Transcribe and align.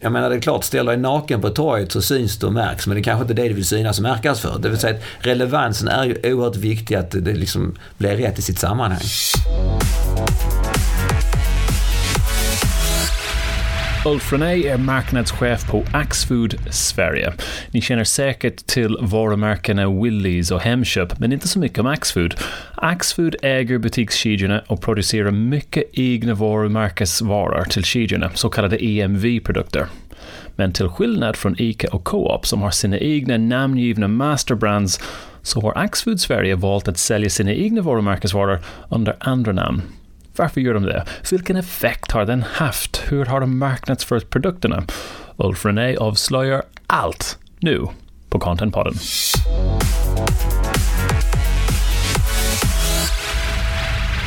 Jag 0.00 0.12
menar 0.12 0.30
det 0.30 0.36
är 0.36 0.40
klart, 0.40 0.64
ställer 0.64 0.92
dig 0.92 1.00
naken 1.00 1.40
på 1.40 1.50
torget 1.50 1.92
så 1.92 2.02
syns 2.02 2.38
du 2.38 2.46
och 2.46 2.52
märks 2.52 2.86
men 2.86 2.94
det 2.94 3.00
är 3.00 3.02
kanske 3.02 3.22
inte 3.22 3.34
det 3.34 3.48
du 3.48 3.54
vill 3.54 3.64
synas 3.64 3.98
och 3.98 4.02
märkas 4.02 4.40
för. 4.40 4.58
Det 4.58 4.68
vill 4.68 4.78
säga 4.78 4.96
att 4.96 5.26
relevansen 5.26 5.88
är 5.88 6.04
ju 6.04 6.34
oerhört 6.34 6.56
viktig 6.56 6.94
att 6.94 7.10
det 7.10 7.34
liksom 7.34 7.76
blir 7.98 8.16
rätt 8.16 8.38
i 8.38 8.42
sitt 8.42 8.58
sammanhang. 8.58 9.00
Ulf 14.06 14.32
René 14.32 14.68
är 14.68 14.78
marknadschef 14.78 15.70
på 15.70 15.84
Axfood 15.92 16.54
Sverige. 16.70 17.32
Ni 17.70 17.80
känner 17.80 18.04
säkert 18.04 18.66
till 18.66 18.96
varumärkena 19.00 19.90
Willys 20.02 20.50
och 20.50 20.60
Hemköp, 20.60 21.18
men 21.18 21.32
inte 21.32 21.48
så 21.48 21.58
mycket 21.58 21.78
om 21.78 21.86
Axfood. 21.86 22.34
Axfood 22.74 23.36
äger 23.42 23.78
butikskedjorna 23.78 24.62
och 24.66 24.82
producerar 24.82 25.30
mycket 25.30 25.84
egna 25.92 26.34
varumärkesvaror 26.34 27.64
till 27.64 27.84
kedjorna, 27.84 28.30
så 28.34 28.48
kallade 28.48 28.84
EMV-produkter. 28.84 29.86
Men 30.56 30.72
till 30.72 30.88
skillnad 30.88 31.36
från 31.36 31.54
ICA 31.58 31.88
och 31.92 32.04
Coop 32.04 32.46
som 32.46 32.62
har 32.62 32.70
sina 32.70 32.98
egna 32.98 33.38
namngivna 33.38 34.08
masterbrands 34.08 35.00
så 35.42 35.60
har 35.60 35.78
Axfood 35.78 36.20
Sverige 36.20 36.54
valt 36.54 36.88
att 36.88 36.98
sälja 36.98 37.30
sina 37.30 37.52
egna 37.52 37.82
varumärkesvaror 37.82 38.58
under 38.88 39.16
andra 39.20 39.52
namn. 39.52 39.82
Varför 40.38 40.60
gör 40.60 40.74
de 40.74 40.82
det? 40.82 41.04
Vilken 41.30 41.56
effekt 41.56 42.12
har 42.12 42.24
den 42.24 42.42
haft? 42.42 43.02
Hur 43.08 43.24
har 43.24 43.40
de 43.40 43.58
marknadsfört 43.58 44.30
produkterna? 44.30 44.84
Ulf 45.36 45.64
René 45.64 45.96
avslöjar 45.96 46.62
allt 46.86 47.38
nu 47.60 47.86
på 48.28 48.38
Contentpodden. 48.38 48.94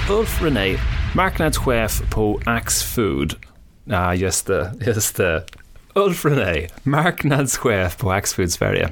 Ulf 0.09 0.41
René, 0.41 0.77
marknadschef 1.15 2.01
på 2.11 2.41
Axfood. 2.45 3.35
Ja, 3.83 4.07
ah, 4.07 4.13
just 4.13 4.47
det, 4.47 4.73
just 4.85 5.17
det. 5.17 5.43
Ulf 5.95 6.25
René, 6.25 6.67
marknadschef 6.83 7.97
på 7.97 8.11
Axfood 8.11 8.51
Sverige. 8.51 8.89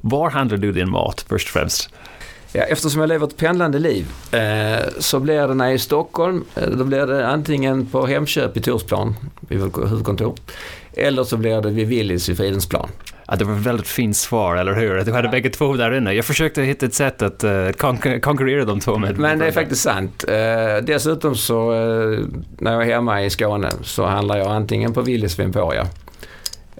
Var 0.00 0.30
handlar 0.30 0.58
du 0.58 0.72
din 0.72 0.90
mat 0.90 1.24
först 1.28 1.48
och 1.48 1.52
främst? 1.52 1.90
Ja, 2.56 2.62
eftersom 2.62 3.00
jag 3.00 3.08
lever 3.08 3.26
ett 3.26 3.36
pendlande 3.36 3.78
liv 3.78 4.06
eh, 4.32 4.88
så 4.98 5.20
blir 5.20 5.48
det 5.48 5.54
när 5.54 5.64
jag 5.64 5.72
är 5.72 5.76
i 5.76 5.78
Stockholm, 5.78 6.44
eh, 6.54 6.68
då 6.68 6.84
blir 6.84 7.06
det 7.06 7.26
antingen 7.26 7.86
på 7.86 8.06
Hemköp 8.06 8.56
i 8.56 8.60
Torsplan, 8.60 9.14
vid 9.40 9.58
huvudkontor, 9.58 10.34
eller 10.92 11.24
så 11.24 11.36
blir 11.36 11.60
det 11.60 11.70
vid 11.70 11.88
Willys 11.88 12.28
i 12.28 12.34
Fridhemsplan. 12.34 12.88
Ja, 13.28 13.36
det 13.36 13.44
var 13.44 13.54
ett 13.54 13.66
väldigt 13.66 13.88
fint 13.88 14.16
svar, 14.16 14.56
eller 14.56 14.74
hur? 14.74 15.04
Du 15.04 15.12
hade 15.12 15.28
ja. 15.28 15.32
bägge 15.32 15.50
två 15.50 15.76
där 15.76 15.96
inne. 15.96 16.12
Jag 16.12 16.24
försökte 16.24 16.62
hitta 16.62 16.86
ett 16.86 16.94
sätt 16.94 17.22
att 17.22 17.44
uh, 17.44 17.70
konkur 17.70 18.20
konkurrera 18.20 18.64
de 18.64 18.80
två 18.80 18.98
med. 18.98 19.18
Men 19.18 19.38
det 19.38 19.46
är 19.46 19.52
faktiskt 19.52 19.82
sant. 19.82 20.24
Uh, 20.28 20.84
dessutom 20.84 21.34
så, 21.34 21.72
uh, 21.72 22.24
när 22.58 22.72
jag 22.72 22.82
är 22.82 22.86
hemma 22.86 23.22
i 23.22 23.30
Skåne 23.30 23.70
så 23.82 24.06
handlar 24.06 24.38
jag 24.38 24.46
antingen 24.46 24.92
på 24.92 25.00
Willys 25.02 25.38
vid 25.38 25.46
Emporia. 25.46 25.82
Uh, 25.82 25.88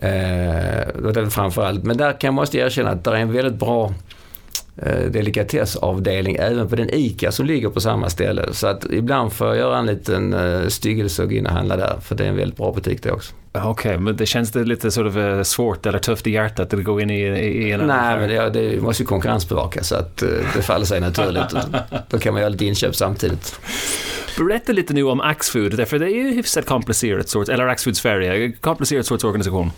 det 0.00 1.20
är 1.20 1.30
framförallt. 1.30 1.84
Men 1.84 1.96
där 1.96 2.12
kan 2.12 2.28
jag 2.28 2.34
måste 2.34 2.58
erkänna 2.58 2.90
att 2.90 3.04
det 3.04 3.10
är 3.10 3.14
en 3.14 3.32
väldigt 3.32 3.58
bra 3.58 3.94
delikatessavdelning 5.10 6.36
även 6.36 6.68
på 6.68 6.76
den 6.76 6.90
ICA 6.92 7.32
som 7.32 7.46
ligger 7.46 7.68
på 7.68 7.80
samma 7.80 8.10
ställe. 8.10 8.46
Så 8.52 8.66
att 8.66 8.84
ibland 8.90 9.32
får 9.32 9.46
jag 9.46 9.56
göra 9.56 9.78
en 9.78 9.86
liten 9.86 10.34
uh, 10.34 10.68
styggelse 10.68 11.22
och 11.22 11.28
gå 11.28 11.34
in 11.34 11.46
och 11.46 11.52
handla 11.52 11.76
där 11.76 11.96
för 12.02 12.14
det 12.14 12.24
är 12.24 12.28
en 12.28 12.36
väldigt 12.36 12.56
bra 12.56 12.72
butik 12.72 13.02
det 13.02 13.12
också. 13.12 13.34
Okej, 13.52 13.70
okay, 13.70 13.98
men 13.98 14.16
det 14.16 14.26
känns 14.26 14.52
det 14.52 14.64
lite 14.64 14.90
sort 14.90 15.06
of, 15.06 15.16
uh, 15.16 15.42
svårt 15.42 15.86
eller 15.86 15.98
tufft 15.98 16.26
i 16.26 16.30
hjärtat 16.30 16.74
att 16.74 16.84
gå 16.84 17.00
in 17.00 17.10
i, 17.10 17.20
i 17.20 17.72
en 17.72 17.80
Nej, 17.80 18.18
men 18.18 18.28
det, 18.28 18.50
det 18.50 18.82
måste 18.82 19.02
ju 19.02 19.06
konkurrensbevaka 19.06 19.82
så 19.82 19.96
att 19.96 20.16
det 20.54 20.62
faller 20.62 20.86
sig 20.86 21.00
naturligt. 21.00 21.56
Då 22.10 22.18
kan 22.18 22.32
man 22.32 22.40
göra 22.40 22.50
lite 22.50 22.64
inköp 22.64 22.96
samtidigt. 22.96 23.60
Berätta 24.38 24.72
lite 24.72 24.94
nu 24.94 25.02
om 25.02 25.20
Axfood, 25.20 25.76
därför 25.76 25.98
det 25.98 26.06
är 26.06 26.24
ju 26.24 26.34
hyfsat 26.34 26.66
komplicerat 26.66 27.28
sorts, 27.28 27.50
eller 27.50 27.66
Axfood 27.66 27.96
Sverige, 27.96 28.52
komplicerat 28.52 29.06
sorts 29.06 29.24
organisation. 29.24 29.70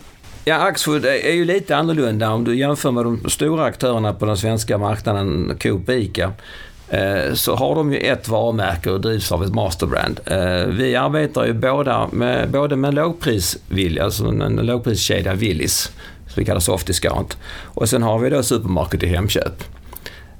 Ja, 0.45 0.55
Axfood 0.55 1.05
är 1.05 1.33
ju 1.33 1.45
lite 1.45 1.77
annorlunda 1.77 2.31
om 2.31 2.43
du 2.43 2.57
jämför 2.57 2.91
med 2.91 3.05
de 3.05 3.29
stora 3.29 3.63
aktörerna 3.63 4.13
på 4.13 4.25
den 4.25 4.37
svenska 4.37 4.77
marknaden, 4.77 5.57
Coop 5.61 5.89
och 5.89 5.95
ICA. 5.95 6.31
Eh, 6.89 7.33
så 7.33 7.55
har 7.55 7.75
de 7.75 7.93
ju 7.93 7.99
ett 7.99 8.27
varumärke 8.27 8.91
och 8.91 9.01
drivs 9.01 9.31
av 9.31 9.43
ett 9.43 9.53
masterbrand. 9.53 10.19
Eh, 10.25 10.65
vi 10.65 10.95
arbetar 10.95 11.45
ju 11.45 11.53
båda 11.53 12.09
med, 12.11 12.49
både 12.49 12.75
med 12.75 12.93
lågprisvilja, 12.93 14.03
alltså 14.03 14.25
en 14.25 14.55
lågpriskedja 14.55 15.33
Willys, 15.33 15.91
som 16.27 16.33
vi 16.35 16.45
kallar 16.45 16.59
soft 16.59 16.87
discount. 16.87 17.37
Och 17.63 17.89
sen 17.89 18.03
har 18.03 18.19
vi 18.19 18.29
då 18.29 18.43
supermarket 18.43 19.03
i 19.03 19.07
Hemköp. 19.07 19.63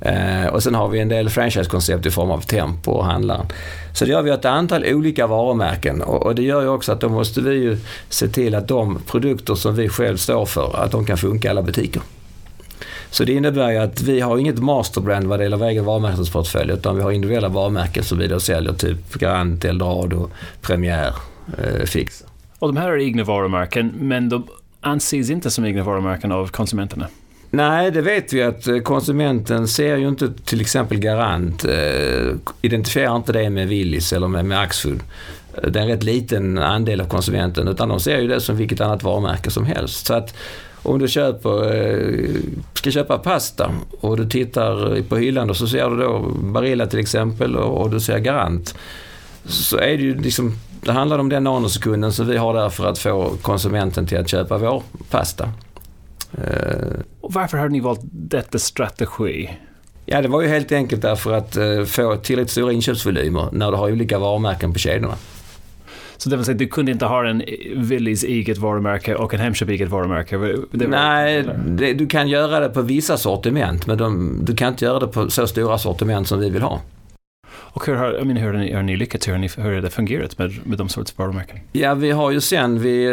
Eh, 0.01 0.47
och 0.47 0.63
sen 0.63 0.75
har 0.75 0.87
vi 0.87 0.99
en 0.99 1.09
del 1.09 1.29
franchisekoncept 1.29 2.05
i 2.05 2.11
form 2.11 2.31
av 2.31 2.41
Tempo 2.41 2.91
och 2.91 3.05
handlaren. 3.05 3.45
Så 3.93 4.05
det 4.05 4.11
gör 4.11 4.21
vi 4.21 4.31
ett 4.31 4.45
antal 4.45 4.85
olika 4.85 5.27
varumärken 5.27 6.01
och, 6.01 6.25
och, 6.25 6.35
det 6.35 6.43
gör 6.43 6.61
ju 6.61 6.67
också 6.67 6.91
att 6.91 7.01
då 7.01 7.09
måste 7.09 7.41
vi 7.41 7.53
ju 7.53 7.77
se 8.09 8.27
till 8.27 8.55
att 8.55 8.67
de 8.67 8.99
produkter 9.07 9.55
som 9.55 9.75
vi 9.75 9.89
själv 9.89 10.17
står 10.17 10.45
för, 10.45 10.83
att 10.83 10.91
de 10.91 11.05
kan 11.05 11.17
funka 11.17 11.47
i 11.47 11.51
alla 11.51 11.61
butiker. 11.61 12.01
Så 13.09 13.23
det 13.23 13.33
innebär 13.33 13.71
ju 13.71 13.77
att 13.77 14.01
vi 14.01 14.19
har 14.19 14.37
inget 14.37 14.59
masterbrand 14.59 15.27
vad 15.27 15.39
det 15.39 15.43
gäller 15.43 15.57
vår 15.57 15.65
egen 15.65 15.85
varumärkesportfölj 15.85 16.71
utan 16.71 16.95
vi 16.95 17.01
har 17.01 17.11
individuella 17.11 17.49
varumärken 17.49 18.03
som 18.03 18.17
vi 18.17 18.27
då 18.27 18.39
säljer, 18.39 18.73
typ 18.73 19.13
Garant, 19.13 19.65
Eldorado, 19.65 20.29
Premiär, 20.61 21.13
eh, 21.57 21.85
Fix. 21.85 22.23
Och 22.59 22.67
de 22.67 22.77
här 22.77 22.89
är 22.89 22.97
egna 22.97 23.23
varumärken 23.23 23.93
men 23.99 24.29
de 24.29 24.47
anses 24.81 25.29
inte 25.29 25.51
som 25.51 25.65
egna 25.65 25.83
varumärken 25.83 26.31
av 26.31 26.47
konsumenterna? 26.47 27.07
Nej, 27.51 27.91
det 27.91 28.01
vet 28.01 28.33
vi 28.33 28.43
att 28.43 28.67
eh, 28.67 28.79
konsumenten 28.79 29.67
ser 29.67 29.97
ju 29.97 30.07
inte 30.07 30.33
till 30.45 30.61
exempel 30.61 30.99
Garant, 30.99 31.65
eh, 31.65 32.35
identifierar 32.61 33.15
inte 33.15 33.33
det 33.33 33.49
med 33.49 33.67
Willys 33.67 34.13
eller 34.13 34.27
med, 34.27 34.45
med 34.45 34.59
Axfood. 34.59 34.99
Eh, 35.53 35.69
det 35.69 35.79
är 35.79 35.83
en 35.83 35.89
rätt 35.89 36.03
liten 36.03 36.57
andel 36.57 37.01
av 37.01 37.05
konsumenten 37.05 37.67
utan 37.67 37.89
de 37.89 37.99
ser 37.99 38.19
ju 38.19 38.27
det 38.27 38.41
som 38.41 38.57
vilket 38.57 38.81
annat 38.81 39.03
varumärke 39.03 39.51
som 39.51 39.65
helst. 39.65 40.05
Så 40.05 40.13
att 40.13 40.35
om 40.83 40.99
du 40.99 41.07
köper, 41.07 42.03
ska 42.73 42.91
köpa 42.91 43.17
pasta 43.17 43.71
och 43.99 44.17
du 44.17 44.29
tittar 44.29 45.01
på 45.01 45.17
hyllan 45.17 45.49
och 45.49 45.57
så 45.57 45.67
ser 45.67 45.89
du 45.89 45.97
då 45.97 46.19
Barilla 46.41 46.87
till 46.87 46.99
exempel 46.99 47.55
och 47.55 47.89
du 47.89 47.99
ser 47.99 48.19
Garant. 48.19 48.75
Så 49.45 49.77
är 49.77 49.97
det 49.97 50.03
ju 50.03 50.21
liksom, 50.21 50.55
det 50.81 50.91
handlar 50.91 51.19
om 51.19 51.29
den 51.29 51.43
nanosekunden 51.43 52.13
som 52.13 52.27
vi 52.27 52.37
har 52.37 52.53
där 52.53 52.69
för 52.69 52.85
att 52.85 52.99
få 52.99 53.33
konsumenten 53.41 54.07
till 54.07 54.17
att 54.17 54.29
köpa 54.29 54.57
vår 54.57 54.83
pasta. 55.09 55.49
Eh, 56.37 56.99
och 57.21 57.33
varför 57.33 57.57
har 57.57 57.69
ni 57.69 57.79
valt 57.79 58.01
detta 58.11 58.59
strategi? 58.59 59.49
Ja, 60.05 60.21
det 60.21 60.27
var 60.27 60.41
ju 60.41 60.47
helt 60.47 60.71
enkelt 60.71 61.01
därför 61.01 61.33
att 61.33 61.57
uh, 61.57 61.83
få 61.83 62.15
tillräckligt 62.15 62.51
stora 62.51 62.73
inköpsvolymer 62.73 63.49
när 63.51 63.71
du 63.71 63.77
har 63.77 63.91
olika 63.91 64.19
varumärken 64.19 64.73
på 64.73 64.79
kedjorna. 64.79 65.15
Så 66.17 66.29
det 66.29 66.35
vill 66.35 66.45
säga, 66.45 66.57
du 66.57 66.67
kunde 66.67 66.91
inte 66.91 67.05
ha 67.05 67.29
en 67.29 67.43
Willys 67.75 68.23
eget 68.23 68.57
varumärke 68.57 69.15
och 69.15 69.33
en 69.33 69.39
Hemköp 69.39 69.69
eget 69.69 69.89
varumärke? 69.89 70.37
Var, 70.37 70.65
Nej, 70.71 71.45
det, 71.67 71.93
du 71.93 72.07
kan 72.07 72.27
göra 72.27 72.59
det 72.59 72.69
på 72.69 72.81
vissa 72.81 73.17
sortiment 73.17 73.87
men 73.87 73.97
de, 73.97 74.39
du 74.45 74.55
kan 74.55 74.67
inte 74.67 74.85
göra 74.85 74.99
det 74.99 75.07
på 75.07 75.29
så 75.29 75.47
stora 75.47 75.77
sortiment 75.77 76.27
som 76.27 76.39
vi 76.39 76.49
vill 76.49 76.61
ha. 76.61 76.81
Och 77.71 77.85
hur 77.85 77.95
har, 77.95 78.11
mean, 78.23 78.37
hur 78.37 78.53
har, 78.53 78.59
ni, 78.59 78.73
har 78.73 78.83
ni 78.83 78.97
lyckats? 78.97 79.27
Hur 79.27 79.31
har, 79.31 79.39
ni, 79.39 79.49
hur 79.57 79.75
har 79.75 79.81
det 79.81 79.89
fungerat 79.89 80.37
med, 80.37 80.67
med 80.67 80.77
de 80.77 80.89
sorts 80.89 81.17
varumärken? 81.17 81.59
Ja, 81.71 81.93
vi 81.93 82.11
har 82.11 82.31
ju 82.31 82.41
sen, 82.41 82.81
vi, 82.81 83.05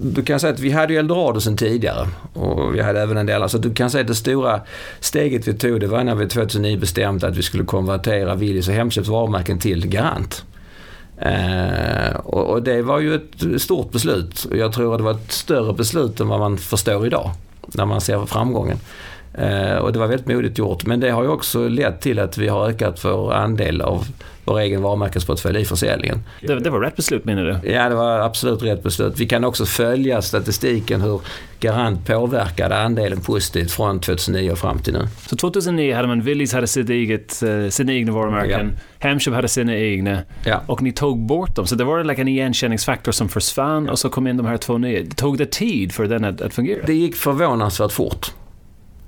du 0.00 0.22
kan 0.22 0.40
säga 0.40 0.52
att 0.52 0.60
vi 0.60 0.70
hade 0.70 0.92
ju 0.92 0.98
Eldorado 0.98 1.40
sen 1.40 1.56
tidigare 1.56 2.08
och 2.32 2.74
vi 2.74 2.82
hade 2.82 3.00
även 3.00 3.16
en 3.16 3.26
del, 3.26 3.42
alltså 3.42 3.58
du 3.58 3.74
kan 3.74 3.90
säga 3.90 4.00
att 4.00 4.08
det 4.08 4.14
stora 4.14 4.60
steget 5.00 5.48
vi 5.48 5.54
tog 5.54 5.80
det 5.80 5.86
var 5.86 6.04
när 6.04 6.14
vi 6.14 6.28
2009 6.28 6.78
bestämde 6.78 7.26
att 7.26 7.36
vi 7.36 7.42
skulle 7.42 7.64
konvertera 7.64 8.34
Willys 8.34 8.68
och 8.68 8.74
Hemköps 8.74 9.08
varumärken 9.08 9.58
till 9.58 9.86
Garant. 9.86 10.44
Eh, 11.18 12.16
och, 12.16 12.50
och, 12.50 12.62
det 12.62 12.82
var 12.82 13.00
ju 13.00 13.14
ett 13.14 13.62
stort 13.62 13.92
beslut. 13.92 14.46
Jag 14.52 14.72
tror 14.72 14.92
att 14.92 14.98
det 14.98 15.04
var 15.04 15.10
ett 15.10 15.32
större 15.32 15.72
beslut 15.72 16.20
än 16.20 16.28
vad 16.28 16.40
man 16.40 16.58
förstår 16.58 17.06
idag 17.06 17.30
när 17.74 17.86
man 17.86 18.00
ser 18.00 18.26
framgången. 18.26 18.78
Eh, 19.38 19.76
och 19.76 19.92
det 19.92 19.98
var 19.98 20.06
väldigt 20.06 20.28
modigt 20.28 20.58
gjort. 20.58 20.86
Men 20.86 21.00
det 21.00 21.10
har 21.10 21.22
ju 21.22 21.28
också 21.28 21.68
lett 21.68 22.00
till 22.00 22.18
att 22.18 22.38
vi 22.38 22.48
har 22.48 22.68
ökat 22.68 23.04
vår 23.04 23.32
andel 23.32 23.80
av 23.80 24.06
vår 24.46 24.58
egen 24.58 24.82
varumärkesportfölj 24.82 25.60
i 25.60 25.64
försäljningen. 25.64 26.24
Det, 26.40 26.60
det, 26.60 26.70
var 26.70 26.80
rätt 26.80 26.96
beslut 26.96 27.24
menar 27.24 27.44
du? 27.44 27.70
Ja, 27.70 27.88
det 27.88 27.94
var 27.94 28.18
absolut 28.18 28.62
rätt 28.62 28.82
beslut. 28.82 29.20
Vi 29.20 29.26
kan 29.26 29.44
också 29.44 29.66
följa 29.66 30.22
statistiken 30.22 31.00
hur 31.00 31.20
Garant 31.60 32.06
påverkade 32.06 32.76
andelen 32.76 33.20
positivt 33.20 33.70
från 33.70 34.00
2009 34.00 34.50
och 34.50 34.58
fram 34.58 34.78
till 34.78 34.92
nu. 34.92 35.08
Så 35.26 35.36
2009 35.36 35.94
hade 35.94 36.08
man 36.08 36.22
Willys 36.22 36.52
hade 36.52 36.66
sitt 36.66 36.90
eget, 36.90 37.42
uh, 37.42 37.68
sina 37.68 37.92
egna 37.92 38.12
varumärken, 38.12 38.72
ja. 38.74 39.08
Hemköp 39.08 39.34
hade 39.34 39.48
sina 39.48 39.76
egna 39.76 40.22
ja. 40.44 40.62
och 40.66 40.82
ni 40.82 40.92
tog 40.92 41.26
bort 41.26 41.56
dem. 41.56 41.66
Så 41.66 41.74
det 41.74 41.84
var 41.84 42.04
like 42.04 42.20
en 42.20 42.28
igenkänningsfaktor 42.28 43.12
som 43.12 43.28
försvann 43.28 43.84
ja. 43.84 43.92
och 43.92 43.98
så 43.98 44.08
kom 44.08 44.26
in 44.26 44.36
de 44.36 44.46
här 44.46 44.56
två 44.56 44.78
nya. 44.78 45.04
Tog 45.16 45.38
det 45.38 45.46
tid 45.46 45.92
för 45.92 46.06
den 46.06 46.24
att, 46.24 46.40
att 46.40 46.54
fungera? 46.54 46.86
Det 46.86 46.94
gick 46.94 47.16
förvånansvärt 47.16 47.92
fort. 47.92 48.32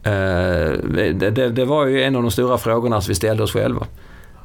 Eh, 0.08 0.72
det, 1.12 1.30
det, 1.30 1.50
det, 1.50 1.64
var 1.64 1.86
ju 1.86 2.02
en 2.02 2.16
av 2.16 2.22
de 2.22 2.30
stora 2.30 2.58
frågorna 2.58 3.00
som 3.00 3.10
vi 3.10 3.14
ställde 3.14 3.42
oss 3.42 3.52
själva. 3.52 3.86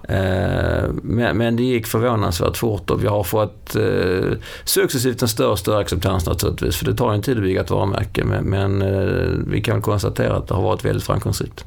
Eh, 0.09 0.89
men, 1.03 1.37
men 1.37 1.55
det 1.55 1.63
gick 1.63 1.87
förvånansvärt 1.87 2.57
fort 2.57 2.89
och 2.89 3.03
vi 3.03 3.07
har 3.07 3.23
fått 3.23 3.75
eh, 3.75 4.37
successivt 4.63 5.21
en 5.21 5.27
större 5.27 5.47
och 5.47 5.59
större 5.59 5.77
acceptans 5.77 6.25
naturligtvis. 6.25 6.75
För 6.75 6.85
det 6.85 6.95
tar 6.95 7.11
ju 7.11 7.15
en 7.15 7.21
tid 7.21 7.37
att 7.37 7.43
bygga 7.43 7.61
ett 7.61 7.69
varumärke 7.69 8.23
men, 8.25 8.43
men 8.43 8.83
vi 9.51 9.61
kan 9.61 9.75
väl 9.75 9.83
konstatera 9.83 10.35
att 10.35 10.47
det 10.47 10.53
har 10.53 10.63
varit 10.63 10.85
väldigt 10.85 11.03
framgångsrikt. 11.03 11.65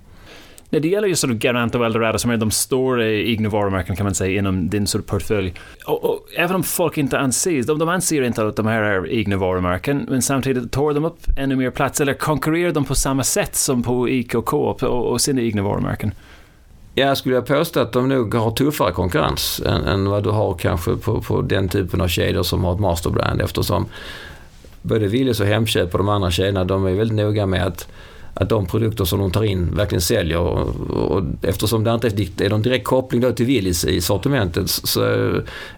När 0.76 0.81
det 0.81 0.88
gäller 0.88 1.08
just 1.08 1.20
sort 1.20 1.31
of 1.31 1.37
Garant 1.37 1.75
och 1.75 1.87
Eldorado 1.87 2.19
som 2.19 2.31
är 2.31 2.37
de 2.37 2.50
stora 2.50 3.06
egna 3.06 3.49
varumärken 3.49 3.96
kan 3.96 4.05
man 4.05 4.14
säga 4.14 4.38
inom 4.38 4.69
din 4.70 4.87
sort 4.87 5.00
of 5.00 5.06
portfölj. 5.06 5.55
Och, 5.87 6.05
och, 6.05 6.26
även 6.37 6.56
om 6.56 6.62
folk 6.62 6.99
inte 6.99 7.19
anser, 7.19 7.62
de, 7.62 7.78
de 7.78 7.88
anser 7.88 8.23
inte 8.23 8.46
att 8.46 8.56
de 8.56 8.67
här 8.67 8.82
är 8.82 9.11
egna 9.11 9.37
varumärken, 9.37 10.06
men 10.11 10.23
samtidigt 10.23 10.73
tar 10.73 10.94
de 10.94 11.05
upp 11.05 11.19
ännu 11.37 11.56
mer 11.56 11.70
plats 11.70 12.00
eller 12.00 12.14
konkurrerar 12.14 12.73
de 12.73 12.84
på 12.84 12.94
samma 12.94 13.25
sätt 13.25 13.56
som 13.56 13.82
på 13.82 14.08
IK 14.08 14.34
och 14.34 14.44
Coop 14.44 14.82
och, 14.82 15.12
och 15.12 15.20
sina 15.20 15.40
egna 15.40 15.62
varumärken? 15.62 16.12
Jag 16.94 17.17
skulle 17.17 17.40
påstå 17.43 17.81
att 17.81 17.93
de 17.93 18.08
nog 18.08 18.34
har 18.34 18.50
tuffare 18.50 18.93
konkurrens 18.93 19.62
än, 19.67 19.84
än 19.84 20.11
vad 20.11 20.25
du 20.25 20.31
har 20.31 20.55
kanske 20.55 20.96
på, 20.96 21.23
på 21.23 21.43
den 21.43 21.69
typen 21.69 22.00
av 22.00 22.08
kedjor 22.08 22.43
som 22.43 22.64
har 22.64 22.75
ett 22.75 22.81
masterbrand 22.81 23.40
eftersom 23.40 23.87
både 24.82 25.06
Willys 25.06 25.40
och 25.40 25.46
Hemköp 25.46 25.93
och 25.93 25.99
de 25.99 26.08
andra 26.08 26.31
kedjorna 26.31 26.64
de 26.64 26.87
är 26.87 26.94
väldigt 26.94 27.17
noga 27.17 27.46
med 27.46 27.67
att 27.67 27.88
att 28.41 28.49
de 28.49 28.67
produkter 28.67 29.05
som 29.05 29.19
de 29.19 29.31
tar 29.31 29.44
in 29.44 29.75
verkligen 29.75 30.03
säljer. 30.03 30.38
Och, 30.38 30.69
och 30.91 31.23
eftersom 31.43 31.85
det 31.85 31.94
inte 31.94 32.44
är 32.44 32.50
någon 32.50 32.62
direkt 32.62 32.85
koppling 32.85 33.21
då 33.21 33.33
till 33.33 33.47
Willys 33.47 33.85
i 33.85 34.00
sortimentet 34.00 34.71
så 34.71 35.03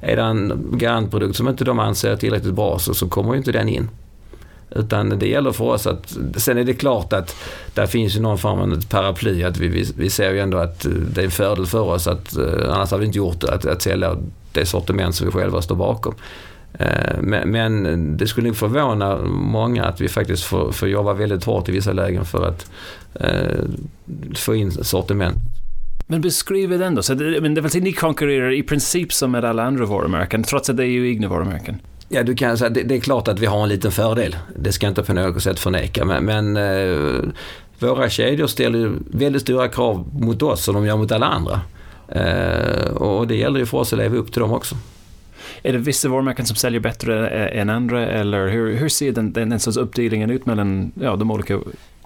är 0.00 0.16
det 0.16 0.22
en 0.22 0.68
garantprodukt 0.72 1.36
som 1.36 1.48
inte 1.48 1.64
de 1.64 1.78
anser 1.78 2.10
är 2.10 2.16
tillräckligt 2.16 2.54
bra 2.54 2.78
så, 2.78 2.94
så 2.94 3.08
kommer 3.08 3.32
ju 3.32 3.38
inte 3.38 3.52
den 3.52 3.68
in. 3.68 3.88
Utan 4.70 5.18
det 5.18 5.28
gäller 5.28 5.52
för 5.52 5.64
oss 5.64 5.86
att, 5.86 6.16
sen 6.36 6.58
är 6.58 6.64
det 6.64 6.74
klart 6.74 7.12
att 7.12 7.36
där 7.74 7.86
finns 7.86 8.16
ju 8.16 8.20
någon 8.20 8.38
form 8.38 8.72
av 8.72 8.88
paraply. 8.88 9.42
Att 9.42 9.56
vi, 9.56 9.68
vi, 9.68 9.84
vi 9.96 10.10
ser 10.10 10.32
ju 10.32 10.40
ändå 10.40 10.58
att 10.58 10.84
eh, 10.84 10.92
det 10.92 11.20
är 11.20 11.24
en 11.24 11.30
fördel 11.30 11.66
för 11.66 11.80
oss 11.80 12.06
att, 12.06 12.36
eh, 12.36 12.74
annars 12.74 12.90
har 12.90 12.98
vi 12.98 13.06
inte 13.06 13.18
gjort 13.18 13.40
det, 13.40 13.52
att, 13.52 13.64
att 13.64 13.82
sälja 13.82 14.16
det 14.52 14.66
sortiment 14.66 15.14
som 15.14 15.26
vi 15.26 15.32
själva 15.32 15.62
står 15.62 15.76
bakom. 15.76 16.14
Eh, 16.78 17.22
men 17.44 18.16
det 18.16 18.26
skulle 18.26 18.46
nog 18.46 18.56
förvåna 18.56 19.16
många 19.28 19.84
att 19.84 20.00
vi 20.00 20.08
faktiskt 20.08 20.44
får, 20.44 20.72
får 20.72 20.88
jobba 20.88 21.12
väldigt 21.12 21.44
hårt 21.44 21.68
i 21.68 21.72
vissa 21.72 21.92
lägen 21.92 22.24
för 22.24 22.48
att 22.48 22.70
eh, 23.14 23.64
få 24.36 24.54
in 24.54 24.70
sortiment. 24.70 25.36
Men 26.06 26.20
beskriv 26.20 26.70
den 26.70 26.94
då. 26.94 27.02
Så 27.02 27.14
det, 27.14 27.40
men 27.40 27.54
det 27.54 27.60
vill 27.60 27.70
säga, 27.70 27.84
ni 27.84 27.92
konkurrerar 27.92 28.52
i 28.52 28.62
princip 28.62 29.12
som 29.12 29.30
med 29.30 29.44
alla 29.44 29.64
andra 29.64 29.86
varumärken, 29.86 30.42
trots 30.42 30.70
att 30.70 30.76
det 30.76 30.82
är 30.82 30.86
ju 30.86 31.10
egna 31.10 31.28
varumärken. 31.28 31.80
Ja, 32.08 32.22
du 32.22 32.34
kan 32.34 32.58
säga 32.58 32.70
det, 32.70 32.82
det 32.82 32.96
är 32.96 33.00
klart 33.00 33.28
att 33.28 33.38
vi 33.38 33.46
har 33.46 33.62
en 33.62 33.68
liten 33.68 33.92
fördel. 33.92 34.36
Det 34.56 34.72
ska 34.72 34.86
jag 34.86 34.90
inte 34.90 35.02
på 35.02 35.12
något 35.12 35.42
sätt 35.42 35.58
förneka. 35.58 36.04
Men, 36.04 36.24
men 36.24 36.56
eh, 36.56 37.20
våra 37.78 38.10
kedjor 38.10 38.46
ställer 38.46 38.92
väldigt 39.10 39.42
stora 39.42 39.68
krav 39.68 40.08
mot 40.12 40.42
oss 40.42 40.64
som 40.64 40.74
de 40.74 40.86
gör 40.86 40.96
mot 40.96 41.12
alla 41.12 41.26
andra. 41.26 41.60
Eh, 42.08 42.88
och 42.88 43.26
det 43.26 43.36
gäller 43.36 43.60
ju 43.60 43.66
för 43.66 43.78
oss 43.78 43.92
att 43.92 43.98
leva 43.98 44.16
upp 44.16 44.32
till 44.32 44.40
dem 44.40 44.52
också. 44.52 44.76
Är 45.62 45.72
det 45.72 45.78
vissa 45.78 46.08
varumärken 46.08 46.46
som 46.46 46.56
säljer 46.56 46.80
bättre 46.80 47.28
eh, 47.28 47.60
än 47.60 47.70
andra 47.70 48.06
eller 48.06 48.48
hur, 48.48 48.76
hur 48.76 48.88
ser 48.88 49.12
den, 49.12 49.32
den, 49.32 49.48
den 49.48 49.60
sorts 49.60 49.76
uppdelningen 49.76 50.30
ut 50.30 50.46
mellan 50.46 50.92
ja, 51.00 51.16
de 51.16 51.30
olika 51.30 51.58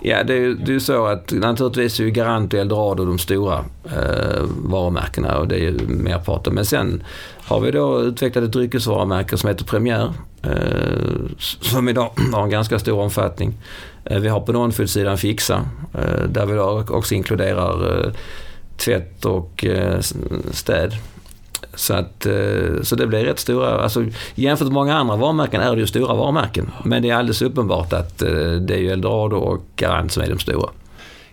Ja, 0.05 0.25
det 0.25 0.35
är 0.35 0.71
ju 0.71 0.81
så 0.81 1.07
att 1.07 1.33
naturligtvis 1.33 2.01
är 2.01 2.05
ju 2.05 2.11
Garant 2.11 2.55
och 2.55 2.61
Eldorado 2.61 3.05
de 3.05 3.19
stora 3.19 3.65
eh, 3.85 4.43
varumärkena 4.65 5.39
och 5.39 5.49
det 5.49 5.55
är 5.55 5.61
ju 5.61 5.79
merparten. 5.89 6.55
Men 6.55 6.65
sen 6.65 7.03
har 7.45 7.61
vi 7.61 7.71
då 7.71 8.03
utvecklat 8.03 8.45
ett 8.45 8.53
dryckesvarumärke 8.53 9.37
som 9.37 9.49
heter 9.49 9.65
Premiär 9.65 10.13
eh, 10.43 11.31
som 11.39 11.89
idag 11.89 12.11
har 12.33 12.43
en 12.43 12.51
ganska 12.51 12.79
stor 12.79 13.01
omfattning. 13.01 13.55
Eh, 14.05 14.19
vi 14.19 14.29
har 14.29 14.41
på 14.41 14.53
non-food-sidan 14.53 15.19
Fixa 15.19 15.65
eh, 15.95 16.25
där 16.29 16.47
vi 16.47 16.55
då 16.55 16.85
också 16.89 17.15
inkluderar 17.15 18.05
eh, 18.07 18.13
tvätt 18.77 19.25
och 19.25 19.65
eh, 19.65 20.01
städ. 20.51 20.93
Så, 21.75 21.95
att, 21.95 22.27
eh, 22.27 22.83
så 22.83 22.97
det 22.97 23.07
blir 23.07 23.25
rätt 23.25 23.39
stora, 23.39 23.81
alltså 23.81 24.05
jämfört 24.35 24.67
med 24.67 24.75
många 24.75 24.95
andra 24.95 25.17
varumärken 25.17 25.61
är 25.61 25.75
det 25.75 25.81
ju 25.81 25.87
stora 25.87 26.15
varumärken. 26.15 26.71
Men 26.85 27.03
det 27.03 27.11
är 27.11 27.15
alldeles 27.15 27.43
uppenbart 27.43 27.93
att 27.93 28.23
eh, 28.23 28.29
det 28.53 28.75
är 28.75 28.79
ju 28.79 28.91
Eldorado 28.91 29.37
och 29.37 29.63
Garant 29.77 30.13
som 30.13 30.23
är 30.23 30.29
de 30.29 30.39
stora. 30.39 30.71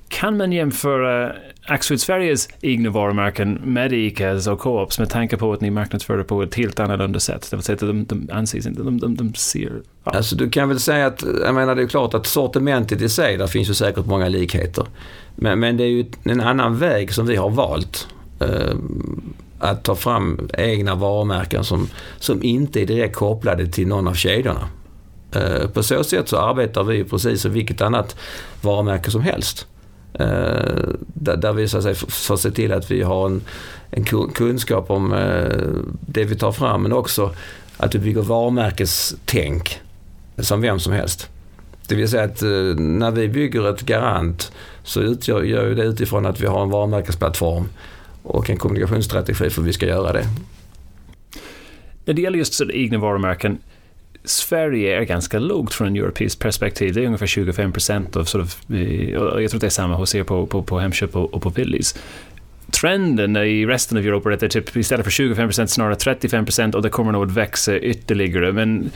Kan 0.08 0.38
man 0.38 0.52
jämföra 0.52 1.34
Axfood 1.68 2.02
Sveriges 2.02 2.50
egna 2.62 2.90
varumärken 2.90 3.54
med 3.54 3.94
Icas 3.94 4.48
och 4.48 4.60
Coops 4.60 5.00
med 5.00 5.10
tanke 5.10 5.38
på 5.38 5.54
att 5.54 5.62
ni 5.62 5.72
marknadsför 5.72 6.18
det 6.18 6.24
på 6.24 6.44
ett 6.44 6.56
helt 6.56 6.80
annorlunda 6.80 7.20
sätt? 7.20 7.48
Det 7.52 7.56
vill 7.56 7.64
säga 7.64 7.74
att 7.74 7.80
de, 7.80 8.06
de 8.06 8.30
anses 8.32 8.66
inte, 8.66 8.84
de, 8.84 9.00
de, 9.00 9.16
de 9.16 9.34
ser... 9.34 9.72
Ja. 10.04 10.12
Alltså 10.12 10.36
du 10.36 10.50
kan 10.50 10.70
väl 10.70 10.80
säga 10.80 11.06
att, 11.06 11.24
jag 11.44 11.56
menar 11.56 11.76
det 11.76 11.82
är 11.82 11.88
klart 11.88 12.14
att 12.14 12.26
sortimentet 12.26 13.02
i 13.02 13.10
sig, 13.10 13.38
där 13.38 13.48
finns 13.48 13.70
ju 13.70 13.74
säkert 13.74 14.06
många 14.06 14.28
likheter. 14.28 14.86
Men, 15.36 15.60
men 15.60 15.78
det 15.78 15.84
är 15.84 15.88
ju 15.88 16.06
en 16.24 16.42
annan 16.42 16.78
väg 16.78 17.14
som 17.14 17.28
vi 17.28 17.36
har 17.36 17.50
valt. 17.50 18.08
Att 19.60 19.84
ta 19.84 19.96
fram 19.96 20.50
egna 20.58 20.96
varumärken 20.96 21.64
som, 21.64 21.90
som 22.20 22.44
inte 22.44 22.82
är 22.82 22.86
direkt 22.86 23.16
kopplade 23.16 23.68
till 23.68 23.88
någon 23.88 24.08
av 24.08 24.14
kedjorna. 24.14 24.70
Eh, 25.32 25.70
på 25.70 25.84
så 25.84 26.04
sätt 26.04 26.30
så 26.30 26.38
arbetar 26.38 26.84
vi 26.84 27.04
precis 27.04 27.42
som 27.42 27.52
vilket 27.52 27.82
annat 27.82 28.16
varumärke 28.62 29.12
som 29.12 29.22
helst. 29.22 29.68
Eh, 30.14 30.90
där, 31.14 31.54
vi 31.54 31.68
så 31.68 31.78
att 31.78 31.84
säga, 31.84 31.96
får 31.96 32.38
se 32.38 32.52
till 32.52 32.74
att 32.74 32.92
vi 32.92 33.02
har 33.02 33.26
en, 33.26 33.42
en 33.92 34.06
kunskap 34.34 34.92
om 34.92 35.14
eh, 35.14 35.68
det 36.02 36.24
vi 36.24 36.36
tar 36.36 36.52
fram 36.52 36.84
men 36.84 36.94
också 36.94 37.34
att 37.78 37.96
vi 37.96 38.00
bygger 38.00 38.22
varumärkestänk 38.22 39.80
som 40.38 40.62
vem 40.62 40.80
som 40.80 40.94
helst. 40.94 41.30
Det 41.88 41.96
vill 41.96 42.10
säga 42.10 42.24
att 42.24 42.42
eh, 42.42 42.50
när 42.78 43.12
vi 43.12 43.30
bygger 43.30 43.70
ett 43.70 43.82
Garant 43.82 44.52
så 44.84 45.02
utgör 45.02 45.44
gör 45.44 45.70
det 45.70 45.84
utifrån 45.84 46.26
att 46.26 46.42
vi 46.42 46.48
har 46.48 46.64
en 46.64 46.70
varumärkesplattform 46.70 47.70
och 48.24 48.50
en 48.50 48.58
kommunikationsstrategi 48.58 49.34
för 49.34 49.62
hur 49.62 49.64
vi 49.64 49.74
ska 49.74 49.86
göra 49.86 50.14
det. 50.14 50.26
När 52.06 52.14
det 52.14 52.22
gäller 52.22 52.38
just 52.38 52.62
egna 52.62 52.98
varumärken, 52.98 53.58
Sverige 54.24 55.00
är 55.00 55.04
ganska 55.04 55.40
lågt 55.40 55.74
från 55.74 55.88
en 55.88 55.96
europeisk 55.96 56.40
perspektiv. 56.40 56.94
Det 56.94 57.02
är 57.02 57.06
ungefär 57.06 57.28
25 57.28 57.72
procent 57.72 58.16
av, 58.16 58.24
sort 58.24 58.42
of, 58.42 58.72
eh, 58.72 59.10
jag 59.10 59.52
tror 59.52 59.60
det 59.60 59.66
är 59.66 59.70
samma 59.70 59.96
hos 59.96 60.16
er 60.16 60.24
på, 60.24 60.46
på, 60.46 60.64
på 60.64 60.80
Hemköp 60.80 61.16
och, 61.16 61.34
och 61.34 61.42
på 61.42 61.50
Willys 61.50 61.96
trenden 62.72 63.38
i 63.38 63.66
resten 63.66 63.98
av 63.98 64.06
Europa 64.06 64.30
är 64.30 64.34
att 64.34 64.40
det 64.40 64.46
är 64.46 64.50
typ 64.50 64.78
istället 64.78 65.06
för 65.06 65.12
25 65.12 65.48
procent 65.48 65.70
snarare 65.70 65.96
35 65.96 66.46
procent 66.46 66.76
och 66.76 66.82
det 66.82 66.90
kommer 66.90 67.12
nog 67.12 67.24
att 67.24 67.32
växa 67.32 67.80
ytterligare. 67.80 68.54
Men 68.54 68.92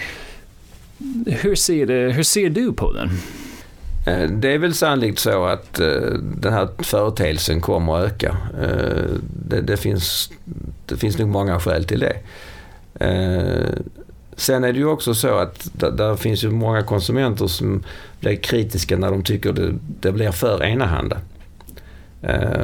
hur 1.25 1.55
ser, 1.55 1.85
det, 1.85 2.13
hur 2.13 2.23
ser 2.23 2.49
du 2.49 2.73
på 2.73 2.93
den? 2.93 3.09
Eh, 4.05 4.29
det 4.29 4.53
är 4.53 4.57
väl 4.57 4.73
sannolikt 4.73 5.19
så 5.19 5.45
att 5.45 5.79
eh, 5.79 5.87
den 6.21 6.53
här 6.53 6.67
företeelsen 6.77 7.61
kommer 7.61 7.97
att 7.97 8.11
öka. 8.11 8.37
Eh, 8.61 9.05
det, 9.47 9.61
det, 9.61 9.77
finns, 9.77 10.31
det 10.85 10.97
finns 10.97 11.17
nog 11.17 11.29
många 11.29 11.59
skäl 11.59 11.85
till 11.85 11.99
det. 11.99 12.15
Sen 14.35 14.63
är 14.63 14.73
det 14.73 14.79
ju 14.79 14.85
också 14.85 15.13
så 15.13 15.35
att 15.35 15.69
där, 15.73 16.15
finns 16.15 16.43
ju 16.43 16.49
många 16.49 16.83
konsumenter 16.83 17.47
som 17.47 17.83
blir 18.19 18.35
kritiska 18.35 18.97
när 18.97 19.11
de 19.11 19.23
tycker 19.23 19.53
det, 19.53 19.73
det 19.99 20.11
blir 20.11 20.31
för 20.31 20.63
enahanda. 20.63 21.17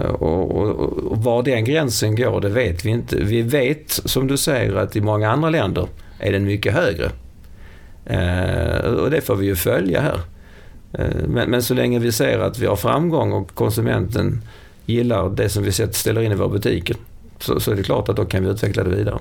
Och, 0.09 0.51
och, 0.51 0.69
och 1.11 1.23
var 1.23 1.43
den 1.43 1.65
gränsen 1.65 2.15
går, 2.15 2.41
det 2.41 2.49
vet 2.49 2.85
vi 2.85 2.89
inte. 2.89 3.15
Vi 3.15 3.41
vet, 3.41 3.91
som 3.91 4.27
du 4.27 4.37
säger, 4.37 4.75
att 4.75 4.95
i 4.95 5.01
många 5.01 5.31
andra 5.31 5.49
länder 5.49 5.87
är 6.19 6.31
den 6.31 6.45
mycket 6.45 6.73
högre. 6.73 7.11
Och 9.01 9.11
det 9.11 9.21
får 9.21 9.35
vi 9.35 9.45
ju 9.45 9.55
följa 9.55 10.01
här. 10.01 10.19
Eh, 10.93 11.27
men, 11.27 11.49
men, 11.49 11.63
så 11.63 11.73
länge 11.73 11.99
vi 11.99 12.11
ser 12.11 12.39
att 12.39 12.59
vi 12.59 12.65
har 12.65 12.75
framgång 12.75 13.33
och 13.33 13.55
konsumenten 13.55 14.41
gillar 14.85 15.29
det 15.29 15.49
som 15.49 15.63
vi 15.63 15.71
ställer 15.71 16.21
in 16.21 16.31
i 16.31 16.35
våra 16.35 16.49
butiker 16.49 16.95
så, 17.39 17.59
så 17.59 17.71
är 17.71 17.75
det 17.75 17.83
klart 17.83 18.09
att 18.09 18.15
då 18.15 18.25
kan 18.25 18.43
vi 18.43 18.49
utveckla 18.49 18.83
det 18.83 18.89
vidare. 18.89 19.19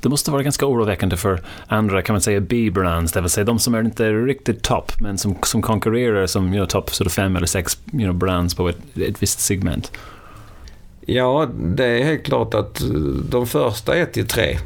Det 0.00 0.08
måste 0.08 0.30
vara 0.30 0.42
ganska 0.42 0.66
oroväckande 0.66 1.16
för 1.16 1.40
andra, 1.66 2.02
kan 2.02 2.14
man 2.14 2.20
säga, 2.20 2.40
B-brands, 2.40 3.12
det 3.12 3.20
vill 3.20 3.30
säga 3.30 3.44
de 3.44 3.58
som 3.58 3.74
är 3.74 3.80
inte 3.80 4.12
riktigt 4.12 4.62
topp, 4.62 4.92
men 5.00 5.18
som, 5.18 5.36
som 5.42 5.62
konkurrerar 5.62 6.26
som 6.26 6.46
you 6.46 6.54
know, 6.54 6.66
topp 6.66 6.90
fem 7.10 7.36
eller 7.36 7.46
sex 7.46 7.78
you 7.92 8.02
know, 8.02 8.14
brands 8.14 8.54
på 8.54 8.68
ett, 8.68 8.78
ett 8.94 9.22
visst 9.22 9.40
segment. 9.40 9.92
Ja, 11.00 11.48
det 11.58 11.84
är 11.84 12.04
helt 12.04 12.24
klart 12.24 12.54
att 12.54 12.82
de 13.30 13.46
första 13.46 13.94
ett 13.94 14.12
till 14.12 14.28
tre 14.28 14.58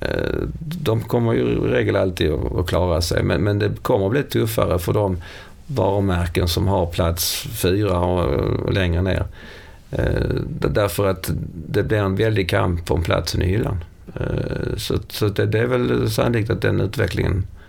Eh, 0.00 0.42
de 0.82 1.00
kommer 1.00 1.32
ju 1.32 1.40
i 1.40 1.54
regel 1.54 1.96
alltid 1.96 2.32
att 2.32 2.66
klara 2.66 3.00
sig 3.00 3.22
men, 3.22 3.44
men 3.44 3.58
det 3.58 3.82
kommer 3.82 4.06
att 4.06 4.12
bli 4.12 4.22
tuffare 4.22 4.78
för 4.78 4.92
de 4.92 5.22
varumärken 5.66 6.48
som 6.48 6.68
har 6.68 6.86
plats 6.86 7.46
fyra 7.62 7.98
och 7.98 8.72
längre 8.72 9.02
ner. 9.02 9.24
Eh, 9.90 10.34
därför 10.70 11.06
att 11.06 11.30
det 11.68 11.82
blir 11.82 11.98
en 11.98 12.16
väldig 12.16 12.50
kamp 12.50 12.90
om 12.90 13.02
platsen 13.02 13.42
i 13.42 13.46
hyllan. 13.46 13.84
Eh, 14.14 14.76
så, 14.76 14.94
så 15.08 15.28
det, 15.28 15.46
det 15.46 15.58
är 15.58 15.66
väl 15.66 16.10
sannolikt 16.10 16.50
att 16.50 16.62
den 16.62 16.80
utvecklingen 16.80 17.46
Eh, 17.46 17.63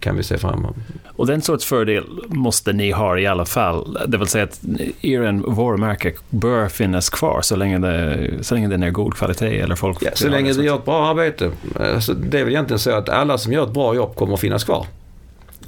kan 0.00 0.16
vi 0.16 0.22
se 0.22 0.38
fram 0.38 0.58
emot. 0.58 0.76
Och 1.06 1.26
den 1.26 1.42
sorts 1.42 1.64
fördel 1.64 2.04
måste 2.26 2.72
ni 2.72 2.90
ha 2.90 3.18
i 3.18 3.26
alla 3.26 3.44
fall. 3.44 3.98
Det 4.06 4.18
vill 4.18 4.26
säga 4.26 4.44
att 4.44 4.60
er 5.00 5.50
varumärke 5.54 6.12
bör 6.30 6.68
finnas 6.68 7.10
kvar 7.10 7.40
så 7.42 7.56
länge, 7.56 7.78
det, 7.78 8.30
så 8.40 8.54
länge 8.54 8.68
den 8.68 8.82
är 8.82 8.90
god 8.90 9.14
kvalitet. 9.14 9.60
Eller 9.60 9.74
folk 9.74 9.98
ja, 10.00 10.10
så 10.14 10.28
länge 10.28 10.52
vi 10.52 10.62
gör 10.62 10.76
ett 10.76 10.84
bra 10.84 11.06
arbete. 11.06 11.50
Alltså, 11.80 12.14
det 12.14 12.40
är 12.40 12.44
väl 12.44 12.52
egentligen 12.52 12.78
så 12.78 12.90
att 12.90 13.08
alla 13.08 13.38
som 13.38 13.52
gör 13.52 13.64
ett 13.64 13.72
bra 13.72 13.94
jobb 13.94 14.14
kommer 14.14 14.34
att 14.34 14.40
finnas 14.40 14.64
kvar. 14.64 14.86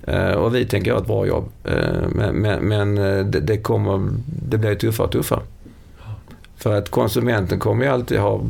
Eh, 0.07 0.33
och 0.33 0.55
vi 0.55 0.65
tänker 0.65 0.91
göra 0.91 1.01
ett 1.01 1.07
bra 1.07 1.27
jobb. 1.27 1.49
Men, 2.09 2.35
men, 2.35 2.69
men 2.69 2.95
det, 3.31 3.41
det, 3.41 3.59
kommer, 3.59 4.09
det 4.49 4.59
blir 4.59 4.75
tuffare 4.75 5.07
och 5.07 5.13
tuffare. 5.13 5.41
För 6.57 6.75
att 6.75 6.91
konsumenten 6.91 7.59
kommer 7.59 7.85
ju 7.85 7.91
alltid 7.91 8.19
ha, 8.19 8.41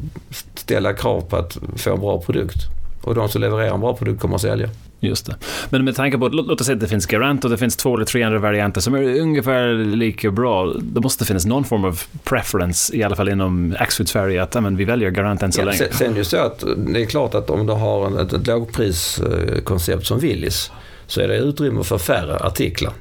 ställa 0.55 0.93
krav 0.93 1.21
på 1.21 1.37
att 1.37 1.59
få 1.77 1.95
en 1.95 2.01
bra 2.01 2.21
produkt. 2.21 2.57
Och 3.03 3.15
de 3.15 3.29
som 3.29 3.41
levererar 3.41 3.75
en 3.75 3.81
bra 3.81 3.95
produkt 3.97 4.21
kommer 4.21 4.35
att 4.35 4.41
sälja. 4.41 4.69
Just 5.01 5.27
det. 5.27 5.37
Men 5.71 5.85
med 5.85 5.97
tanke 5.97 6.19
på, 6.19 6.27
att, 6.27 6.35
låt 6.35 6.61
oss 6.61 6.67
säga 6.67 6.75
att 6.75 6.81
det 6.81 6.89
finns 6.89 7.07
Garant 7.07 7.45
och 7.45 7.51
det 7.51 7.59
finns 7.59 7.77
två 7.77 7.95
eller 7.95 8.05
tre 8.05 8.23
andra 8.23 8.39
varianter 8.39 8.81
som 8.81 8.95
är 8.95 9.21
ungefär 9.21 9.75
lika 9.75 10.31
bra. 10.31 10.73
Det 10.83 11.01
måste 11.01 11.25
finnas 11.25 11.47
någon 11.47 11.65
form 11.65 11.85
av 11.85 12.03
preference, 12.25 12.97
i 12.97 13.03
alla 13.03 13.17
fall 13.17 13.29
inom 13.29 13.77
Axfood 13.79 14.09
Sverige, 14.09 14.43
att 14.43 14.55
men, 14.55 14.77
vi 14.77 14.85
väljer 14.85 15.11
Garant 15.11 15.43
än 15.43 15.53
så 15.53 15.61
Ja, 15.61 15.65
länge. 15.65 15.79
sen, 15.79 15.93
sen 15.93 16.07
är 16.11 16.13
det 16.13 16.19
ju 16.19 16.25
så 16.25 16.37
att 16.37 16.65
det 16.77 17.03
är 17.03 17.07
klart 17.07 17.35
att 17.35 17.51
om 17.51 17.67
du 17.67 17.73
har 17.73 18.21
ett, 18.23 18.33
ett 18.33 18.47
lågpriskoncept 18.47 20.07
som 20.07 20.19
Willys 20.19 20.71
så 21.07 21.21
är 21.21 21.29
det 21.29 21.37
utrymme 21.37 21.85
för 21.85 21.99
färre 21.99 22.37
artiklar. 22.37 22.93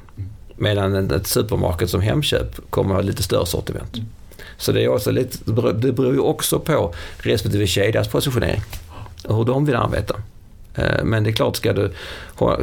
Medan 0.56 1.10
ett, 1.10 1.26
supermarket 1.26 1.90
som 1.90 2.00
Hemköp 2.00 2.70
kommer 2.70 2.90
att 2.90 2.96
ha 2.96 3.02
lite 3.02 3.22
större 3.22 3.46
sortiment. 3.46 3.96
Så 4.56 4.72
det, 4.72 4.84
är 4.84 4.88
också 4.88 5.10
lite, 5.10 5.38
det 5.74 5.92
beror 5.92 6.12
ju 6.12 6.20
också 6.20 6.58
på 6.58 6.94
respektive 7.18 7.66
kedjas 7.66 8.08
positionering 8.08 8.60
och 9.24 9.36
hur 9.36 9.44
de 9.44 9.64
vill 9.64 9.76
arbeta. 9.76 10.14
Eh, 10.78 11.04
Men 11.04 11.24
det 11.24 11.30
är 11.30 11.32
klart, 11.32 11.56
ska 11.56 11.72
du, 11.72 11.90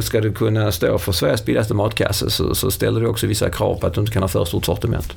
ska 0.00 0.20
du 0.20 0.32
kunna 0.32 0.72
stå 0.72 0.98
för 0.98 1.12
Sveriges 1.12 1.44
billigaste 1.44 1.74
matkasse 1.74 2.30
så, 2.30 2.54
så 2.54 2.70
ställer 2.70 3.00
det 3.00 3.08
också 3.08 3.26
vissa 3.26 3.50
krav 3.50 3.80
på 3.80 3.86
att 3.86 3.94
du 3.94 4.00
inte 4.00 4.12
kan 4.12 4.22
ha 4.22 4.28
för 4.28 4.44
stort 4.44 4.64
sortiment. 4.64 5.16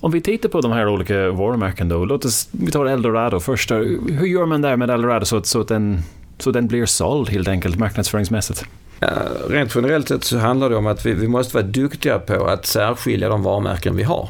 Om 0.00 0.10
vi 0.10 0.20
tittar 0.20 0.48
på 0.48 0.60
de 0.60 0.72
här 0.72 0.88
olika 0.88 1.30
varumärken 1.30 1.88
då, 1.88 2.04
låt 2.04 2.24
oss, 2.24 2.48
vi 2.50 2.70
tar 2.70 2.86
Eldorado 2.86 3.40
först. 3.40 3.70
Hur 3.70 4.26
gör 4.26 4.46
man 4.46 4.62
där 4.62 4.76
med 4.76 4.90
Eldorado 4.90 5.24
så 5.24 5.36
att, 5.36 5.46
så 5.46 5.60
att, 5.60 5.68
den, 5.68 6.02
så 6.38 6.50
att 6.50 6.54
den 6.54 6.66
blir 6.66 6.86
såld 6.86 7.28
helt 7.30 7.48
enkelt 7.48 7.78
marknadsföringsmässigt? 7.78 8.64
Ja, 9.00 9.08
rent 9.48 9.74
generellt 9.74 10.08
sett 10.08 10.24
så 10.24 10.38
handlar 10.38 10.70
det 10.70 10.76
om 10.76 10.86
att 10.86 11.06
vi, 11.06 11.14
vi 11.14 11.28
måste 11.28 11.54
vara 11.54 11.66
duktiga 11.66 12.18
på 12.18 12.44
att 12.44 12.66
särskilja 12.66 13.28
de 13.28 13.42
varumärken 13.42 13.96
vi 13.96 14.02
har. 14.02 14.28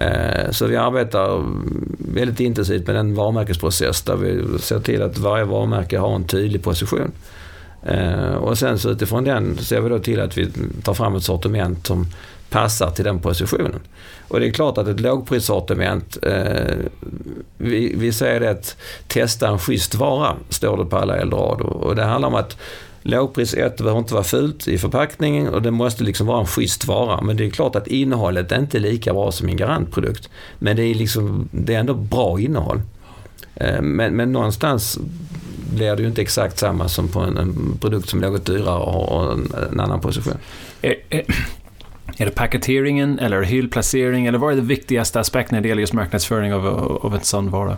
Eh, 0.00 0.50
så 0.50 0.66
vi 0.66 0.76
arbetar 0.76 1.44
väldigt 1.98 2.40
intensivt 2.40 2.86
med 2.86 2.96
en 2.96 3.14
varumärkesprocess 3.14 4.02
där 4.02 4.16
vi 4.16 4.58
ser 4.58 4.80
till 4.80 5.02
att 5.02 5.18
varje 5.18 5.44
varumärke 5.44 5.98
har 5.98 6.14
en 6.14 6.24
tydlig 6.24 6.62
position. 6.62 7.12
Eh, 7.82 8.34
och 8.34 8.58
sen 8.58 8.78
så 8.78 8.90
utifrån 8.90 9.24
den 9.24 9.58
ser 9.58 9.80
vi 9.80 9.88
då 9.88 9.98
till 9.98 10.20
att 10.20 10.38
vi 10.38 10.48
tar 10.82 10.94
fram 10.94 11.16
ett 11.16 11.22
sortiment 11.22 11.86
som 11.86 12.06
passar 12.50 12.90
till 12.90 13.04
den 13.04 13.20
positionen. 13.20 13.80
Och 14.28 14.40
det 14.40 14.46
är 14.46 14.50
klart 14.50 14.78
att 14.78 14.88
ett 14.88 15.00
lågprissortiment, 15.00 16.18
eh, 16.22 16.76
vi, 17.56 17.94
vi 17.96 18.12
säger 18.12 18.40
det 18.40 18.50
att 18.50 18.76
testa 19.06 19.48
en 19.48 19.58
schysst 19.58 19.94
vara, 19.94 20.36
står 20.48 20.76
det 20.76 20.84
på 20.84 20.96
alla 20.96 21.16
Eldorado. 21.16 21.64
Och 21.64 21.96
det 21.96 22.04
handlar 22.04 22.28
om 22.28 22.34
att 22.34 22.56
Lågpris 23.02 23.54
1 23.54 23.76
behöver 23.76 23.98
inte 23.98 24.14
vara 24.14 24.24
fult 24.24 24.68
i 24.68 24.78
förpackningen 24.78 25.48
och 25.48 25.62
det 25.62 25.70
måste 25.70 26.04
liksom 26.04 26.26
vara 26.26 26.40
en 26.40 26.46
schysst 26.46 26.86
vara. 26.86 27.20
Men 27.20 27.36
det 27.36 27.46
är 27.46 27.50
klart 27.50 27.76
att 27.76 27.86
innehållet 27.86 28.52
är 28.52 28.58
inte 28.58 28.78
lika 28.78 29.12
bra 29.12 29.32
som 29.32 29.48
en 29.48 29.56
garantprodukt. 29.56 30.30
Men 30.58 30.76
det 30.76 30.82
är, 30.82 30.94
liksom, 30.94 31.48
det 31.52 31.74
är 31.74 31.80
ändå 31.80 31.94
bra 31.94 32.40
innehåll. 32.40 32.82
Eh, 33.54 33.82
Men, 33.82 34.16
men 34.16 34.32
någonstans 34.32 34.98
blir 35.74 35.96
det 35.96 36.02
ju 36.02 36.08
inte 36.08 36.22
exakt 36.22 36.58
samma 36.58 36.88
som 36.88 37.08
på 37.08 37.20
en, 37.20 37.36
en 37.36 37.78
produkt 37.80 38.08
som 38.08 38.22
är 38.22 38.30
något 38.30 38.46
dyrare 38.46 38.78
och 38.78 38.92
har 38.92 39.32
en, 39.32 39.52
en 39.72 39.80
annan 39.80 40.00
position. 40.00 40.34
Är, 40.82 40.94
är, 41.10 41.24
är 42.16 42.24
det 42.24 42.30
paketeringen 42.30 43.18
eller 43.18 43.42
hyllplacering 43.42 44.26
eller 44.26 44.38
vad 44.38 44.52
är 44.52 44.56
det 44.56 44.62
viktigaste 44.62 45.20
aspekten 45.20 45.56
när 45.56 45.62
det 45.62 45.68
gäller 45.68 45.80
just 45.80 45.92
marknadsföring 45.92 46.54
av, 46.54 46.66
av 47.02 47.14
en 47.14 47.20
sån 47.20 47.50
vara? 47.50 47.76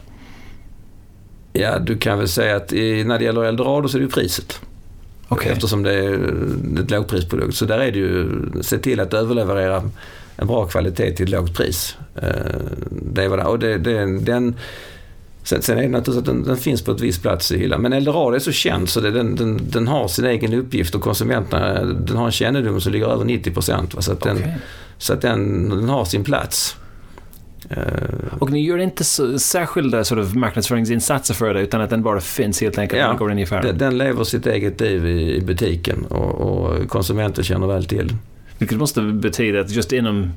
Ja, 1.53 1.79
du 1.79 1.99
kan 1.99 2.19
väl 2.19 2.29
säga 2.29 2.57
att 2.57 2.73
i, 2.73 3.05
när 3.05 3.19
det 3.19 3.25
gäller 3.25 3.45
Eldorado 3.45 3.89
så 3.89 3.97
är 3.97 4.01
det 4.01 4.05
ju 4.05 4.11
priset. 4.11 4.61
Okej. 5.33 5.53
Eftersom 5.53 5.83
det 5.83 5.93
är 5.95 6.15
ett 6.83 6.91
lågprisprodukt. 6.91 7.55
Så 7.57 7.65
där 7.65 7.79
är 7.79 7.93
det 7.93 7.99
ju, 7.99 8.29
se 8.61 8.79
till 8.79 9.01
att 9.01 9.15
överleverera 9.15 9.83
en 10.37 10.47
bra 10.47 10.67
kvalitet 10.67 11.13
till 11.13 11.25
ett 11.25 11.31
lågt 11.31 11.55
pris. 11.57 11.97
Eh, 12.23 12.29
Det 12.91 13.25
är 13.25 13.29
vad 13.29 13.39
det 13.39 13.45
Och 13.45 13.59
det, 13.59 13.79
det, 13.79 14.19
den, 14.21 14.55
sen, 15.43 15.63
sen 15.63 15.79
är 15.79 15.83
det 15.83 15.89
naturligtvis 15.89 16.19
att 16.19 16.25
den, 16.37 16.45
den 16.45 16.57
finns 16.57 16.83
på 16.83 16.93
ett 16.93 17.01
visst 17.01 17.23
plats 17.23 17.53
i 17.53 17.59
hyllan. 17.59 17.83
Men 17.83 17.93
Eldorado 17.93 18.35
är 18.35 18.39
så 18.39 18.53
känd 18.53 18.89
så 18.89 19.01
det, 19.01 19.11
den, 19.11 19.37
den, 19.37 19.61
den 19.71 19.89
har 19.89 20.09
sin 20.09 20.25
egen 20.25 20.55
uppgift 20.55 20.95
och 20.95 21.01
konsumenterna 21.03 21.85
den 21.85 22.17
har 22.17 22.27
en 22.27 22.33
kännedom 22.33 22.81
som 22.81 22.93
ligger 22.93 23.07
över 23.07 23.25
90 23.25 23.53
procent. 23.53 23.95
Så, 24.05 24.13
att 24.13 24.21
den, 24.21 24.37
Okej. 24.37 24.57
så 24.99 25.13
att 25.13 25.21
den, 25.21 25.69
den 25.69 25.89
har 25.89 26.05
sin 26.05 26.25
plats. 26.25 26.77
Eh, 27.71 28.39
Och 28.39 28.51
ni 28.51 28.65
gör 28.67 28.79
inte 28.79 29.05
så, 29.05 29.39
särskilda 29.39 30.05
sort 30.05 30.19
of 30.19 30.35
marknadsföringsinsatser 30.35 31.35
för 31.35 31.55
det 31.55 31.61
utan 31.61 31.81
att 31.81 31.91
den 31.91 32.03
bara 32.03 32.21
finns 32.21 32.61
helt 32.61 32.79
enkelt 32.79 32.97
när 32.99 33.01
Ja, 33.05 33.09
man 33.09 33.17
går 33.17 33.33
in 33.33 33.39
i 33.39 33.43
affären? 33.43 33.67
Den, 33.67 33.79
den 33.79 33.99
lever 33.99 34.25
sitt 34.25 34.47
eget 34.47 34.81
liv 34.81 35.07
i, 35.07 35.37
i 35.37 35.41
butiken 35.41 36.05
och, 36.05 36.31
och 36.35 36.89
konsumenter 36.89 37.43
känner 37.43 37.67
väl 37.67 37.85
till. 37.85 38.17
Vilket 38.59 38.79
måste 38.79 39.01
betyda 39.03 39.61
att 39.61 39.71
just 39.71 39.93
inom 39.93 40.31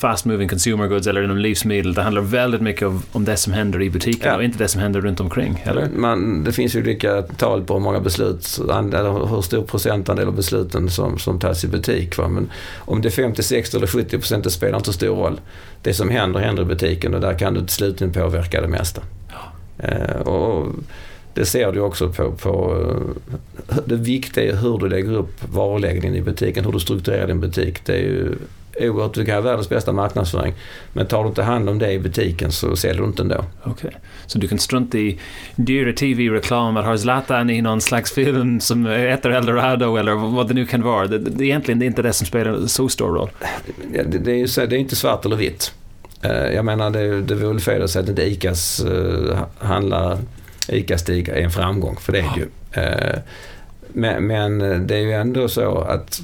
fast 0.00 0.24
moving 0.24 0.48
consumer 0.48 0.86
goods 0.86 1.06
eller 1.06 1.22
inom 1.22 1.36
livsmedel, 1.38 1.94
det 1.94 2.02
handlar 2.02 2.22
väldigt 2.22 2.60
mycket 2.60 2.88
om, 2.88 3.02
om 3.12 3.24
det 3.24 3.36
som 3.36 3.52
händer 3.52 3.82
i 3.82 3.90
butiken 3.90 4.28
Ja. 4.30 4.36
och 4.36 4.44
inte 4.44 4.58
det 4.58 4.68
som 4.68 4.80
händer 4.80 5.00
runt 5.00 5.20
omkring, 5.20 5.62
eller? 5.64 5.88
Man, 5.96 6.44
det 6.44 6.52
finns 6.52 6.74
ju 6.74 6.80
olika 6.80 7.22
tal 7.22 7.64
på 7.64 7.74
hur 7.74 7.80
många 7.80 8.00
beslut, 8.00 8.58
eller 8.70 9.26
hur 9.28 9.40
stor 9.42 9.62
procentandel 9.62 10.28
av 10.28 10.34
besluten 10.36 10.90
som, 10.90 11.18
som 11.18 11.38
tas 11.38 11.64
i 11.64 11.68
butik. 11.68 12.18
Va? 12.18 12.28
Men 12.28 12.50
om 12.78 13.02
det 13.02 13.08
är 13.08 13.10
50, 13.10 13.42
60 13.42 13.76
eller 13.76 13.86
70 13.86 14.18
procent, 14.18 14.44
det 14.44 14.50
spelar 14.50 14.76
inte 14.76 14.86
så 14.86 14.92
stor 14.92 15.16
roll. 15.16 15.40
Det 15.82 15.94
som 15.94 16.08
händer, 16.08 16.40
händer 16.40 16.62
i 16.62 16.66
butiken 16.66 17.14
och 17.14 17.20
där 17.20 17.38
kan 17.38 17.54
du 17.54 17.60
till 17.60 17.68
slut 17.68 18.14
påverka 18.14 18.60
det 18.60 18.68
mesta. 18.68 19.02
Eh, 19.78 20.20
och 20.20 20.66
det 21.34 21.44
ser 21.44 21.72
du 21.72 21.80
också 21.80 22.08
på, 22.12 22.32
på 22.32 22.84
eh, 23.68 23.76
det 23.86 23.96
viktiga 23.96 24.52
är 24.52 24.56
hur 24.56 24.78
du 24.78 24.88
lägger 24.88 25.12
upp 25.12 25.52
varuläggningen 25.52 26.16
i 26.16 26.22
butiken, 26.22 26.64
hur 26.64 26.72
du 26.72 26.80
strukturerar 26.80 27.26
din 27.26 27.40
butik. 27.40 27.86
Det 27.86 27.92
är 27.92 27.98
ju 28.02 28.34
oerhört, 28.80 29.14
du 29.14 29.24
kan 29.24 29.34
ha 29.34 29.40
världens 29.40 29.68
bästa 29.68 29.92
marknadsföring. 29.92 30.54
Men 30.92 31.06
tar 31.06 31.22
du 31.22 31.28
inte 31.28 31.42
hand 31.42 31.68
om 31.68 31.78
det 31.78 31.92
i 31.92 31.98
butiken 31.98 32.52
så 32.52 32.76
säljer 32.76 33.02
du 33.02 33.08
inte 33.08 33.22
ändå. 33.22 33.44
Okej. 33.64 33.90
Så 34.26 34.38
du 34.38 34.48
kan 34.48 34.58
strunta 34.58 34.98
i 34.98 35.18
dyra 35.56 35.92
TV-reklam, 35.92 36.76
att 36.76 36.84
ha 36.84 36.98
Zlatan 36.98 37.50
i 37.50 37.62
någon 37.62 37.80
slags 37.80 38.12
film 38.12 38.60
som 38.60 38.86
heter 38.86 39.30
Eldorado 39.30 39.96
eller 39.96 40.14
vad 40.14 40.48
det 40.48 40.54
nu 40.54 40.66
kan 40.66 40.82
vara. 40.82 41.06
Det, 41.06 41.18
det, 41.18 41.44
egentligen 41.44 41.78
det 41.78 41.84
är 41.84 41.86
inte 41.86 42.02
det 42.02 42.12
som 42.12 42.26
spelar 42.26 42.66
så 42.66 42.88
stor 42.88 43.14
roll. 43.14 43.30
Ja, 43.94 44.02
det, 44.06 44.18
det, 44.18 44.32
är 44.32 44.66
det 44.66 44.76
är 44.76 44.80
inte 44.80 44.96
svart 44.96 45.24
eller 45.24 45.36
vitt. 45.36 45.72
Eh, 46.22 46.30
Jag 46.32 46.64
menar 46.64 46.90
det, 46.90 47.20
det 47.22 47.34
vore 47.34 47.60
fel 47.60 47.82
att 47.82 47.90
säga 47.90 48.02
att 48.02 48.08
inte 48.08 48.22
ICAs 48.22 48.84
uh, 48.84 49.38
handlar, 49.58 50.18
ICA-Stig 50.68 51.28
är 51.28 51.42
en 51.42 51.50
framgång, 51.50 51.96
för 51.96 52.12
det 52.12 52.18
är 52.18 52.30
det 52.34 52.40
ju. 52.40 52.82
Eh, 52.82 53.18
Men, 53.92 54.26
men 54.26 54.86
det 54.86 54.94
är 54.94 55.00
ju 55.00 55.12
ändå 55.12 55.48
så 55.48 55.78
att 55.78 56.20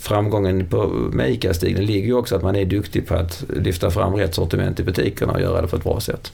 framgången 0.00 0.66
på, 0.66 0.86
med 1.12 1.30
ICA-Stig 1.30 1.76
den 1.76 1.86
ligger 1.86 2.06
ju 2.06 2.14
också 2.14 2.36
att 2.36 2.42
man 2.42 2.56
är 2.56 2.64
duktig 2.64 3.06
på 3.06 3.14
att 3.14 3.44
lyfta 3.48 3.90
fram 3.90 4.14
rätt 4.14 4.34
sortiment 4.34 4.80
i 4.80 4.82
butikerna 4.82 5.32
och 5.32 5.40
göra 5.40 5.62
det 5.62 5.68
på 5.68 5.76
ett 5.76 5.84
bra 5.84 6.00
sätt. 6.00 6.32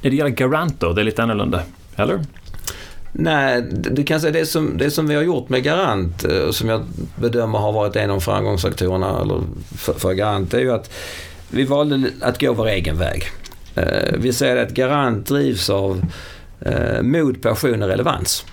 När 0.00 0.10
det 0.10 0.16
gäller 0.16 0.30
Garant 0.30 0.80
då, 0.80 0.92
det 0.92 1.02
är 1.02 1.04
lite 1.04 1.22
annorlunda, 1.22 1.62
eller? 1.96 2.20
Nej, 3.12 3.62
du 3.70 4.04
kan 4.04 4.20
säga 4.20 4.32
det 4.32 4.46
som, 4.46 4.78
det 4.78 4.90
som 4.90 5.06
vi 5.06 5.14
har 5.14 5.22
gjort 5.22 5.48
med 5.48 5.62
Garant 5.62 6.24
eh, 6.24 6.50
som 6.50 6.68
jag 6.68 6.84
bedömer 7.16 7.58
har 7.58 7.72
varit 7.72 7.96
en 7.96 8.10
av 8.10 8.20
framgångsfaktorerna 8.20 9.20
eller 9.20 9.40
för, 9.76 9.92
för 9.92 10.12
Garant 10.12 10.54
är 10.54 10.60
ju 10.60 10.72
att 10.72 10.90
vi 11.50 11.64
valde 11.64 12.10
att 12.20 12.40
gå 12.40 12.52
vår 12.52 12.68
egen 12.68 12.98
väg. 12.98 13.24
Eh, 13.74 14.14
Vi 14.18 14.32
säger 14.32 14.56
att 14.56 14.70
Garant 14.70 15.26
drivs 15.26 15.70
av 15.70 16.02
eh, 16.60 17.02
mod, 17.02 17.42
passion 17.42 17.82
och 17.82 17.88
relevans. 17.88 18.44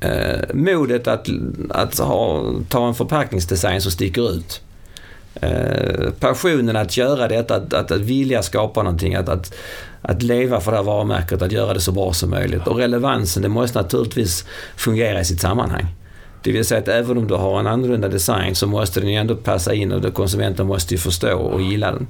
Eh, 0.00 0.54
Modet 0.54 1.08
att, 1.08 1.28
att 1.70 1.98
ha, 1.98 2.44
ta 2.68 2.88
en 2.88 2.94
förpackningsdesign 2.94 3.80
som 3.80 3.92
sticker 3.92 4.30
ut. 4.30 4.60
Eh, 5.34 6.10
passionen 6.20 6.76
att 6.76 6.96
göra 6.96 7.28
detta, 7.28 7.56
att, 7.56 7.74
att, 7.74 7.90
att 7.90 8.00
vilja 8.00 8.42
skapa 8.42 8.82
någonting, 8.82 9.14
att, 9.14 9.28
att, 9.28 9.54
att 10.02 10.22
leva 10.22 10.60
för 10.60 10.70
det 10.70 10.76
här 10.76 10.84
varumärket, 10.84 11.42
att 11.42 11.52
göra 11.52 11.74
det 11.74 11.80
så 11.80 11.92
bra 11.92 12.12
som 12.12 12.30
möjligt. 12.30 12.66
Och 12.66 12.76
relevansen, 12.76 13.42
det 13.42 13.48
måste 13.48 13.82
naturligtvis 13.82 14.44
fungera 14.76 15.20
i 15.20 15.24
sitt 15.24 15.40
sammanhang. 15.40 15.86
Det 16.42 16.52
vill 16.52 16.64
säga 16.64 16.80
att 16.80 16.88
även 16.88 17.18
om 17.18 17.26
du 17.26 17.34
har 17.34 17.60
en 17.60 17.66
annorlunda 17.66 18.08
design 18.08 18.54
så 18.54 18.66
måste 18.66 19.00
den 19.00 19.10
ju 19.10 19.16
ändå 19.16 19.36
passa 19.36 19.74
in 19.74 19.92
och 19.92 20.14
konsumenten 20.14 20.66
måste 20.66 20.94
ju 20.94 20.98
förstå 20.98 21.38
och 21.38 21.62
gilla 21.62 21.92
den. 21.92 22.06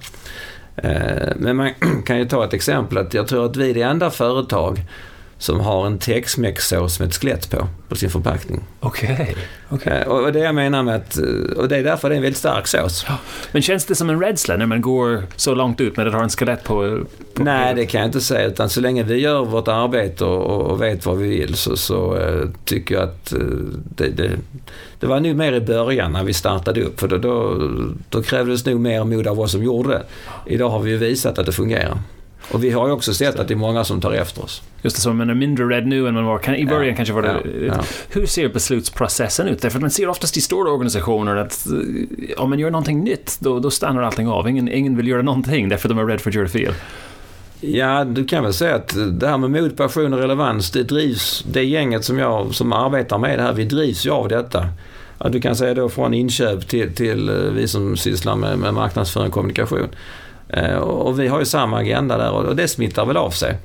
Eh, 0.77 1.33
men 1.37 1.57
man 1.57 1.71
kan 2.07 2.19
ju 2.19 2.25
ta 2.25 2.45
ett 2.45 2.55
exempel 2.55 2.99
att 2.99 3.15
jag 3.15 3.29
tror 3.29 3.47
att 3.47 3.57
vi 3.57 3.71
är 3.71 3.75
det 3.75 3.83
enda 3.83 4.11
företag 4.11 4.81
som 5.41 5.61
har 5.61 5.87
en 5.87 5.99
Tex-Mex-sås 5.99 7.01
med 7.01 7.09
ett 7.09 7.15
skelett 7.15 7.51
på, 7.51 7.67
på 7.89 7.97
sin 7.97 8.11
förpackning. 8.11 8.61
Okej. 8.81 9.37
Eh, 9.85 10.09
Och 10.09 10.23
och 10.23 10.33
det 10.33 10.39
jag 10.39 10.55
menar 10.55 10.83
med 10.83 10.95
att, 10.97 11.19
eh, 11.19 11.57
och 11.57 11.69
det 11.69 11.77
är 11.77 11.85
därför 11.85 12.09
det 12.09 12.15
är 12.15 12.17
en 12.17 12.23
väldigt 12.23 12.39
stark 12.39 12.67
sås. 12.67 13.07
Men 13.53 13.63
känns 13.63 13.85
det 13.85 13.95
som 13.95 14.11
en 14.11 14.21
rädsla 14.21 14.57
när 14.57 14.67
man 14.67 14.81
går 14.81 15.23
så 15.37 15.55
långt 15.55 15.81
ut 15.81 15.97
med 15.97 16.07
att 16.07 16.15
ha 16.15 16.23
en 16.23 16.29
skelett 16.29 16.65
på... 16.65 17.01
på 17.35 17.43
Nej, 17.43 17.75
det 17.75 17.87
kan 17.87 18.01
jag 18.01 18.09
inte 18.09 18.21
säga. 18.21 18.47
Utan 18.49 18.71
så 18.71 18.81
länge 18.81 19.03
vi 19.03 19.15
gör 19.21 19.45
vårt 19.45 19.69
arbete 19.69 20.25
och, 20.25 20.71
och 20.71 20.83
vet 20.83 21.07
vad 21.07 21.19
vi 21.19 21.29
vill 21.29 21.55
så, 21.55 21.77
så 21.77 22.17
eh, 22.17 22.49
tycker 22.65 22.95
jag 22.95 23.05
att 23.05 23.33
eh, 23.33 23.39
det, 23.97 24.09
det, 24.09 24.31
det 25.01 25.07
var 25.07 25.21
nog 25.21 25.37
mer 25.37 25.53
i 25.53 25.61
början 25.61 26.13
när 26.13 26.25
vi 26.25 26.33
startade 26.35 26.83
upp. 26.83 27.01
För 27.01 27.09
då, 27.09 27.17
då, 27.19 27.69
då 28.09 28.23
krävdes 28.23 28.67
nog 28.67 28.81
mer 28.81 29.05
mod 29.05 29.27
av 29.27 29.41
oss 29.41 29.53
som 29.53 29.63
gjorde 29.65 29.89
det. 29.89 30.03
Idag 30.47 30.71
har 30.71 30.81
vi 30.81 30.91
ju 30.91 30.97
visat 30.97 31.39
att 31.39 31.47
det 31.47 31.53
fungerar. 31.53 31.99
Och 32.53 32.65
vi 32.65 32.71
har 32.71 32.87
ju 32.87 32.93
också 32.93 33.15
sett 33.15 33.39
att 33.39 33.49
det 33.49 33.55
är 33.55 33.57
många 33.57 33.85
som 33.85 34.01
tar 34.01 34.13
efter 34.13 34.45
oss. 34.45 34.63
Just 34.83 34.97
det, 34.97 35.03
så 35.03 35.13
man 35.13 35.31
är 35.31 35.35
mindre 35.35 35.65
rädd 35.65 35.87
nu 35.87 36.09
än 36.09 36.15
man 36.15 36.25
var. 36.25 36.39
Kan, 36.39 36.55
I 36.55 36.67
början 36.67 36.89
Ja, 36.89 36.97
kanske 36.97 37.15
var 37.15 37.23
det... 37.23 37.29
ja, 37.29 37.75
ja. 37.77 37.85
Hur 38.09 38.27
ser 38.27 38.49
beslutsprocessen 38.49 39.49
ut? 39.49 39.63
Därför 39.63 39.79
att 39.79 39.83
man 39.83 39.91
ser 39.91 40.09
oftast 40.09 40.37
i 40.37 40.41
stora 40.41 40.71
organisationer 40.71 41.37
att 41.37 41.67
eh, 41.67 42.43
om 42.43 42.51
man 42.51 42.59
gör 42.59 42.71
någonting 42.71 43.05
nytt, 43.05 43.37
då, 43.41 43.61
då 43.61 43.71
stannar 43.71 44.03
allting 44.03 44.29
av. 44.29 44.49
Ingen, 44.49 44.69
ingen 44.69 44.97
vill 44.97 45.09
göra 45.09 45.23
någonting 45.23 45.69
därför 45.69 45.89
att 45.89 45.97
de 45.97 45.99
är 45.99 46.07
rädda 46.07 46.19
för 46.19 46.31
att 46.31 46.35
göra 46.35 46.49
fel. 46.49 46.75
Ja, 47.61 48.05
du 48.05 48.25
kan 48.25 48.45
väl 48.45 48.53
säga 48.53 48.75
att 48.75 48.97
det 49.21 49.29
här 49.29 49.39
med 49.39 49.51
mod, 49.51 49.77
passion 49.77 50.13
och 50.13 50.19
relevans, 50.19 50.71
det 50.71 50.83
drivs, 50.83 51.45
det 51.53 51.65
gänget 51.65 52.05
som 52.05 52.19
jag 52.19 52.55
som 52.55 52.73
arbetar 52.73 53.19
med 53.19 53.39
det 53.39 53.43
här, 53.43 53.53
vi 53.53 53.65
drivs 53.65 54.07
ju 54.07 54.11
av 54.11 54.29
detta. 54.29 54.67
Ja, 55.19 55.29
du 55.29 55.41
kan 55.41 55.57
säga 55.57 55.75
då 55.75 55.89
från 55.89 56.15
inköp 56.15 56.69
till, 56.69 56.95
till 56.95 57.29
eh, 57.29 57.35
vi 57.35 57.69
som 57.69 57.97
sysslar 57.97 58.37
med, 58.37 58.59
med 58.59 58.75
marknadsföring 58.75 59.27
och 59.27 59.33
kommunikation. 59.33 59.89
Eh, 60.53 60.77
och 60.77 61.21
vi 61.21 61.29
har 61.29 61.39
ju 61.39 61.45
samma 61.45 61.79
agenda 61.79 62.19
där 62.19 62.31
och 62.31 62.57
det 62.57 62.69
smittar 62.69 63.07
väl 63.07 63.17
av 63.17 63.31
sig. 63.31 63.57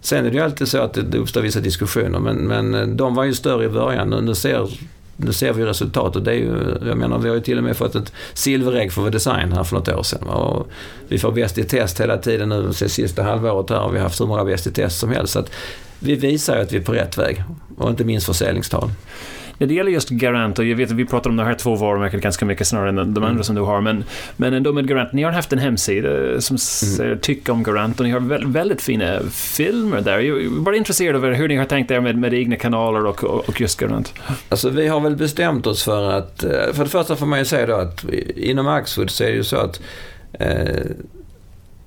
Sen 0.00 0.26
är 0.26 0.30
det 0.30 0.36
ju 0.36 0.42
alltid 0.42 0.68
så 0.68 0.78
att 0.78 0.94
det 0.94 1.18
uppstår 1.18 1.40
vissa 1.40 1.60
diskussioner 1.60 2.18
men, 2.18 2.36
men 2.36 2.74
eh, 2.74 2.86
de 2.86 3.14
var 3.14 3.24
ju 3.24 3.34
större 3.34 3.64
i 3.64 3.68
början. 3.68 4.08
Nu 4.08 4.34
ser, 4.34 4.68
nu 5.16 5.32
ser 5.32 5.52
vi 5.52 5.64
resultatet. 5.64 6.24
Det 6.24 6.30
är 6.30 6.34
ju, 6.34 6.78
jag 6.86 6.98
menar, 6.98 7.18
vi 7.18 7.28
har 7.28 7.36
ju 7.36 7.42
till 7.42 7.58
och 7.58 7.64
med 7.64 7.76
fått 7.76 7.94
ett 7.94 8.12
silverägg 8.34 8.92
för 8.92 9.02
vår 9.02 9.10
design 9.10 9.52
här 9.52 9.64
för 9.64 9.76
något 9.76 9.88
år 9.88 10.02
sedan. 10.02 10.28
Och 10.28 10.68
vi 11.08 11.18
får 11.18 11.32
bäst 11.32 11.58
i 11.58 11.64
test 11.64 12.00
hela 12.00 12.18
tiden 12.18 12.48
nu, 12.48 12.72
sen 12.72 12.88
sista 12.88 13.22
halvåret 13.22 13.70
här 13.70 13.76
har 13.76 13.90
vi 13.90 13.98
haft 13.98 14.20
hur 14.20 14.26
många 14.26 14.44
bäst 14.44 14.66
i 14.66 14.70
test 14.70 14.98
som 14.98 15.10
helst. 15.10 15.32
Så 15.32 15.38
att 15.38 15.50
vi 15.98 16.14
visar 16.14 16.56
ju 16.56 16.62
att 16.62 16.72
vi 16.72 16.76
är 16.76 16.82
på 16.82 16.92
rätt 16.92 17.18
väg 17.18 17.44
och 17.78 17.90
inte 17.90 18.04
minst 18.04 18.26
försäljningstal. 18.26 18.90
När 19.62 19.66
det 19.66 19.74
gäller 19.74 19.90
just 19.90 20.08
Garant, 20.08 20.58
och 20.58 20.64
jag 20.64 20.76
vet 20.76 20.90
att 20.90 20.96
vi 20.96 21.04
pratar 21.04 21.30
om 21.30 21.36
de 21.36 21.46
här 21.46 21.54
två 21.54 21.74
varumärkena 21.74 22.20
ganska 22.20 22.46
mycket 22.46 22.66
snarare 22.66 22.88
än 22.88 22.96
de 22.96 23.02
andra 23.02 23.28
mm. 23.28 23.44
som 23.44 23.54
du 23.54 23.60
har, 23.60 23.80
men, 23.80 24.04
men 24.36 24.54
ändå 24.54 24.72
med 24.72 24.88
Garant, 24.88 25.12
ni 25.12 25.22
har 25.22 25.32
haft 25.32 25.52
en 25.52 25.58
hemsida 25.58 26.40
som 26.40 26.56
mm. 27.00 27.18
tycka 27.18 27.52
om 27.52 27.62
Garant 27.62 28.00
och 28.00 28.06
ni 28.06 28.12
har 28.12 28.20
väldigt, 28.20 28.48
väldigt 28.48 28.82
fina 28.82 29.20
filmer 29.30 30.00
där. 30.00 30.18
Jag 30.18 30.44
är 30.44 30.48
bara 30.48 30.76
intresserad 30.76 31.24
av 31.24 31.32
hur 31.32 31.48
ni 31.48 31.56
har 31.56 31.64
tänkt 31.64 31.90
er 31.90 32.00
med, 32.00 32.18
med 32.18 32.34
egna 32.34 32.56
kanaler 32.56 33.06
och, 33.06 33.24
och, 33.24 33.48
och 33.48 33.60
just 33.60 33.80
Garant. 33.80 34.14
Alltså 34.48 34.70
vi 34.70 34.88
har 34.88 35.00
väl 35.00 35.16
bestämt 35.16 35.66
oss 35.66 35.82
för 35.82 36.10
att, 36.10 36.44
eh, 36.44 36.72
för 36.72 36.84
det 36.84 36.90
första 36.90 37.16
får 37.16 37.26
man 37.26 37.38
ju 37.38 37.44
säga 37.44 37.66
då 37.66 37.74
att 37.74 38.04
inom 38.36 38.68
Axfood 38.68 39.10
så 39.10 39.24
är 39.24 39.28
det 39.28 39.36
ju 39.36 39.44
så 39.44 39.56
att 39.56 39.80
eh, 40.32 40.86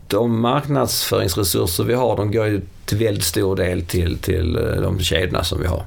de 0.07 0.41
marknadsföringsresurser 0.41 1.83
vi 1.83 1.93
har, 1.93 2.17
de 2.17 2.31
går 2.31 2.45
ju 2.45 2.61
till 2.85 2.97
väldigt 2.97 3.23
stor 3.23 3.55
del 3.55 3.81
till, 3.85 4.17
till 4.17 4.55
eh, 4.55 4.81
de 4.81 4.99
kedjorna 4.99 5.43
som 5.43 5.61
vi 5.61 5.67
har. 5.67 5.83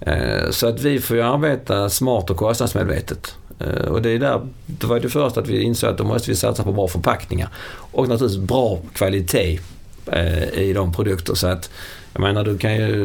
Eh, 0.00 0.50
så 0.50 0.68
att 0.68 0.80
vi 0.80 1.00
får 1.00 1.16
ju 1.16 1.22
arbeta 1.22 1.88
smart 1.88 2.30
och 2.30 2.36
kostnadsmedvetet. 2.36 3.34
Eh, 3.58 3.84
och 3.84 4.02
det, 4.02 4.10
är 4.10 4.18
där, 4.18 4.40
det 4.66 4.86
var 4.86 5.00
det 5.00 5.08
första 5.08 5.40
att 5.40 5.48
vi 5.48 5.62
insåg 5.62 5.90
att 5.90 5.98
då 5.98 6.04
måste 6.04 6.30
vi 6.30 6.36
satsa 6.36 6.62
på 6.62 6.72
bra 6.72 6.88
förpackningar. 6.88 7.48
Och 7.92 8.08
naturligtvis 8.08 8.48
bra 8.48 8.78
kvalitet 8.94 9.60
eh, 10.06 10.52
i 10.52 10.72
de 10.72 10.92
produkter. 10.92 11.34
Så 11.34 11.46
att, 11.46 11.70
jag 12.12 12.20
menar, 12.20 12.44
du 12.44 12.58
kan 12.58 12.76
ju, 12.76 13.04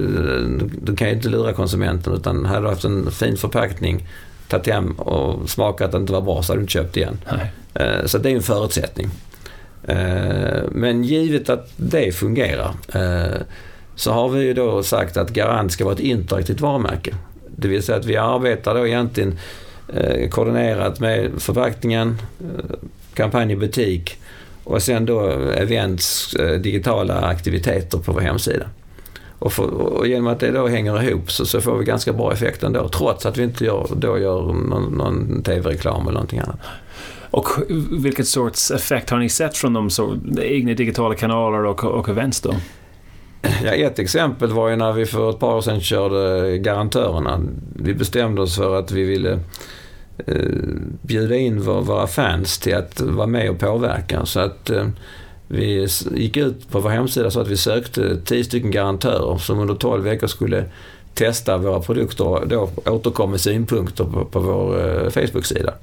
du 0.82 0.96
kan 0.96 1.08
ju 1.08 1.14
inte 1.14 1.30
lura 1.30 1.54
konsumenten 1.54 2.14
utan 2.14 2.46
hade 2.46 2.62
du 2.62 2.70
haft 2.70 2.86
en 2.86 3.12
fin 3.12 3.38
förpackning, 3.38 4.08
tagit 4.48 4.68
hem 4.68 4.92
och 4.92 5.50
smakat 5.50 5.86
att 5.86 5.92
det 5.92 5.98
inte 5.98 6.14
var 6.14 6.22
bra 6.22 6.44
så 6.44 6.54
hade 6.54 6.60
du 6.60 6.64
inte 6.64 6.74
köpt 6.74 6.98
igen. 6.98 7.18
Nej. 7.32 7.52
Så 8.06 8.18
det 8.18 8.32
är 8.32 8.36
en 8.36 8.42
förutsättning. 8.42 9.10
Men 10.72 11.04
givet 11.04 11.50
att 11.50 11.72
det 11.76 12.12
fungerar 12.16 12.74
så 13.96 14.12
har 14.12 14.30
vi 14.30 14.44
ju 14.44 14.54
då 14.54 14.84
sagt 14.84 15.18
att 15.18 15.30
Garant 15.30 15.72
ska 15.72 15.86
vara 15.86 15.94
ett 15.94 16.00
interaktivt 16.00 16.62
varumärke. 16.62 17.16
Det 17.56 17.68
vill 17.68 17.84
säga 17.84 17.98
att 17.98 18.06
vi 18.06 18.18
arbetar 18.18 18.76
då 18.76 18.88
egentligen 18.88 19.40
eh, 19.94 20.30
koordinerat 20.30 21.00
med 21.00 21.32
förpackningen, 21.38 22.18
eh, 22.40 22.76
kampanj 23.14 23.52
i 23.52 23.56
butik 23.56 24.18
och 24.64 24.82
sen 24.82 25.06
då 25.06 25.30
events, 25.58 26.34
eh, 26.34 26.60
digitala 26.60 27.22
aktiviteter 27.22 27.98
på 27.98 28.12
vår 28.12 28.22
hemsida. 28.22 28.66
Och, 29.40 29.54
för, 29.54 29.64
och 29.64 30.08
genom 30.08 30.28
att 30.28 30.40
det 30.40 30.52
då 30.52 30.68
hänger 30.68 31.04
ihop 31.04 31.32
så, 31.32 31.46
så, 31.46 31.62
får 31.62 31.78
vi 31.78 31.86
ganska 31.86 32.14
bra 32.14 32.34
effekt 32.34 32.64
ändå 32.64 32.90
trots 32.90 33.26
att 33.26 33.38
vi 33.38 33.44
inte 33.44 33.66
gör, 33.66 33.88
då 33.96 34.18
gör 34.20 34.42
någon, 34.42 34.84
någon 34.84 35.44
tv-reklam 35.44 36.02
eller 36.02 36.14
någonting 36.14 36.40
annat. 36.40 36.60
Och 37.32 37.48
vilket 37.92 38.28
sorts 38.28 38.72
effekt 38.72 39.10
har 39.10 39.18
ni 39.18 39.30
sett 39.30 39.58
från 39.58 39.74
de 39.74 39.90
så, 39.90 40.18
egna 40.42 40.74
digitala 40.74 41.16
kanaler 41.16 41.66
och, 41.66 41.84
och 41.84 42.10
events 42.10 42.42
då? 42.42 42.56
Ja, 43.64 43.72
ett 43.72 44.00
exempel 44.00 44.52
var 44.52 44.70
ju 44.70 44.76
när 44.76 44.92
vi 44.92 45.06
för 45.06 45.30
ett 45.30 45.40
par 45.40 45.56
år 45.56 45.62
sedan 45.62 45.82
körde 45.82 46.58
Garantörerna. 46.58 47.42
Vi 47.76 47.94
bestämde 47.94 48.42
oss 48.42 48.56
för 48.56 48.80
att 48.80 48.92
vi 48.92 49.04
ville 49.04 49.40
eh, 50.18 50.36
bjuda 51.02 51.36
in 51.36 51.62
våra 51.62 52.08
fans 52.08 52.60
till 52.60 52.76
att 52.76 53.02
vara 53.02 53.28
med 53.28 53.50
och 53.50 53.60
påverka. 53.60 54.26
Så 54.26 54.40
att 54.40 54.70
eh, 54.70 54.88
vi 55.48 55.88
gick 56.16 56.38
ut 56.38 56.70
på 56.70 56.80
vår 56.80 56.90
hemsida 56.90 57.32
så 57.32 57.40
att 57.40 57.48
vi 57.48 57.58
sökte 57.58 58.22
10 58.26 58.44
stycken 58.44 58.72
garantörer 58.72 59.38
som 59.38 59.60
under 59.60 59.76
12 59.76 60.04
veckor 60.04 60.28
skulle 60.28 60.66
testa 61.14 61.58
våra 61.58 61.80
produkter 61.80 62.28
och 62.28 62.48
då 62.48 62.70
återkom 62.86 63.32
med 63.32 63.42
synpunkter 63.42 64.04
på, 64.04 64.26
på 64.26 64.40
vår 64.40 64.88
eh, 64.88 65.10
Facebook-sida. 65.10 65.74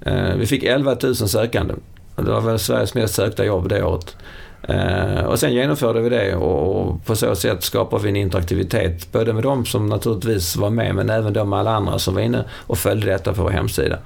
Eh, 0.00 0.34
vi 0.36 0.46
fick 0.46 0.62
11 0.62 0.96
000 1.02 1.14
sökande. 1.14 1.74
Det 2.16 2.30
var 2.30 2.40
väl 2.40 2.58
Sveriges 2.58 2.94
mest 2.94 3.14
sökta 3.14 3.44
jobb 3.44 3.68
det 3.68 3.82
året. 3.82 4.16
Uh, 4.70 5.24
och 5.24 5.38
sen 5.38 5.52
genomförde 5.52 6.00
vi 6.00 6.08
det 6.08 6.36
och, 6.36 6.80
och 6.80 7.04
på 7.04 7.16
så 7.16 7.34
sätt 7.34 7.62
skapade 7.62 8.02
vi 8.02 8.08
en 8.08 8.16
interaktivitet. 8.16 9.12
Både 9.12 9.32
med 9.32 9.42
de 9.42 9.66
som 9.66 9.86
naturligtvis 9.86 10.56
var 10.56 10.70
med 10.70 10.94
men 10.94 11.10
även 11.10 11.32
de 11.32 11.52
alla 11.52 11.70
andra 11.70 11.98
som 11.98 12.14
var 12.14 12.20
inne 12.20 12.44
och 12.50 12.78
följde 12.78 13.06
detta 13.06 13.32
på 13.32 13.42
vår 13.42 13.50
hemsida. 13.50 13.98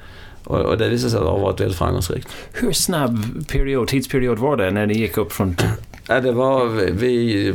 Och, 0.45 0.59
och 0.59 0.79
det 0.79 0.89
visade 0.89 1.11
sig 1.11 1.21
ha 1.21 1.39
varit 1.39 1.61
väldigt 1.61 1.79
framgångsrikt. 1.79 2.29
Hur 2.53 2.73
snabb 2.73 3.49
period, 3.49 3.89
tidsperiod 3.89 4.39
var 4.39 4.57
det 4.57 4.71
när 4.71 4.87
ni 4.87 4.95
gick 4.95 5.17
upp 5.17 5.33
från... 5.33 5.57
Ja, 6.09 6.21
det 6.21 6.33
var 6.33 6.67
vi... 6.91 7.55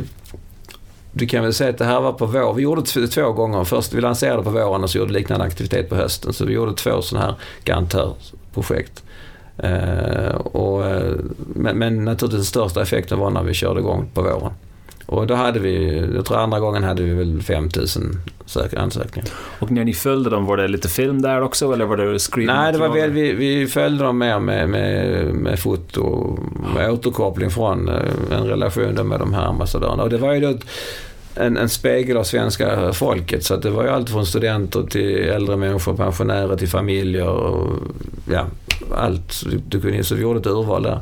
Du 1.12 1.26
kan 1.26 1.42
väl 1.42 1.54
säga 1.54 1.70
att 1.70 1.78
det 1.78 1.84
här 1.84 2.00
var 2.00 2.12
på 2.12 2.26
vår. 2.26 2.54
Vi 2.54 2.62
gjorde 2.62 2.82
det 2.94 3.08
två 3.08 3.32
gånger. 3.32 3.64
Först 3.64 3.94
vi 3.94 4.00
lanserade 4.00 4.42
på 4.42 4.50
våren 4.50 4.82
och 4.82 4.90
så 4.90 4.98
gjorde 4.98 5.12
liknande 5.12 5.44
aktivitet 5.44 5.88
på 5.88 5.94
hösten. 5.94 6.32
Så 6.32 6.44
vi 6.44 6.52
gjorde 6.52 6.74
två 6.74 7.02
sådana 7.02 7.26
här 7.26 7.34
garantörprojekt. 7.64 9.02
Uh, 9.64 10.34
och, 10.36 10.86
eh, 10.86 11.12
men, 11.36 11.78
men 11.78 12.04
naturligtvis 12.04 12.38
den 12.38 12.44
största 12.44 12.82
effekten 12.82 13.18
var 13.18 13.30
när 13.30 13.42
vi 13.42 13.54
körde 13.54 13.80
igång 13.80 14.08
på 14.14 14.22
våren. 14.22 14.52
Och 15.06 15.26
då 15.26 15.34
hade 15.34 15.60
vi, 15.60 15.98
jag 16.14 16.24
tror 16.24 16.38
andra 16.38 16.60
gången 16.60 16.84
hade 16.84 17.02
vi 17.02 17.14
väl 17.14 17.42
5000 17.42 18.20
ansökningar. 18.76 19.28
Och 19.58 19.70
när 19.70 19.84
ni 19.84 19.92
följde 19.92 20.30
dem, 20.30 20.46
var 20.46 20.56
det 20.56 20.68
lite 20.68 20.88
film 20.88 21.22
där 21.22 21.40
också 21.40 21.72
eller 21.72 21.84
var 21.84 21.96
det 21.96 22.18
screen 22.18 22.46
Nej, 22.46 22.72
det 22.72 22.78
var 22.78 22.88
väl, 22.88 23.10
vi, 23.10 23.32
vi 23.32 23.66
följde 23.66 24.04
dem 24.04 24.18
mer 24.18 24.38
med, 24.38 24.68
med, 24.68 25.24
med 25.34 25.58
foto, 25.58 26.36
med 26.74 26.90
återkoppling 26.90 27.50
från 27.50 27.88
eh, 27.88 28.38
en 28.38 28.44
relation 28.44 29.08
med 29.08 29.20
de 29.20 29.34
här 29.34 29.44
ambassadörerna. 29.44 30.02
Och 30.02 30.10
det 30.10 30.18
var 30.18 30.32
ju 30.32 30.40
då 30.40 30.54
en, 31.36 31.56
en 31.56 31.68
spegel 31.68 32.16
av 32.16 32.24
svenska 32.24 32.92
folket. 32.92 33.44
Så 33.44 33.54
att 33.54 33.62
det 33.62 33.70
var 33.70 33.82
ju 33.82 33.88
allt 33.88 34.10
från 34.10 34.26
studenter 34.26 34.82
till 34.82 35.16
äldre 35.16 35.56
människor, 35.56 35.96
pensionärer 35.96 36.56
till 36.56 36.68
familjer 36.68 37.28
och 37.28 37.72
ja, 38.30 38.46
allt. 38.94 39.42
Du 39.68 39.80
kunde, 39.80 40.04
så 40.04 40.14
vi 40.14 40.22
gjorde 40.22 40.40
ett 40.40 40.46
urval 40.46 40.82
där. 40.82 41.00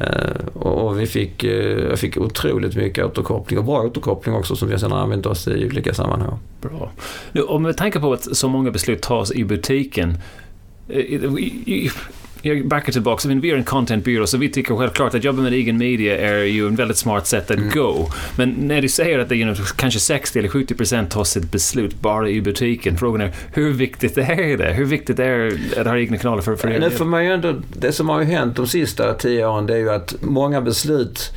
Uh, 0.00 0.62
och 0.62 1.00
vi 1.00 1.06
fick, 1.06 1.44
uh, 1.44 1.50
jag 1.90 1.98
fick 1.98 2.16
otroligt 2.16 2.76
mycket 2.76 3.04
återkoppling 3.04 3.58
och 3.58 3.64
bra 3.64 3.82
återkoppling 3.82 4.34
också 4.34 4.56
som 4.56 4.68
vi 4.68 4.78
sedan 4.78 4.92
har 4.92 4.98
använt 4.98 5.26
oss 5.26 5.48
i 5.48 5.66
olika 5.66 5.94
sammanhang. 5.94 6.38
Bra. 6.60 6.90
Nu, 7.32 7.42
om 7.42 7.64
vi 7.64 7.74
tänker 7.74 8.00
på 8.00 8.12
att 8.12 8.36
så 8.36 8.48
många 8.48 8.70
beslut 8.70 9.02
tas 9.02 9.32
i 9.32 9.44
butiken. 9.44 10.18
Eh, 10.88 11.90
jag 12.44 12.68
backar 12.68 12.92
tillbaka, 12.92 13.28
vi 13.28 13.50
är 13.50 13.56
en 13.56 13.64
content-byrå 13.64 14.26
så 14.26 14.38
vi 14.38 14.48
tycker 14.48 14.76
självklart 14.76 15.14
att 15.14 15.24
jobba 15.24 15.42
med 15.42 15.52
egen 15.52 15.78
media 15.78 16.18
är 16.18 16.36
ju 16.44 16.66
en 16.66 16.76
väldigt 16.76 16.96
smart 16.96 17.26
sätt 17.26 17.50
att 17.50 17.56
mm. 17.56 17.70
gå. 17.70 18.08
Men 18.36 18.50
när 18.50 18.82
du 18.82 18.88
säger 18.88 19.18
att 19.18 19.28
det 19.28 19.36
är 19.36 19.76
kanske 19.76 20.00
60 20.00 20.38
eller 20.38 20.48
70 20.48 20.74
procent 20.74 21.10
tar 21.10 21.24
sitt 21.24 21.52
beslut 21.52 22.00
bara 22.00 22.28
i 22.28 22.40
butiken. 22.40 22.98
Frågan 22.98 23.20
är, 23.20 23.32
hur 23.52 23.72
viktigt 23.72 24.18
är 24.18 24.56
det? 24.56 24.72
Hur 24.72 24.84
viktigt 24.84 25.18
är 25.18 25.58
att 25.76 25.86
ha 25.86 25.98
egna 25.98 26.16
kanaler 26.18 26.42
för, 26.42 26.56
för 26.56 26.68
det? 26.68 26.90
Får 26.90 27.04
man 27.04 27.24
ju 27.24 27.32
ändå, 27.32 27.54
det 27.76 27.92
som 27.92 28.08
har 28.08 28.22
hänt 28.22 28.56
de 28.56 28.66
sista 28.66 29.14
tio 29.14 29.46
åren 29.46 29.66
det 29.66 29.74
är 29.74 29.78
ju 29.78 29.90
att 29.90 30.14
många 30.20 30.60
beslut 30.60 31.32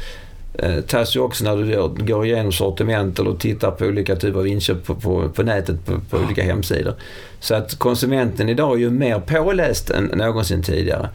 tas 0.88 1.16
ju 1.16 1.20
också 1.20 1.44
när 1.44 1.58
du 1.58 2.06
går 2.06 2.26
igenom 2.26 2.52
sortiment 2.52 3.20
eller 3.20 3.34
tittar 3.34 3.72
på 3.72 3.86
olika 3.86 4.16
typer 4.16 4.40
av 4.40 4.48
inköp 4.48 4.86
på, 4.86 4.96
på, 4.96 5.30
på 5.30 5.44
nätet 5.44 5.86
på, 5.86 6.00
på 6.10 6.18
olika 6.18 6.44
hemsidor. 6.44 6.94
Så 7.40 7.56
att 7.56 7.76
konsumenten 7.76 8.50
idag 8.50 8.74
är 8.74 8.80
ju 8.80 8.90
mer 8.90 9.20
påläst 9.20 9.90
än 9.90 10.04
någonsin 10.04 10.64
tidigare. 10.64 11.10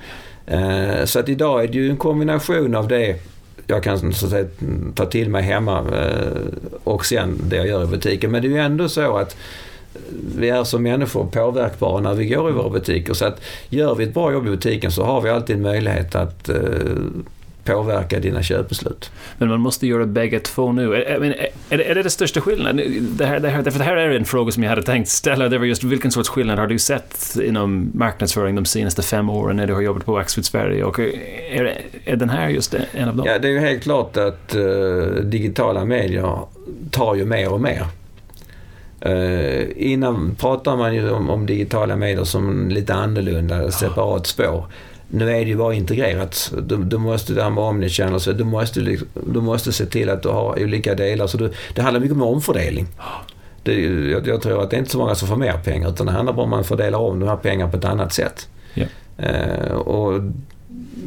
Eh, 0.47 1.05
så 1.05 1.19
att 1.21 1.29
idag 1.29 1.65
är 1.65 1.69
det 1.69 1.79
ju 1.79 1.91
en 1.91 1.97
kombination 1.97 2.75
av 2.75 2.89
det 2.89 3.17
jag 3.67 3.83
kan 3.83 4.13
så 4.13 4.27
att 4.27 4.31
säga, 4.33 4.47
ta 4.95 5.07
till 5.07 5.31
mig 5.31 5.43
hemma 5.43 5.79
eh, 5.79 6.43
och 6.85 7.07
sen 7.07 7.39
det 7.43 7.57
jag 7.57 7.67
gör 7.67 7.85
i 7.85 7.87
butiken. 7.87 8.31
Men 8.31 8.43
det 8.43 8.49
är 8.49 8.51
ju 8.51 8.59
ändå 8.59 8.89
så 8.89 9.17
att 9.17 9.37
vi 10.37 10.49
är 10.49 10.65
som 10.65 10.83
människor 10.83 11.27
påverkbara 11.27 12.01
när 12.01 12.15
vi 12.15 12.27
går 12.27 12.51
i 12.51 12.53
våra 12.53 12.71
butiker. 12.71 13.15
Så 13.15 13.25
att 13.25 13.41
gör 13.69 13.95
vi 13.95 14.05
ett 14.05 14.15
bra 14.15 14.33
jobb 14.33 14.47
i 14.47 14.51
butiken 14.51 14.93
så 14.93 15.05
har 15.05 15.21
vi 15.21 15.31
alltid 15.31 15.57
en 15.57 15.63
möjlighet 15.63 16.15
att 16.15 16.49
eh, 16.49 16.57
påverka 17.65 18.21
dina 18.21 18.43
köpbeslut. 18.43 19.11
Men 19.39 19.49
man 19.49 19.61
måste 19.61 19.87
göra 19.87 20.07
bägge 20.07 20.41
två 20.41 20.73
nu. 20.73 20.95
Är, 20.95 21.01
är, 21.71 21.81
är, 21.81 21.95
det 21.95 22.03
det 22.03 22.11
största 22.11 22.41
skillnaden? 22.41 23.09
Det 23.17 23.27
här, 23.27 23.41
det, 23.41 23.49
här, 23.49 23.63
det 23.63 23.85
här 23.85 23.97
är 23.97 24.11
en 24.11 24.25
fråga 24.25 24.53
som 24.53 24.63
jag 24.63 24.71
hade 24.71 24.83
tänkt 24.83 25.09
ställa. 25.09 25.49
Det 25.49 25.59
var 25.59 25.67
just 25.67 25.85
vilken 25.85 26.11
sorts 26.11 26.29
skillnad 26.29 26.59
har 26.59 26.67
du 26.67 26.79
sett 26.79 27.37
inom 27.45 27.91
marknadsföring 27.95 28.55
de 28.55 28.65
senaste 28.65 29.03
fem 29.03 29.31
åren 29.31 29.57
när 29.57 29.67
du 29.67 29.75
har 29.75 29.81
jobbat 29.81 30.05
på 30.05 30.19
Axfood 30.19 30.45
Sverige? 30.45 30.85
Och 30.85 30.99
är, 30.99 31.81
är 32.05 32.17
den 32.17 32.31
här 32.31 32.49
just 32.49 32.75
en 32.93 33.09
av 33.09 33.17
dem? 33.17 33.27
Ja, 33.27 33.39
det 33.39 33.49
är 33.49 33.53
ju 33.53 33.59
helt 33.59 33.83
klart 33.83 34.17
att 34.17 34.55
uh, 34.57 35.07
digitala 35.07 35.85
medier 35.85 36.39
tar 36.91 37.15
ju 37.15 37.25
mer 37.25 37.53
och 37.53 37.61
mer. 37.61 37.87
Uh, 39.07 39.67
innan 39.77 40.35
pratade 40.35 40.77
man 40.77 40.95
ju 40.95 41.11
om, 41.11 41.31
om 41.31 41.47
digitala 41.47 41.97
medier 41.97 42.25
som 42.25 42.69
lite 42.69 42.95
annorlunda, 42.95 43.71
separat 43.71 44.27
spår. 44.27 44.67
Nu 45.11 45.31
är 45.31 45.45
det 45.45 45.51
ju 45.51 45.57
bara 45.57 45.75
integrerat. 45.75 46.53
Du, 46.63 46.77
du 46.77 46.99
måste, 46.99 47.33
det 47.33 47.43
här 47.43 47.51
med 47.51 47.65
omnichannel, 47.65 48.21
du 48.37 48.45
måste, 48.45 48.81
liksom, 48.81 49.09
du 49.27 49.41
måste 49.41 49.73
se 49.73 49.87
till 49.87 50.11
att 50.11 50.23
du 50.23 50.29
har 50.29 50.63
olika 50.63 50.95
delar. 50.95 51.27
Så 51.27 51.37
du, 51.37 51.53
det 51.75 51.83
handlar 51.83 52.01
mycket 52.01 52.17
om 52.17 52.23
omfördelning. 52.23 52.87
Det, 53.63 53.81
jag, 54.11 54.27
jag, 54.27 54.43
tror 54.43 54.63
att 54.63 54.71
det 54.71 54.77
är 54.77 54.79
inte 54.79 54.91
så 54.91 54.99
många 54.99 55.15
som 55.15 55.29
får 55.29 55.37
mer 55.37 55.61
pengar 55.65 55.89
utan 55.91 56.07
det 56.07 56.13
handlar 56.13 56.33
bara 56.33 56.43
om 56.43 56.53
att 56.53 56.57
man 56.57 56.65
fördelar 56.65 56.99
om 56.99 57.21
de 57.21 57.29
här 57.29 57.37
pengarna 57.37 57.71
på 57.71 57.77
ett 57.77 57.85
annat 57.85 58.13
sätt. 58.13 58.49
Ja. 58.75 58.85
Eh, 59.19 59.73
och 59.73 60.21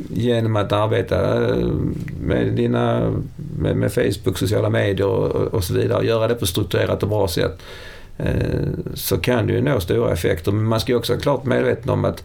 genom 0.09 0.55
att 0.55 0.71
arbeta 0.71 1.47
eh, 1.49 1.67
med, 2.21 2.53
dina, 2.53 3.13
med, 3.59 3.75
med 3.75 3.93
Facebook, 3.93 4.37
sociala 4.37 4.69
medier 4.69 5.07
och, 5.07 5.53
och 5.53 5.63
så 5.63 5.73
vidare, 5.73 6.05
göra 6.05 6.27
det 6.27 6.35
på 6.35 6.43
ett 6.43 6.49
strukturerat 6.49 7.03
och 7.03 7.09
bra 7.09 7.27
sätt 7.27 7.61
eh, 8.17 8.35
så 8.93 9.17
kan 9.17 9.47
du 9.47 9.53
ju 9.53 9.61
nå 9.61 9.79
stora 9.79 10.13
effekter. 10.13 10.51
Men 10.51 10.63
man 10.63 10.79
ska 10.79 10.91
ju 10.91 10.97
också 10.97 11.13
vara 11.13 11.21
klart 11.21 11.45
medveten 11.45 11.89
om 11.89 12.05
att 12.05 12.23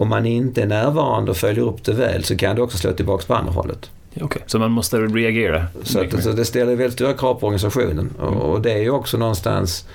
om 0.00 0.08
man 0.08 0.26
inte 0.26 0.62
är 0.62 0.66
närvarande 0.66 1.30
och 1.30 1.36
följer 1.36 1.64
upp 1.64 1.84
det 1.84 1.92
väl 1.92 2.24
så 2.24 2.36
kan 2.36 2.56
det 2.56 2.62
också 2.62 2.78
slå 2.78 2.92
tillbaka 2.92 3.24
på 3.26 3.34
andra 3.34 3.52
hållet. 3.52 3.90
Okay. 4.20 4.42
Så 4.46 4.58
man 4.58 4.70
måste 4.70 4.96
reagera? 4.96 5.66
Så, 5.82 6.00
att, 6.00 6.22
så 6.22 6.32
det 6.32 6.44
ställer 6.44 6.76
väldigt 6.76 6.92
stora 6.92 7.12
krav 7.12 7.34
på 7.34 7.46
organisationen. 7.46 8.10
Mm. 8.22 8.34
Och 8.34 8.60
det 8.60 8.72
är 8.72 8.78
ju 8.78 8.90
också 8.90 9.16
någonstans, 9.16 9.86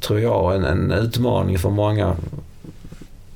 tror 0.00 0.20
jag, 0.20 0.54
en, 0.54 0.64
en 0.64 0.92
utmaning 0.92 1.58
för 1.58 1.70
många 1.70 2.16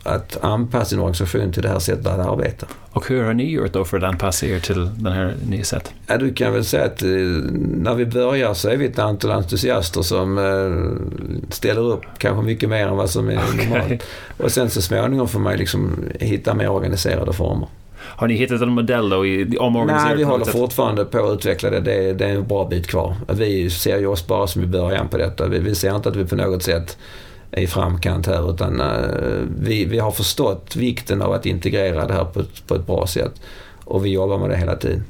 att 0.06 0.44
anpassa 0.44 0.84
sin 0.84 0.98
organisation 0.98 1.52
till 1.52 1.62
det 1.62 1.68
här 1.68 1.78
sättet 1.78 2.06
att 2.06 2.26
arbeta. 2.26 2.66
Och 2.90 3.08
hur 3.08 3.24
har 3.24 3.34
ni 3.34 3.50
gjort 3.50 3.72
då 3.72 3.84
för 3.84 3.98
att 3.98 4.04
anpassa 4.04 4.46
er 4.46 4.60
till 4.60 4.88
den 5.02 5.12
här 5.12 5.34
nya 5.48 5.64
sättet? 5.64 5.92
Ja, 6.06 6.16
du 6.16 6.34
kan 6.34 6.52
väl 6.52 6.64
säga 6.64 6.84
att 6.84 7.02
eh, 7.02 7.08
när 7.08 7.94
vi 7.94 8.06
börjar 8.06 8.54
så 8.54 8.68
är 8.68 8.76
vi 8.76 8.86
ett 8.86 8.98
antal 8.98 9.30
entusiaster 9.30 10.02
som 10.02 10.38
eh, 10.38 11.52
ställer 11.52 11.80
upp 11.80 12.04
kanske 12.18 12.46
mycket 12.46 12.68
mer 12.68 12.86
än 12.86 12.96
vad 12.96 13.10
som 13.10 13.28
är 13.28 13.38
okay. 13.38 13.68
normalt. 13.68 14.02
Och 14.36 14.50
sen 14.50 14.70
så 14.70 14.82
småningom 14.82 15.28
får 15.28 15.40
man 15.40 15.56
liksom 15.56 15.98
hitta 16.20 16.54
mer 16.54 16.68
organiserade 16.68 17.32
former. 17.32 17.68
Har 17.98 18.28
ni 18.28 18.34
hittat 18.34 18.62
en 18.62 18.68
modell 18.68 19.08
då 19.08 19.26
i 19.26 19.56
omorganiserat? 19.58 20.08
Nej, 20.08 20.16
vi 20.16 20.22
håller 20.22 20.44
fortfarande 20.44 21.04
på 21.04 21.26
att 21.26 21.34
utveckla 21.34 21.70
det. 21.70 21.80
det. 21.80 22.12
Det 22.12 22.24
är 22.24 22.34
en 22.34 22.46
bra 22.46 22.68
bit 22.68 22.86
kvar. 22.86 23.16
Vi 23.28 23.70
ser 23.70 23.98
ju 23.98 24.06
oss 24.06 24.26
bara 24.26 24.46
som 24.46 24.62
i 24.62 24.66
början 24.66 25.08
på 25.08 25.18
detta. 25.18 25.46
Vi, 25.46 25.58
vi 25.58 25.74
ser 25.74 25.96
inte 25.96 26.08
att 26.08 26.16
vi 26.16 26.24
på 26.24 26.36
något 26.36 26.62
sätt 26.62 26.98
i 27.52 27.66
framkant 27.66 28.26
här 28.26 28.50
utan 28.50 28.80
uh, 28.80 29.44
vi, 29.58 29.84
vi 29.84 29.98
har 29.98 30.10
förstått 30.10 30.76
vikten 30.76 31.22
av 31.22 31.32
att 31.32 31.46
integrera 31.46 32.06
det 32.06 32.14
här 32.14 32.24
på 32.24 32.40
ett, 32.40 32.66
på 32.66 32.74
ett 32.74 32.86
bra 32.86 33.06
sätt 33.06 33.40
och 33.84 34.04
vi 34.04 34.10
jobbar 34.10 34.38
med 34.38 34.50
det 34.50 34.56
hela 34.56 34.76
tiden. 34.76 35.04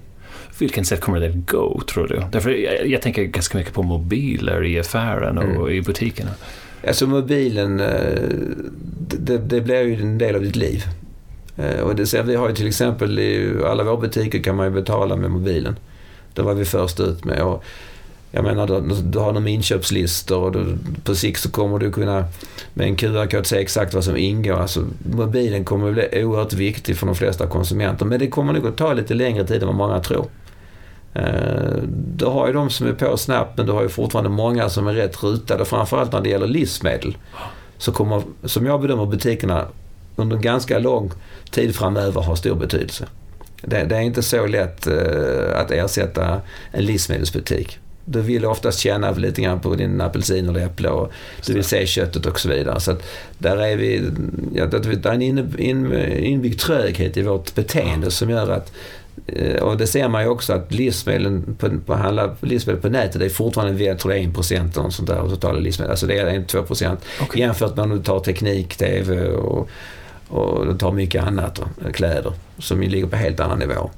Vilken 0.59 0.85
sätt 0.85 1.01
kommer 1.01 1.21
det 1.21 1.29
att 1.29 1.47
gå, 1.47 1.81
tror 1.81 2.09
du? 2.09 2.23
Därför 2.33 2.51
jag, 2.51 2.87
jag 2.87 3.03
tänker 3.03 3.25
ganska 3.25 3.59
mycket 3.59 3.75
på 3.75 3.83
mobiler 3.83 4.65
i 4.65 4.81
affären 4.81 5.39
och 5.39 5.45
mm. 5.45 5.69
i 5.69 5.83
butikerna. 5.83 6.31
Alltså 6.87 7.07
mobilen, 7.07 7.81
eh, 7.81 8.29
det, 9.19 9.39
det 9.39 9.61
blir 9.61 9.83
ju 9.83 9.95
en 9.95 10.19
del 10.19 10.35
av 10.35 10.43
ditt 10.43 10.57
liv. 10.57 10.85
Eh, 11.57 11.81
och 11.81 11.97
det 11.97 12.07
ser, 12.07 12.23
vi 12.23 12.35
har 12.35 12.49
ju 12.49 12.55
till 12.55 12.67
exempel 12.67 13.19
i 13.19 13.55
alla 13.65 13.85
våra 13.85 13.97
butiker 13.97 14.43
kan 14.43 14.57
man 14.57 14.67
ju 14.67 14.73
betala 14.73 15.17
med 15.17 15.31
mobilen. 15.31 15.79
Det 16.35 16.43
var 16.43 16.55
vi 16.55 16.65
först 16.65 17.01
ut 17.01 17.25
med. 17.25 17.43
Och 17.43 17.65
jag 18.37 18.45
menar, 18.45 18.67
du, 18.67 18.95
du 19.03 19.19
har 19.19 19.33
de 19.33 19.47
inköpslistor 19.47 20.43
och 20.43 20.53
du, 20.53 20.79
på 21.05 21.15
sikt 21.15 21.41
så 21.41 21.51
kommer 21.51 21.79
du 21.79 21.93
kunna 21.93 22.25
med 22.75 22.87
en 22.87 22.97
QR-kod 22.97 23.47
se 23.47 23.59
exakt 23.59 23.95
vad 23.95 24.05
som 24.05 24.17
ingår. 24.17 24.55
Alltså, 24.55 24.85
mobilen 25.15 25.65
kommer 25.65 25.93
bli 25.93 26.25
oerhört 26.25 26.53
viktig 26.53 26.97
för 26.97 27.07
de 27.07 27.15
flesta 27.15 27.47
konsumenter. 27.47 28.07
Men 28.07 28.19
det 28.19 28.29
kommer 28.29 28.53
nog 28.53 28.67
att 28.67 28.77
ta 28.77 28.93
lite 28.93 29.15
längre 29.15 29.47
tid 29.47 29.63
än 29.63 29.67
vad 29.67 29.77
många 29.77 30.01
tror. 30.01 30.27
Eh, 31.15 31.77
du 32.17 32.25
har 32.25 32.47
ju 32.47 32.53
de 32.53 32.71
som 32.71 32.87
är 32.87 32.93
på 32.93 33.17
snabbt 33.17 33.57
men 33.57 33.67
du 33.67 33.73
har 33.73 33.83
ju 33.83 33.89
fortfarande 33.89 34.31
många 34.31 34.69
som 34.69 34.87
är 34.87 34.95
rätt 34.95 35.23
rutade. 35.23 35.65
Framförallt 35.65 36.13
när 36.13 36.21
det 36.21 36.29
gäller 36.29 36.47
livsmedel. 36.47 37.17
Så 37.79 37.93
kommer, 37.93 38.23
som 38.45 38.67
jag 38.67 38.81
bedömer 38.81 39.07
butikerna, 39.07 39.65
under 40.17 40.37
ganska 40.37 40.79
lång 40.79 41.13
tid 41.51 41.75
framöver 41.75 42.21
ha 42.21 42.37
stor 42.37 42.55
betydelse. 42.55 43.07
Det, 43.63 43.85
det 43.85 43.97
är 43.97 44.01
inte 44.01 44.23
så 44.23 44.47
lätt 44.47 44.87
eh, 44.87 45.61
att 45.61 45.71
ersätta 45.71 46.41
en 46.71 46.85
livsmedelsbutik. 46.85 47.79
Du 48.09 48.21
vill 48.21 48.45
oftast 48.45 48.79
känna 48.79 49.11
lite 49.11 49.43
grann 49.43 49.61
på 49.61 49.75
din 49.75 50.01
apelsin 50.01 50.49
eller 50.49 50.67
äpple 50.67 50.89
och 50.89 51.13
du 51.47 51.53
vill 51.53 51.65
se 51.65 51.87
köttet 51.87 52.27
och 52.27 52.41
så 52.41 52.49
vidare. 52.49 52.81
Så 52.81 52.97
där 53.39 53.57
är 53.57 53.77
vi, 53.77 54.11
ja, 54.55 54.67
det 54.67 55.07
är 55.07 55.13
en 55.13 55.23
inbyggd 56.25 56.61
tröghet 56.61 57.17
i 57.17 57.23
vårt 57.23 57.55
beteende 57.55 58.11
som 58.11 58.31
gör 58.31 58.51
att 58.51 58.73
eh, 59.27 59.63
och 59.63 59.77
det 59.77 59.87
ser 59.87 60.09
man 60.09 60.23
ju 60.23 60.29
också 60.29 60.53
att 60.53 60.75
livsmedlen 60.75 61.57
på, 61.59 61.71
på, 61.87 61.95
handla 61.95 62.37
livsmedel 62.41 62.83
på 62.83 62.89
nätet 62.89 63.23
är 63.23 63.29
fortfarande, 63.29 63.85
jag 63.85 63.99
tror 63.99 64.13
det 64.13 64.19
är 64.19 64.29
1 64.29 64.35
procent 64.35 64.77
eller 64.77 64.91
sånt 64.91 65.09
där 65.09 65.29
totala 65.29 65.59
livsmedel. 65.59 65.91
Alltså 65.91 66.07
det 66.07 66.19
är 66.19 66.27
1-2 66.27 66.63
procent. 66.63 67.01
Okay. 67.23 67.41
Jämfört 67.41 67.77
med 67.77 67.83
om 67.83 67.91
du 67.91 68.03
tar 68.03 68.21
teknik, 68.21 68.77
TV 68.77 69.29
och, 69.29 69.69
och 70.29 70.67
du 70.67 70.79
tar 70.79 70.93
mycket 70.93 71.25
annat, 71.25 71.61
kläder, 71.93 72.33
som 72.59 72.81
ligger 72.81 73.07
på 73.07 73.17
helt 73.17 73.41
annan 73.41 73.59
nivå. 73.59 73.91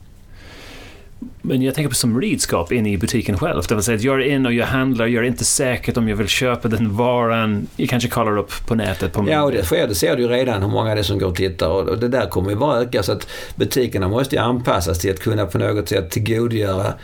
Men 1.42 1.62
jag 1.62 1.74
tänker 1.74 1.88
på 1.88 1.94
som 1.94 2.20
redskap 2.20 2.72
inne 2.72 2.92
i 2.92 2.98
butiken 2.98 3.38
själv. 3.38 3.62
Det 3.68 3.74
vill 3.74 3.84
säga 3.84 3.96
att 3.96 4.02
jag 4.02 4.22
är 4.22 4.24
in 4.24 4.46
och 4.46 4.52
jag 4.52 4.66
handlar, 4.66 5.06
jag 5.06 5.24
är 5.24 5.28
inte 5.28 5.44
säker 5.44 5.98
om 5.98 6.08
jag 6.08 6.16
vill 6.16 6.28
köpa 6.28 6.68
den 6.68 6.96
varan. 6.96 7.66
Jag 7.76 7.88
kanske 7.88 8.08
kollar 8.08 8.38
upp 8.38 8.52
på 8.66 8.74
nätet. 8.74 9.12
På 9.12 9.26
ja, 9.30 9.42
och 9.42 9.52
det 9.52 9.64
sker. 9.64 9.88
Det 9.88 9.94
ser 9.94 10.16
du 10.16 10.22
ju 10.22 10.28
redan 10.28 10.62
hur 10.62 10.70
många 10.70 10.94
det 10.94 11.00
är 11.00 11.02
som 11.02 11.18
går 11.18 11.26
och 11.26 11.34
tittar. 11.34 11.68
Och 11.68 11.98
det 11.98 12.08
där 12.08 12.26
kommer 12.26 12.50
ju 12.50 12.56
bara 12.56 12.80
öka. 12.80 13.02
Så 13.02 13.12
att 13.12 13.28
butikerna 13.56 14.08
måste 14.08 14.36
ju 14.36 14.42
anpassas 14.42 14.98
till 14.98 15.10
att 15.10 15.20
kunna 15.20 15.46
på 15.46 15.58
något 15.58 15.88
sätt 15.88 16.10
tillgodogöra 16.10 16.94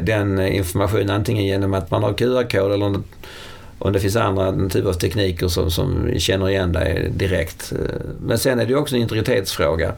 den 0.00 0.40
informationen. 0.40 1.10
Antingen 1.10 1.44
genom 1.44 1.74
att 1.74 1.90
man 1.90 2.02
har 2.02 2.12
QR-kod 2.12 2.72
eller 2.72 3.02
om 3.78 3.92
det 3.92 4.00
finns 4.00 4.16
andra 4.16 4.68
typer 4.68 4.88
av 4.88 4.92
tekniker 4.92 5.48
som, 5.48 5.70
som 5.70 6.10
känner 6.18 6.48
igen 6.48 6.72
dig 6.72 7.10
direkt. 7.16 7.72
Men 8.20 8.38
sen 8.38 8.60
är 8.60 8.64
det 8.64 8.70
ju 8.70 8.78
också 8.78 8.96
en 8.96 9.02
integritetsfråga. 9.02 9.92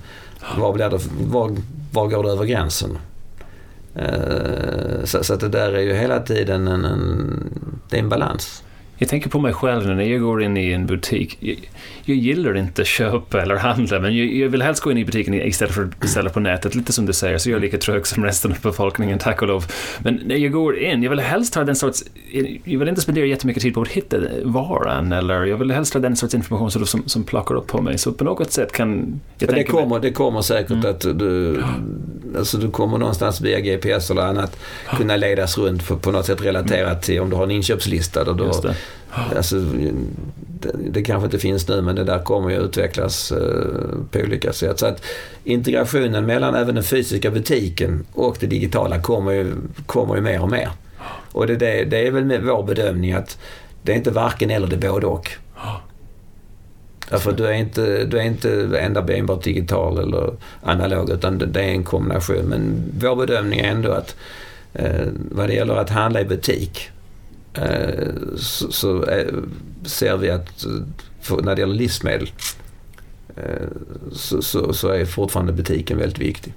Var, 0.59 0.73
blir 0.73 0.91
det, 0.91 0.99
var, 1.27 1.57
var 1.93 2.09
går 2.09 2.23
det 2.23 2.31
över 2.31 2.45
gränsen? 2.45 2.99
Eh, 3.95 5.05
så, 5.05 5.25
så 5.25 5.35
att 5.35 5.41
det 5.41 5.49
där 5.49 5.73
är 5.73 5.81
ju 5.81 5.95
hela 5.95 6.21
tiden 6.21 6.69
en, 6.69 6.85
en, 6.85 7.51
det 7.89 7.97
är 7.97 8.01
en 8.01 8.09
balans. 8.09 8.63
Jag 8.99 9.09
tänker 9.09 9.31
på 9.31 9.41
mig 9.41 9.53
själv 9.53 9.87
när 9.87 10.05
jag 10.05 10.21
går 10.21 10.43
in 10.43 10.57
i 10.57 10.73
en 10.73 10.87
butik. 10.87 11.37
Jag, 11.41 11.57
jag 12.05 12.17
gillar 12.17 12.57
inte 12.57 12.83
att 12.83 12.89
köpa 12.89 13.43
eller 13.43 13.57
handla, 13.57 14.01
men 14.01 14.17
jag, 14.17 14.27
jag, 14.27 14.49
vill 14.49 14.63
helst 14.63 14.83
gå 14.83 14.91
in 14.91 14.99
i 14.99 15.05
butiken 15.05 15.35
istället 15.35 15.75
för 15.75 15.85
att 15.85 16.01
beställa 16.01 16.31
på 16.31 16.41
nätet. 16.41 16.75
Lite 16.75 16.93
som 16.93 17.07
du 17.07 17.13
säger, 17.13 17.39
så 17.39 17.51
jag 17.51 17.57
är 17.57 17.61
lika 17.61 17.79
trög 17.79 18.07
som 18.07 18.25
resten 18.25 18.53
av 18.53 18.61
befolkningen, 18.61 19.19
tack 19.19 19.43
och 19.43 19.49
lov. 19.49 19.65
Men 19.99 20.21
när 20.25 20.37
jag 20.37 20.53
går 20.53 20.79
in, 20.79 21.03
jag 21.03 21.11
vill 21.11 21.21
helst 21.21 21.55
ha 21.55 21.65
den 21.65 21.77
sorts... 21.77 22.05
Jag 22.65 22.79
vill 22.79 22.89
inte 22.89 23.01
spendera 23.01 23.27
jättemycket 23.27 23.63
tid 23.63 23.75
på 23.75 23.83
att 23.83 23.89
hitta 23.89 24.17
varan, 24.45 25.13
eller 25.13 25.45
jag 25.45 25.57
vill 25.57 25.71
helst 25.71 25.95
ha 25.95 26.01
den 26.01 26.17
sorts 26.17 26.35
information 26.35 26.71
som, 26.71 26.87
som, 26.87 27.03
som 27.09 27.25
plockar 27.25 27.55
upp 27.55 27.67
på 27.67 27.83
mig. 27.83 27.99
Så 27.99 28.13
på 28.13 28.25
något 28.25 28.53
sätt 28.53 28.73
kan... 28.73 29.21
Jag 29.39 29.55
det, 29.55 29.65
kommer, 29.65 30.01
det 30.01 30.11
kommer 30.11 30.43
säkert 30.43 30.71
mm. 30.71 30.91
att 30.91 31.01
du... 31.01 31.63
Alltså 32.39 32.59
du 32.59 32.71
kommer 32.71 32.99
någonstans 32.99 33.41
via 33.41 33.61
GPS 33.61 34.11
eller 34.11 34.23
annat 34.23 34.59
kunna 34.97 35.17
ledas 35.17 35.59
runt 35.59 35.89
på, 35.89 35.97
på 35.97 36.11
något 36.11 36.27
sätt 36.27 36.43
relaterat 36.43 37.03
till 37.03 37.21
om 37.21 37.31
du 37.31 37.37
har 37.37 37.45
en 37.45 37.51
inköpslista. 37.51 38.25
Där 38.25 38.35
du 38.35 38.45
har, 38.45 38.75
Alltså, 39.37 39.57
det, 40.61 40.71
det 40.91 41.03
kanske 41.03 41.25
inte 41.25 41.39
finns 41.39 41.69
nu 41.69 41.83
men 41.83 41.97
det 41.97 42.05
där 42.05 42.19
kommer 42.19 42.51
ju 42.51 42.57
utvecklas 42.57 43.33
eh, 43.33 43.39
på 44.11 44.19
olika 44.19 44.53
sätt. 44.53 44.79
Så 44.79 44.87
att 44.87 45.05
integrationen 45.45 46.27
mellan 46.27 46.55
även 46.55 46.75
den 46.75 46.85
fysiska 46.85 47.31
butiken 47.31 48.07
och 48.13 48.37
det 48.41 48.47
digitala 48.47 49.01
kommer 49.01 49.33
ju, 49.33 49.53
kommer 49.87 50.15
ju 50.15 50.21
mer 50.21 50.43
och 50.43 50.51
mer. 50.51 50.71
Och 51.33 51.47
det, 51.47 51.57
det, 51.57 51.85
det 51.85 52.07
är 52.07 52.11
väl 52.11 52.41
vår 52.43 52.63
bedömning 52.63 53.13
att 53.13 53.39
det 53.83 53.93
är 53.93 53.97
inte 53.97 54.11
varken 54.11 54.51
eller, 54.51 54.67
det 54.67 54.87
är 54.87 54.91
både 54.91 55.07
och. 55.07 55.31
Därför 57.11 57.33
du 57.33 57.47
är 57.47 57.53
inte, 57.53 58.05
du 58.05 58.19
är 58.19 58.23
inte 58.23 58.79
enda 58.79 59.15
enbart 59.15 59.43
digital 59.43 59.99
eller 59.99 60.37
analog 60.63 61.11
utan 61.11 61.39
det 61.39 61.61
är 61.61 61.69
en 61.69 61.85
kombination. 61.85 62.45
Men 62.45 62.93
vår 62.99 63.17
bedömning 63.17 63.61
är 63.61 63.71
ändå 63.71 63.93
att 63.93 64.17
eh, 64.73 65.07
vad 65.31 65.49
det 65.49 65.55
gäller 65.55 65.75
att 65.75 65.91
handla 65.91 66.21
i 66.21 66.25
butik 66.25 66.91
så, 68.37 68.73
så 68.73 69.05
ser 69.85 70.17
vi 70.17 70.31
att 70.31 70.67
när 71.43 71.55
det 71.55 71.61
gäller 71.61 71.75
livsmedel 71.75 72.29
eh, 73.37 73.43
så, 74.13 74.43
så, 74.43 74.73
så, 74.73 74.89
är 74.89 75.05
fortfarande 75.05 75.53
butiken 75.53 75.99
väldigt 75.99 76.19
viktig. 76.19 76.55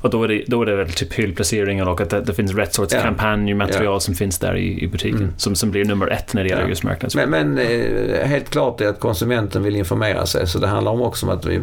Och 0.00 0.10
då 0.10 0.24
är 0.24 0.28
det, 0.28 0.44
då 0.46 0.62
är 0.62 0.66
det 0.66 0.76
väl 0.76 0.92
typ 0.92 1.12
hyllplaceringar 1.12 1.88
och 1.88 2.00
att 2.00 2.10
det, 2.10 2.20
det 2.20 2.34
finns 2.34 2.54
rätt 2.54 2.74
sorts 2.74 2.94
ja. 2.94 3.02
kampanjmaterial 3.02 3.84
ja. 3.84 4.00
som 4.00 4.14
finns 4.14 4.38
där 4.38 4.56
i, 4.56 4.84
i 4.84 4.88
butiken. 4.88 5.18
Mm. 5.18 5.32
Som, 5.36 5.54
som 5.54 5.70
blir 5.70 5.84
nummer 5.84 6.06
ett 6.06 6.34
när 6.34 6.42
det 6.42 6.48
gäller 6.48 6.62
ja. 6.62 6.68
just 6.68 6.82
marknadsföring. 6.82 7.30
Men, 7.30 7.54
men 7.54 7.66
eh, 8.10 8.26
helt 8.26 8.50
klart 8.50 8.80
är 8.80 8.88
att 8.88 9.00
konsumenten 9.00 9.62
vill 9.62 9.76
informera 9.76 10.26
sig. 10.26 10.46
Så 10.46 10.58
det 10.58 10.66
handlar 10.66 10.92
om 10.92 11.02
också 11.02 11.26
om 11.26 11.32
att 11.32 11.46
vi, 11.46 11.60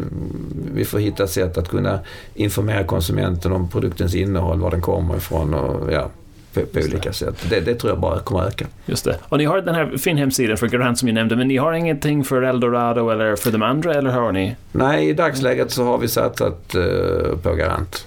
vi 0.74 0.84
får 0.84 0.98
hitta 0.98 1.26
sätt 1.26 1.58
att 1.58 1.68
kunna 1.68 2.00
informera 2.34 2.84
konsumenten 2.84 3.52
om 3.52 3.68
produktens 3.68 4.14
innehåll, 4.14 4.60
var 4.60 4.70
den 4.70 4.80
kommer 4.80 5.16
ifrån 5.16 5.54
och 5.54 5.92
ja, 5.92 6.10
på, 6.54 6.60
på 6.60 6.80
olika 6.80 7.12
sätt. 7.12 7.34
Det, 7.50 7.60
det, 7.60 7.74
tror 7.74 7.92
jag 7.92 8.00
bara 8.00 8.18
kommer 8.18 8.42
att 8.42 8.48
öka. 8.48 8.66
Just 8.86 9.04
det. 9.04 9.18
Och 9.28 9.38
ni 9.38 9.44
har 9.44 9.60
den 9.60 9.74
här 9.74 9.96
fin 9.96 10.16
hemsidan 10.16 10.56
för 10.56 10.68
Garant 10.68 10.98
som 10.98 11.06
ni 11.06 11.12
nämnde, 11.12 11.36
men 11.36 11.48
ni 11.48 11.56
har 11.56 11.72
ingenting 11.72 12.24
för 12.24 12.42
Eldorado 12.42 13.10
eller 13.10 13.36
för 13.36 13.50
de 13.50 13.62
andra, 13.62 13.94
eller 13.94 14.10
har 14.10 14.32
ni? 14.32 14.56
Nej, 14.72 15.08
i 15.08 15.12
dagsläget 15.12 15.70
så 15.70 15.84
har 15.84 15.98
vi 15.98 16.08
satsat 16.08 16.74
uh, 16.76 17.36
på 17.42 17.54
Garant. 17.54 18.06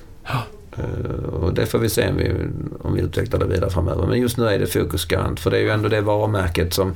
Uh, 0.79 1.33
och 1.33 1.53
det 1.53 1.65
får 1.65 1.79
vi 1.79 1.89
se 1.89 2.09
om 2.09 2.17
vi, 2.17 2.33
om 2.81 2.93
vi 2.93 3.01
utvecklar 3.01 3.39
det 3.39 3.45
vidare 3.45 3.69
framöver. 3.69 4.07
Men 4.07 4.19
just 4.19 4.37
nu 4.37 4.47
är 4.47 4.59
det 4.59 4.67
fokus 4.67 5.05
Garant, 5.05 5.39
för 5.39 5.51
det 5.51 5.57
är 5.57 5.61
ju 5.61 5.69
ändå 5.69 5.89
det 5.89 6.01
varumärket 6.01 6.73
som 6.73 6.95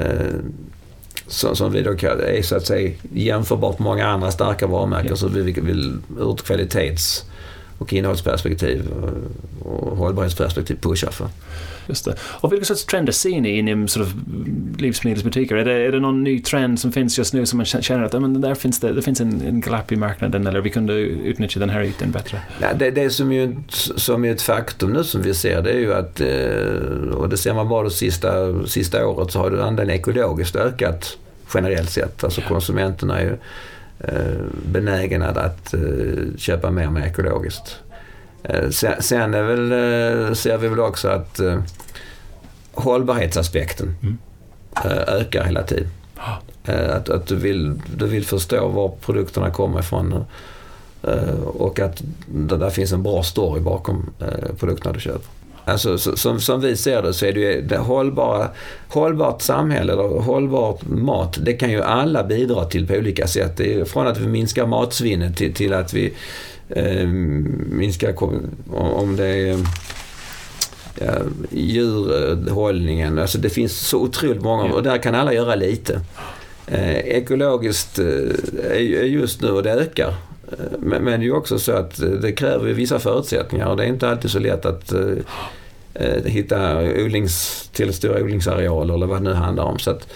uh, 0.00 0.02
som, 1.28 1.56
som 1.56 1.72
vi 1.72 1.82
då 1.82 1.94
kan, 1.94 2.20
är 2.20 2.42
så 2.42 2.56
att 2.56 2.66
säga 2.66 2.92
jämförbart 3.12 3.78
med 3.78 3.84
många 3.84 4.06
andra 4.06 4.30
starka 4.30 4.66
varumärken 4.66 5.10
Ja. 5.10 5.16
så 5.16 5.28
vi 5.28 5.42
vill 5.42 5.96
ur 6.18 6.36
kvalitets 6.36 7.24
och 7.78 7.92
innehållsperspektiv 7.92 8.88
och, 9.62 9.96
hållbarhetsperspektiv 9.96 10.76
pusha 10.80 11.10
för. 11.10 11.28
Just 11.86 12.04
det. 12.04 12.14
Och 12.20 12.52
vilka 12.52 12.64
sorts 12.64 12.84
trender 12.84 13.12
ser 13.12 13.40
ni 13.40 13.58
inom 13.58 13.88
sort 13.88 14.02
of 14.02 14.14
livsmedelsbutiker? 14.78 15.56
Är 15.56 15.64
det, 15.64 15.72
är 15.72 15.92
det 15.92 16.00
någon 16.00 16.24
ny 16.24 16.42
trend 16.42 16.80
som 16.80 16.92
finns 16.92 17.18
just 17.18 17.34
nu 17.34 17.46
som 17.46 17.56
man 17.56 17.66
känner 17.66 18.04
att 18.04 18.12
men 18.12 18.40
där 18.40 18.54
finns 18.54 18.80
det, 18.80 18.92
det 18.92 19.02
finns 19.02 19.20
en, 19.20 19.42
en 19.46 19.60
glapp 19.60 19.92
i 19.92 19.96
marknaden 19.96 20.46
eller 20.46 20.60
vi 20.60 20.70
kunde 20.70 20.92
utnyttja 20.92 21.60
den 21.60 21.70
här 21.70 21.82
ytan 21.82 22.10
bättre? 22.10 22.40
Ja, 22.60 22.68
det, 22.78 22.90
det 22.90 23.10
som, 23.10 23.32
ju, 23.32 23.56
som 23.96 24.24
är 24.24 24.32
ett 24.32 24.42
faktum 24.42 24.92
nu 24.92 25.04
som 25.04 25.22
vi 25.22 25.34
ser 25.34 25.62
det 25.62 25.70
är 25.70 25.78
ju 25.78 25.94
att, 25.94 26.20
eh, 26.20 27.14
och 27.14 27.28
det 27.28 27.36
ser 27.36 27.54
man 27.54 27.68
bara 27.68 27.84
det 27.84 27.90
sista, 27.90 28.64
sista 28.66 29.06
året, 29.06 29.30
så 29.32 29.38
har 29.38 29.58
andelen 29.58 29.96
ekologiskt 29.96 30.56
ökat 30.56 31.18
generellt 31.54 31.90
sett. 31.90 32.24
Alltså 32.24 32.40
konsumenterna 32.40 33.18
är 33.20 33.24
ju 33.24 33.36
eh, 34.00 34.44
benägna 34.66 35.26
att 35.28 35.74
eh, 35.74 35.80
köpa 36.36 36.70
mer 36.70 36.90
med 36.90 37.06
ekologiskt. 37.06 37.76
Eh, 38.42 38.70
Sen, 39.00 39.34
är 39.34 39.42
väl, 39.42 40.36
ser 40.36 40.58
vi 40.58 40.68
väl 40.68 40.80
också 40.80 41.08
att 41.08 41.40
hållbarhetsaspekten 42.72 43.96
Mm. 44.02 44.18
ökar 45.06 45.44
hela 45.44 45.62
tiden. 45.62 45.88
Ja. 46.16 46.38
Eh, 46.72 46.96
Att, 46.96 47.08
att 47.08 47.26
du, 47.26 47.36
vill, 47.36 47.80
du 47.96 48.06
vill 48.06 48.24
förstå 48.24 48.68
var 48.68 48.88
produkterna 49.00 49.50
kommer 49.50 49.80
ifrån 49.80 50.24
och 51.44 51.80
att 51.80 52.02
det 52.26 52.56
där 52.56 52.70
finns 52.70 52.92
en 52.92 53.02
bra 53.02 53.22
story 53.22 53.60
bakom 53.60 54.10
produkterna 54.58 54.92
du 54.92 55.00
köper. 55.00 55.26
Alltså, 55.68 55.98
så- 55.98 56.16
som, 56.16 56.40
som 56.40 56.60
vi 56.60 56.76
ser 56.76 57.02
det 57.02 57.12
så 57.14 57.26
är 57.26 57.32
det 57.32 57.40
ju 57.40 57.62
det 57.62 57.78
hållbara, 57.78 58.48
hållbart 58.88 59.42
samhälle 59.42 59.92
eller 59.92 60.20
hållbart 60.20 60.82
mat, 60.88 61.38
det 61.42 61.52
kan 61.52 61.70
ju 61.70 61.82
alla 61.82 62.24
bidra 62.24 62.64
till 62.64 62.86
på 62.86 62.94
olika 62.94 63.26
sätt. 63.26 63.56
Det 63.56 63.74
är 63.74 63.84
från 63.84 64.06
att 64.06 64.18
vi 64.20 64.26
minskar 64.28 64.66
matsvinnet 64.66 65.36
till, 65.36 65.54
till 65.54 65.72
att 65.72 65.94
vi 65.94 66.12
eh, 66.68 67.06
minskar 67.70 68.14
om 68.74 69.16
det 69.16 69.26
är 69.26 69.58
ja, 71.00 71.12
djurhållningen. 71.50 73.18
Alltså 73.18 73.38
det 73.38 73.50
finns 73.50 73.78
så 73.88 73.98
otroligt 73.98 74.42
många 74.42 74.64
och 74.74 74.82
där 74.82 74.98
kan 74.98 75.14
alla 75.14 75.32
göra 75.32 75.54
lite. 75.54 76.00
Eh, 76.66 76.96
ekologiskt 76.98 77.98
eh, 77.98 78.06
är 78.70 79.04
just 79.04 79.42
nu 79.42 79.50
och 79.50 79.62
det 79.62 79.70
ökar. 79.72 80.14
Men, 80.78 81.04
men 81.04 81.20
det 81.20 81.24
är 81.24 81.28
ju 81.28 81.32
också 81.32 81.58
så 81.58 81.72
att 81.72 82.00
eh, 82.02 82.08
det 82.08 82.32
kräver 82.32 82.72
vissa 82.72 82.98
förutsättningar 82.98 83.66
och 83.66 83.76
det 83.76 83.84
är 83.84 83.88
inte 83.88 84.08
alltid 84.08 84.30
så 84.30 84.38
lätt 84.38 84.66
att 84.66 84.92
eh, 84.92 85.00
eh, 85.94 86.24
hitta 86.24 86.78
odlings, 86.78 87.68
till 87.72 87.94
stora 87.94 88.22
odlingsarealer 88.22 88.94
eller 88.94 89.06
vad 89.06 89.16
det 89.16 89.30
nu 89.30 89.34
handlar 89.34 89.64
om. 89.64 89.78
Så 89.78 89.90
att, 89.90 90.08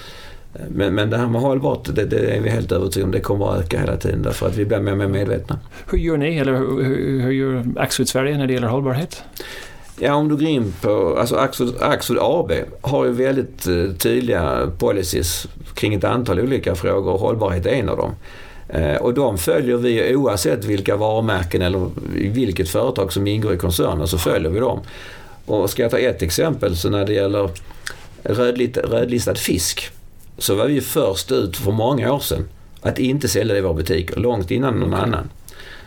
men, 0.68 0.95
men 0.95 1.11
det 1.11 1.16
här 1.16 1.29
med 1.29 1.40
hållbart, 1.40 1.88
det, 1.95 2.05
det 2.05 2.37
är 2.37 2.40
vi 2.40 2.51
helt 2.51 2.73
övertygade 2.73 3.05
om. 3.05 3.12
Det 3.12 3.21
kommer 3.21 3.53
att 3.53 3.61
öka 3.61 3.81
hela 3.81 3.97
tiden 3.97 4.23
därför 4.23 4.47
att 4.47 4.57
vi 4.57 4.64
blir 4.64 4.79
mer 4.79 4.92
och 4.92 4.99
mer 4.99 5.07
medvetna. 5.07 5.59
Hur 5.90 5.99
gör 5.99 6.16
ni, 6.16 6.38
eller 6.38 6.53
hur, 6.53 6.83
hur, 6.85 7.21
hur 7.21 7.33
gör 7.33 7.64
Axfood 7.77 8.09
Sverige 8.09 8.38
när 8.38 8.47
det 8.47 8.53
gäller 8.53 8.68
hållbarhet? 8.68 9.23
Ja, 9.99 10.14
om 10.14 10.29
du 10.29 10.37
går 10.37 10.49
in 10.49 10.75
på... 10.81 11.16
Alltså 11.18 11.37
Axfood, 11.37 11.75
Axfood 11.81 12.18
AB 12.21 12.53
har 12.81 13.05
ju 13.05 13.12
väldigt 13.12 13.62
tydliga 13.99 14.71
policies 14.79 15.47
kring 15.75 15.95
ett 15.95 16.05
antal 16.05 16.40
olika 16.40 16.75
frågor 16.75 17.12
och 17.12 17.21
hållbarhet 17.21 17.66
är 17.66 17.71
en 17.71 17.88
av 17.88 17.97
dem. 17.97 18.14
Eh, 18.73 18.97
och 18.97 19.15
de 19.15 19.39
följer 19.39 19.77
vi 19.77 20.17
oavsett 20.17 20.65
vilka 20.65 20.97
varumärken 20.97 21.63
eller 21.63 21.91
vilket 22.31 22.69
företag 22.69 23.13
som 23.13 23.27
ingår 23.27 23.55
i 23.55 23.57
koncernen 23.57 24.09
så 24.09 24.19
följer 24.19 24.51
vi 24.51 24.61
dem. 24.61 24.81
Och 25.47 25.71
ska 25.71 25.83
jag 25.83 25.91
ta 25.91 25.99
ett 25.99 26.23
exempel 26.23 26.77
så 26.77 26.91
när 26.91 27.05
det 27.05 27.13
gäller 27.13 27.51
rödlistad 28.85 29.35
fisk 29.35 29.91
så 30.39 30.55
var 30.55 30.67
vi 30.67 30.81
först 30.81 31.33
ut 31.33 31.57
för 31.57 31.73
många 31.73 32.13
år 32.13 32.19
sedan 32.21 32.49
att 32.81 32.99
inte 32.99 33.29
sälja 33.29 33.53
det 33.55 33.59
i 33.59 33.63
våra 33.63 33.75
butiker, 33.75 34.17
långt 34.17 34.51
innan 34.51 34.81
någon 34.81 34.95
annan. 34.95 35.31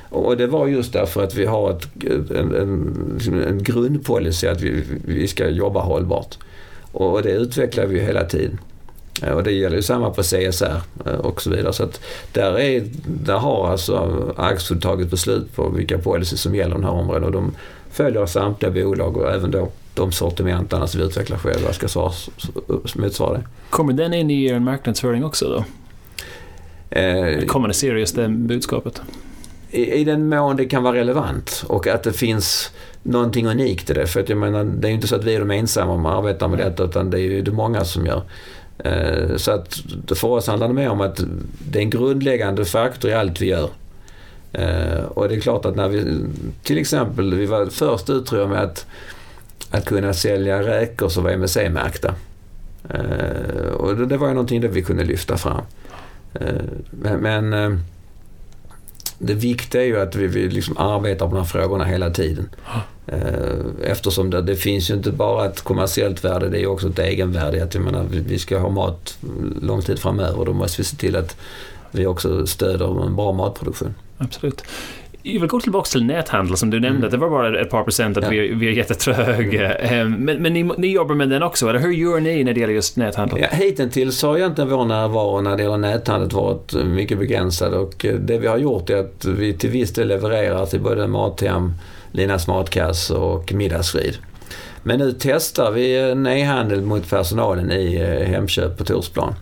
Och 0.09 0.37
det 0.37 0.47
var 0.47 0.67
just 0.67 0.93
därför 0.93 1.23
att 1.23 1.35
vi 1.35 1.45
har 1.45 1.71
ett, 1.71 1.87
en, 2.31 2.55
en, 2.55 3.43
en 3.47 3.63
grundpolicy 3.63 4.47
att 4.47 4.61
vi, 4.61 4.83
vi 5.05 5.27
ska 5.27 5.49
jobba 5.49 5.81
hållbart. 5.81 6.37
Och 6.91 7.21
det 7.21 7.31
utvecklar 7.31 7.85
vi 7.85 7.99
hela 7.99 8.23
tiden. 8.23 8.59
Och 9.21 9.43
det 9.43 9.51
gäller 9.51 9.75
ju 9.75 9.81
samma 9.81 10.09
på 10.09 10.21
CSR 10.21 10.81
eh, 11.05 11.13
och 11.13 11.41
så 11.41 11.49
vidare. 11.49 11.73
Så 11.73 11.83
att 11.83 12.01
där, 12.31 12.59
är, 12.59 12.83
där 13.07 13.37
har 13.37 13.67
alltså 13.71 14.33
Axfood 14.37 14.81
tagit 14.81 15.09
beslut 15.09 15.55
på 15.55 15.69
vilka 15.69 15.97
policy 15.97 16.37
som 16.37 16.55
gäller 16.55 16.75
i 16.75 16.77
den 16.77 16.83
här 16.83 16.91
områden 16.91 17.23
och 17.23 17.31
de 17.31 17.55
följer 17.91 18.25
samtliga 18.25 18.71
bolag 18.71 19.17
och 19.17 19.31
även 19.31 19.51
då 19.51 19.69
de 19.93 20.11
sortimenterna 20.11 20.87
som 20.87 20.99
vi 20.99 21.05
utvecklar 21.07 21.37
själva 21.37 21.73
ska 21.73 21.87
svara, 21.87 22.11
motsvara 22.95 23.33
det. 23.33 23.43
Kommer 23.69 23.93
den 23.93 24.13
in 24.13 24.31
i 24.31 24.45
er 24.45 24.59
marknadsföring 24.59 25.25
också 25.25 25.49
då? 25.49 25.63
Eh, 26.99 27.45
Kommunicerar 27.45 27.95
just 27.95 28.15
det 28.15 28.27
budskapet? 28.27 29.01
i, 29.75 29.93
I 29.93 30.03
den 30.03 30.29
mån 30.29 30.55
det 30.55 30.65
kan 30.65 30.83
vara 30.83 30.95
relevant 30.95 31.63
och 31.67 31.87
att 31.87 32.03
det 32.03 32.13
finns 32.13 32.71
någonting 33.03 33.47
unikt 33.47 33.89
i 33.89 33.93
det. 33.93 34.07
För 34.07 34.19
att 34.19 34.29
jag 34.29 34.37
menar, 34.37 34.63
det 34.63 34.87
är 34.87 34.89
ju 34.89 34.95
inte 34.95 35.07
så 35.07 35.15
att 35.15 35.23
vi 35.23 35.35
är 35.35 35.39
de 35.39 35.51
ensamma 35.51 35.91
om 35.93 36.05
att 36.05 36.17
arbeta 36.17 36.47
med 36.47 36.59
detta 36.59 36.83
utan 36.83 37.09
det 37.09 37.19
är 37.19 37.21
ju 37.21 37.41
det 37.41 37.51
många 37.51 37.85
som 37.85 38.05
gör. 38.05 38.21
Eh, 38.77 39.35
så 39.35 39.51
att 39.51 39.81
för 40.15 40.27
oss 40.27 40.47
handlar 40.47 40.67
det 40.67 40.73
mer 40.73 40.89
om 40.89 41.01
att 41.01 41.23
det 41.71 41.79
är 41.79 41.83
en 41.83 41.89
grundläggande 41.89 42.65
faktor 42.65 43.11
i 43.11 43.13
allt 43.13 43.41
vi 43.41 43.45
gör. 43.45 43.69
Eh, 44.53 45.03
och 45.03 45.29
det 45.29 45.35
är 45.35 45.39
klart 45.39 45.65
att 45.65 45.75
när 45.75 45.89
vi, 45.89 46.25
till 46.63 46.77
exempel, 46.77 47.35
vi 47.35 47.45
var 47.45 47.65
först 47.65 48.09
ut 48.09 48.25
tror 48.25 48.41
jag 48.41 48.49
med 48.49 48.61
att, 48.61 48.85
att 49.71 49.85
kunna 49.85 50.13
sälja 50.13 50.63
räkor 50.63 51.09
som 51.09 51.23
var 51.23 51.31
MSC-märkta. 51.31 52.15
Eh, 52.89 53.71
och 53.73 54.07
det, 54.07 54.17
var 54.17 54.27
ju 54.27 54.33
någonting 54.33 54.61
där 54.61 54.67
vi 54.67 54.81
kunde 54.81 55.03
lyfta 55.03 55.37
fram. 55.37 55.61
Men, 56.91 57.51
det 59.19 59.33
viktiga 59.33 59.81
är 59.81 59.85
ju 59.85 59.99
att 59.99 60.15
vi, 60.15 60.27
vi 60.27 60.49
liksom 60.49 60.77
arbetar 60.77 61.25
på 61.25 61.31
de 61.31 61.37
här 61.37 61.45
frågorna 61.45 61.85
hela 61.85 62.09
tiden. 62.09 62.49
Ah. 62.65 62.79
Eh, 63.07 63.89
Eftersom 63.91 64.29
det, 64.29 64.41
det 64.41 64.55
finns 64.55 64.89
ju 64.89 64.93
inte 64.93 65.11
bara 65.11 65.45
ett 65.45 65.61
kommersiellt 65.61 66.23
värde, 66.25 66.49
det 66.49 66.61
är 66.61 66.67
också 66.67 66.87
ett 66.89 66.99
egenvärde. 66.99 67.63
Att 67.63 67.73
jag 67.75 67.83
menar, 67.83 68.05
vi, 68.09 68.39
ska 68.39 68.57
ha 68.59 68.69
mat 68.69 69.17
lång 69.61 69.81
tid 69.81 69.99
framöver. 69.99 70.45
Då 70.45 70.53
måste 70.53 70.81
vi 70.81 70.85
se 70.85 70.95
till 70.97 71.15
att 71.15 71.37
vi 71.91 72.05
också 72.05 72.47
stöder 72.47 73.05
en 73.05 73.15
bra 73.15 73.31
matproduktion. 73.31 73.93
Absolut. 74.17 74.63
Jag 75.27 75.39
vill 75.39 75.49
gå 75.49 75.59
tillbaka 75.59 75.85
till 75.87 76.05
näthandel 76.05 76.57
som 76.57 76.69
du 76.69 76.79
nämnde. 76.79 76.97
Mm. 77.07 77.11
Det 77.11 77.17
var 77.17 77.29
bara 77.29 77.61
ett 77.61 77.69
par 77.69 77.83
procent 77.83 78.17
att 78.17 78.23
Ja. 78.23 78.29
vi, 78.29 78.53
vi 78.53 78.67
är 78.67 78.71
jättetröga. 78.71 79.75
Eh, 79.77 80.05
Men, 80.09 80.41
men 80.41 80.53
ni, 80.53 80.63
ni 80.77 80.87
jobbar 80.87 81.15
med 81.15 81.29
den 81.29 81.43
också, 81.43 81.69
eller 81.69 81.79
hur 81.79 81.91
gör 81.91 82.19
ni 82.19 82.43
när 82.43 82.53
det 82.53 82.59
gäller 82.59 82.73
just 82.73 82.97
näthandel? 82.97 83.39
Ja, 83.41 83.47
hittills 83.51 84.23
har 84.23 84.37
egentligen 84.37 84.69
vår 84.69 84.85
närvaro 84.85 85.41
när 85.41 85.57
det 85.57 85.63
gäller 85.63 85.77
näthandel 85.77 86.29
varit 86.29 86.73
mycket 86.73 87.19
begränsad 87.19 87.73
och 87.73 88.05
eh, 88.05 88.15
det 88.15 88.37
vi 88.37 88.47
har 88.47 88.57
gjort 88.57 88.89
är 88.89 88.97
att 88.97 89.25
vi 89.25 89.53
till 89.53 89.69
viss 89.69 89.93
del 89.93 90.07
levererar 90.07 90.65
till 90.65 90.79
både 90.81 91.07
Mathem, 91.07 91.73
Linas 92.15 92.47
Matkasse 92.47 93.13
och 93.13 93.53
Middagsfrid. 93.53 94.17
Men 94.83 94.99
nu 94.99 95.15
testar 95.19 95.71
vi 95.71 95.97
en 95.97 96.27
e-handel 96.27 96.81
mot 96.81 97.09
personalen 97.09 97.71
i 97.71 97.95
eh, 97.95 98.27
Hemköp 98.27 98.77
på 98.77 98.83
Torsplan. 98.83 99.33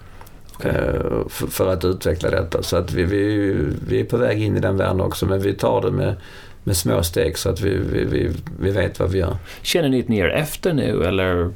Okej. 0.54 0.72
eh, 0.72 1.28
för, 1.30 1.48
för 1.48 1.74
att 1.74 1.86
utveckla 1.86 2.30
detta. 2.30 2.64
Så 2.64 2.78
att 2.78 2.94
vi, 2.94 3.04
vi, 3.04 3.56
vi 3.88 4.00
är 4.00 4.04
på 4.04 4.18
väg 4.18 4.44
in 4.44 4.58
i 4.58 4.60
den 4.60 4.78
världen 4.78 5.02
också 5.02 5.26
men 5.26 5.42
vi 5.42 5.54
tar 5.54 5.82
det 5.82 5.92
med, 5.92 6.16
med 6.64 6.78
små 6.78 7.04
steg 7.04 7.38
så 7.38 7.50
att 7.50 7.62
vi, 7.62 7.78
vi, 7.78 8.04
vi, 8.04 8.32
vi 8.60 8.72
vet 8.72 9.00
vad 9.00 9.12
vi 9.12 9.20
gör. 9.20 9.38
Känner 9.62 9.90
ni 9.90 10.00
att 10.00 10.08
ni 10.08 10.20
är 10.20 10.30
efter 10.30 10.74
nu, 10.74 11.04
eller 11.04 11.52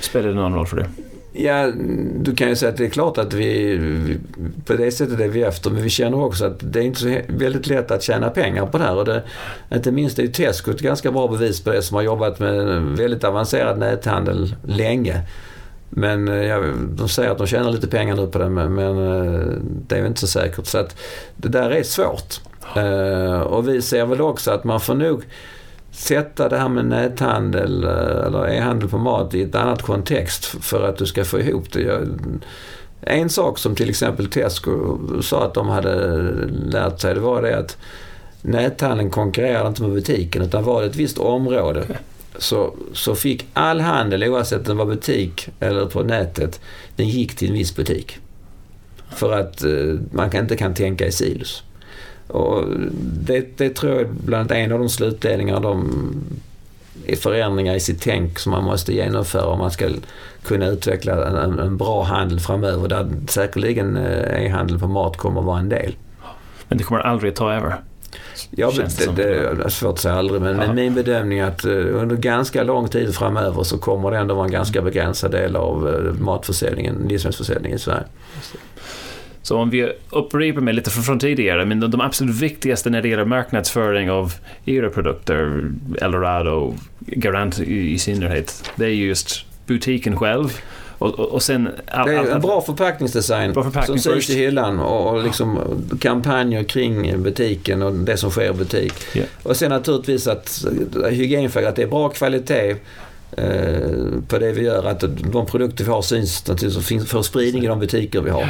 spelar 0.00 0.28
det 0.28 0.34
någon 0.34 0.54
roll 0.54 0.66
för 0.66 0.76
det? 0.76 0.86
Ja, 1.34 1.70
du 2.16 2.34
kan 2.36 2.48
ju 2.48 2.56
säga 2.56 2.70
att 2.70 2.76
det 2.76 2.84
är 2.84 2.90
klart 2.90 3.18
att 3.18 3.32
vi, 3.32 3.80
på 4.64 4.72
det 4.72 4.90
sättet 4.90 5.20
är 5.20 5.28
vi 5.28 5.42
efter, 5.42 5.70
men 5.70 5.82
vi 5.82 5.90
känner 5.90 6.24
också 6.24 6.44
att 6.44 6.58
det 6.60 6.78
är 6.80 6.82
inte 6.82 7.00
så 7.00 7.20
väldigt 7.28 7.66
lätt 7.66 7.90
att 7.90 8.02
tjäna 8.02 8.30
pengar 8.30 8.66
på 8.66 8.78
det 8.78 8.84
här. 8.84 8.96
Och 8.96 9.04
det, 9.04 9.22
inte 9.74 9.92
minst 9.92 10.18
är 10.18 10.22
ju 10.22 10.28
Tesco 10.28 10.70
ett 10.70 10.80
ganska 10.80 11.12
bra 11.12 11.28
bevis 11.28 11.60
på 11.60 11.70
det 11.70 11.82
som 11.82 11.94
har 11.94 12.02
jobbat 12.02 12.38
med 12.38 12.82
väldigt 12.82 13.24
avancerad 13.24 13.78
näthandel 13.78 14.54
länge. 14.66 15.20
Men 15.88 16.28
eh, 16.28 16.34
ja, 16.34 16.62
de 16.88 17.08
säger 17.08 17.30
att 17.30 17.38
de 17.38 17.46
tjänar 17.46 17.70
lite 17.70 17.88
pengar 17.88 18.16
nu 18.16 18.26
på 18.26 18.38
det, 18.38 18.48
men, 18.48 18.74
men 18.74 18.98
eh, 18.98 19.46
det 19.86 19.94
är 19.94 20.00
ju 20.00 20.06
inte 20.06 20.20
så 20.20 20.26
säkert. 20.26 20.66
Så 20.66 20.78
att 20.78 20.96
det 21.36 21.48
där 21.48 21.70
är 21.70 21.82
svårt. 21.82 22.40
Eh, 22.76 23.40
och 23.40 23.68
vi 23.68 23.82
ser 23.82 24.06
väl 24.06 24.20
också 24.20 24.50
att 24.50 24.64
man 24.64 24.80
får 24.80 24.94
nog 24.94 25.24
sätta 25.92 26.48
det 26.48 26.56
här 26.56 26.68
med 26.68 26.84
näthandel 26.84 27.84
eh, 27.84 28.26
eller 28.26 28.48
e-handel 28.48 28.88
på 28.88 28.98
mat 28.98 29.34
i 29.34 29.42
ett 29.42 29.54
annat 29.54 29.82
kontext 29.82 30.44
för 30.44 30.88
att 30.88 30.96
du 30.96 31.06
ska 31.06 31.24
få 31.24 31.40
ihop 31.40 31.72
det. 31.72 31.80
Jag, 31.80 32.08
en 33.00 33.30
sak 33.30 33.58
som 33.58 33.74
till 33.74 33.90
exempel 33.90 34.26
Tesco 34.26 34.98
sa 35.22 35.44
att 35.44 35.54
de 35.54 35.68
hade 35.68 36.20
lärt 36.50 37.00
sig 37.00 37.14
det 37.14 37.20
var 37.20 37.42
det 37.42 37.58
att 37.58 37.76
näthandeln 38.42 39.10
konkurrerade 39.10 39.68
inte 39.68 39.82
med 39.82 39.92
butiken 39.92 40.42
utan 40.42 40.64
var 40.64 40.80
det 40.80 40.86
ett 40.86 40.96
visst 40.96 41.18
område 41.18 41.84
så, 42.38 42.74
så 42.92 43.14
fick 43.14 43.46
all 43.52 43.80
handel 43.80 44.24
oavsett 44.24 44.68
om 44.68 44.76
det 44.76 44.84
var 44.84 44.94
butik 44.94 45.48
eller 45.60 45.86
på 45.86 46.02
nätet 46.02 46.60
den 46.96 47.08
gick 47.08 47.36
till 47.36 47.48
en 47.48 47.54
viss 47.54 47.76
butik. 47.76 48.18
För 49.10 49.32
att 49.32 49.64
eh, 49.64 49.98
man 50.12 50.30
kan, 50.30 50.40
inte 50.42 50.56
kan 50.56 50.74
tänka 50.74 51.06
i 51.06 51.12
silos. 51.12 51.62
Och 52.32 52.64
det, 53.02 53.58
det 53.58 53.70
tror 53.70 53.92
jag 53.92 54.00
är 54.00 54.08
bland 54.08 54.40
annat 54.40 54.52
en 54.52 54.72
av 54.72 54.78
de 54.78 54.88
slutledningar 54.88 55.60
de 55.60 55.90
förändringar 57.16 57.74
i 57.74 57.80
sitt 57.80 58.02
tänk 58.02 58.38
som 58.38 58.52
man 58.52 58.64
måste 58.64 58.94
genomföra 58.94 59.46
om 59.46 59.58
man 59.58 59.70
ska 59.70 59.88
kunna 60.42 60.66
utveckla 60.66 61.26
en, 61.26 61.58
en 61.58 61.76
bra 61.76 62.02
handel 62.02 62.40
framöver 62.40 62.88
där 62.88 63.10
säkerligen 63.28 63.96
eh, 63.96 64.44
e-handel 64.44 64.78
på 64.78 64.86
mat 64.86 65.16
kommer 65.16 65.42
vara 65.42 65.58
en 65.58 65.68
del. 65.68 65.96
Men 66.68 66.78
det 66.78 66.84
kommer 66.84 67.00
aldrig 67.00 67.34
ta 67.34 67.52
över? 67.52 67.74
Ja, 68.50 68.72
det, 68.76 69.16
det, 69.16 69.22
det, 69.22 69.64
är 69.64 69.68
svårt 69.68 69.92
att 69.92 69.98
säga 69.98 70.14
aldrig, 70.14 70.42
men, 70.42 70.58
ja. 70.58 70.66
men 70.66 70.74
min 70.74 70.94
bedömning 70.94 71.38
är 71.38 71.46
att 71.46 71.64
under 71.64 72.16
ganska 72.16 72.62
lång 72.62 72.88
tid 72.88 73.14
framöver 73.14 73.62
så 73.62 73.78
kommer 73.78 74.10
det 74.10 74.18
ändå 74.18 74.34
vara 74.34 74.44
en 74.44 74.52
ganska 74.52 74.82
begränsad 74.82 75.30
del 75.30 75.56
av 75.56 76.16
matförsäljningen, 76.20 76.94
livsmedelsförsäljningen 77.08 77.76
i 77.76 77.80
Sverige. 77.80 78.04
Så 79.42 79.56
om 79.56 79.70
vi 79.70 79.92
upprepar 80.10 80.60
mig 80.60 80.74
lite 80.74 80.90
från 80.90 81.18
tidigare, 81.18 81.64
men 81.64 81.90
de 81.90 82.00
absolut 82.00 82.36
viktigaste 82.36 82.90
när 82.90 83.02
det 83.02 83.08
gäller 83.08 83.24
marknadsföring 83.24 84.10
av 84.10 84.32
era 84.64 84.90
produkter, 84.90 85.70
Eldorado, 86.00 86.74
Garant 86.98 87.60
i, 87.60 87.98
synnerhet, 87.98 88.70
det 88.76 88.84
är 88.84 88.88
just 88.88 89.44
butiken 89.66 90.16
själv. 90.16 90.60
Och, 90.98 91.18
och, 91.18 91.28
och 91.28 91.42
sen, 91.42 91.68
all, 91.86 92.08
det 92.08 92.14
är 92.14 92.30
en 92.30 92.40
bra 92.40 92.60
förpackningsdesign 92.60 93.52
bra 93.52 93.62
förpackning 93.62 93.98
som 93.98 94.12
syns 94.12 94.30
i 94.30 94.34
hyllan 94.34 94.80
och, 94.80 95.14
och 95.14 95.24
liksom 95.24 95.58
kampanjer 96.00 96.64
kring 96.64 97.22
butiken 97.22 97.82
och 97.82 97.92
det 97.92 98.16
som 98.16 98.30
sker 98.30 98.50
i 98.50 98.52
butik. 98.52 98.92
Yeah. 99.14 99.28
Och 99.42 99.56
sen 99.56 99.70
naturligtvis 99.70 100.26
att 100.26 100.64
hygienfaktor, 101.10 101.68
att 101.68 101.76
det 101.76 101.82
är 101.82 101.86
bra 101.86 102.08
kvalitet 102.08 102.76
eh, 103.36 103.46
på 104.28 104.38
det 104.38 104.52
vi 104.52 104.62
gör. 104.62 104.84
Att 104.84 105.04
de 105.32 105.46
produkter 105.46 105.84
vi 105.84 105.90
har 105.90 106.02
syns 106.02 106.48
naturligtvis 106.48 107.02
och 107.02 107.08
får 107.08 107.22
spridning 107.22 107.64
i 107.64 107.66
de 107.66 107.78
butiker 107.78 108.20
vi 108.20 108.30
har. 108.30 108.48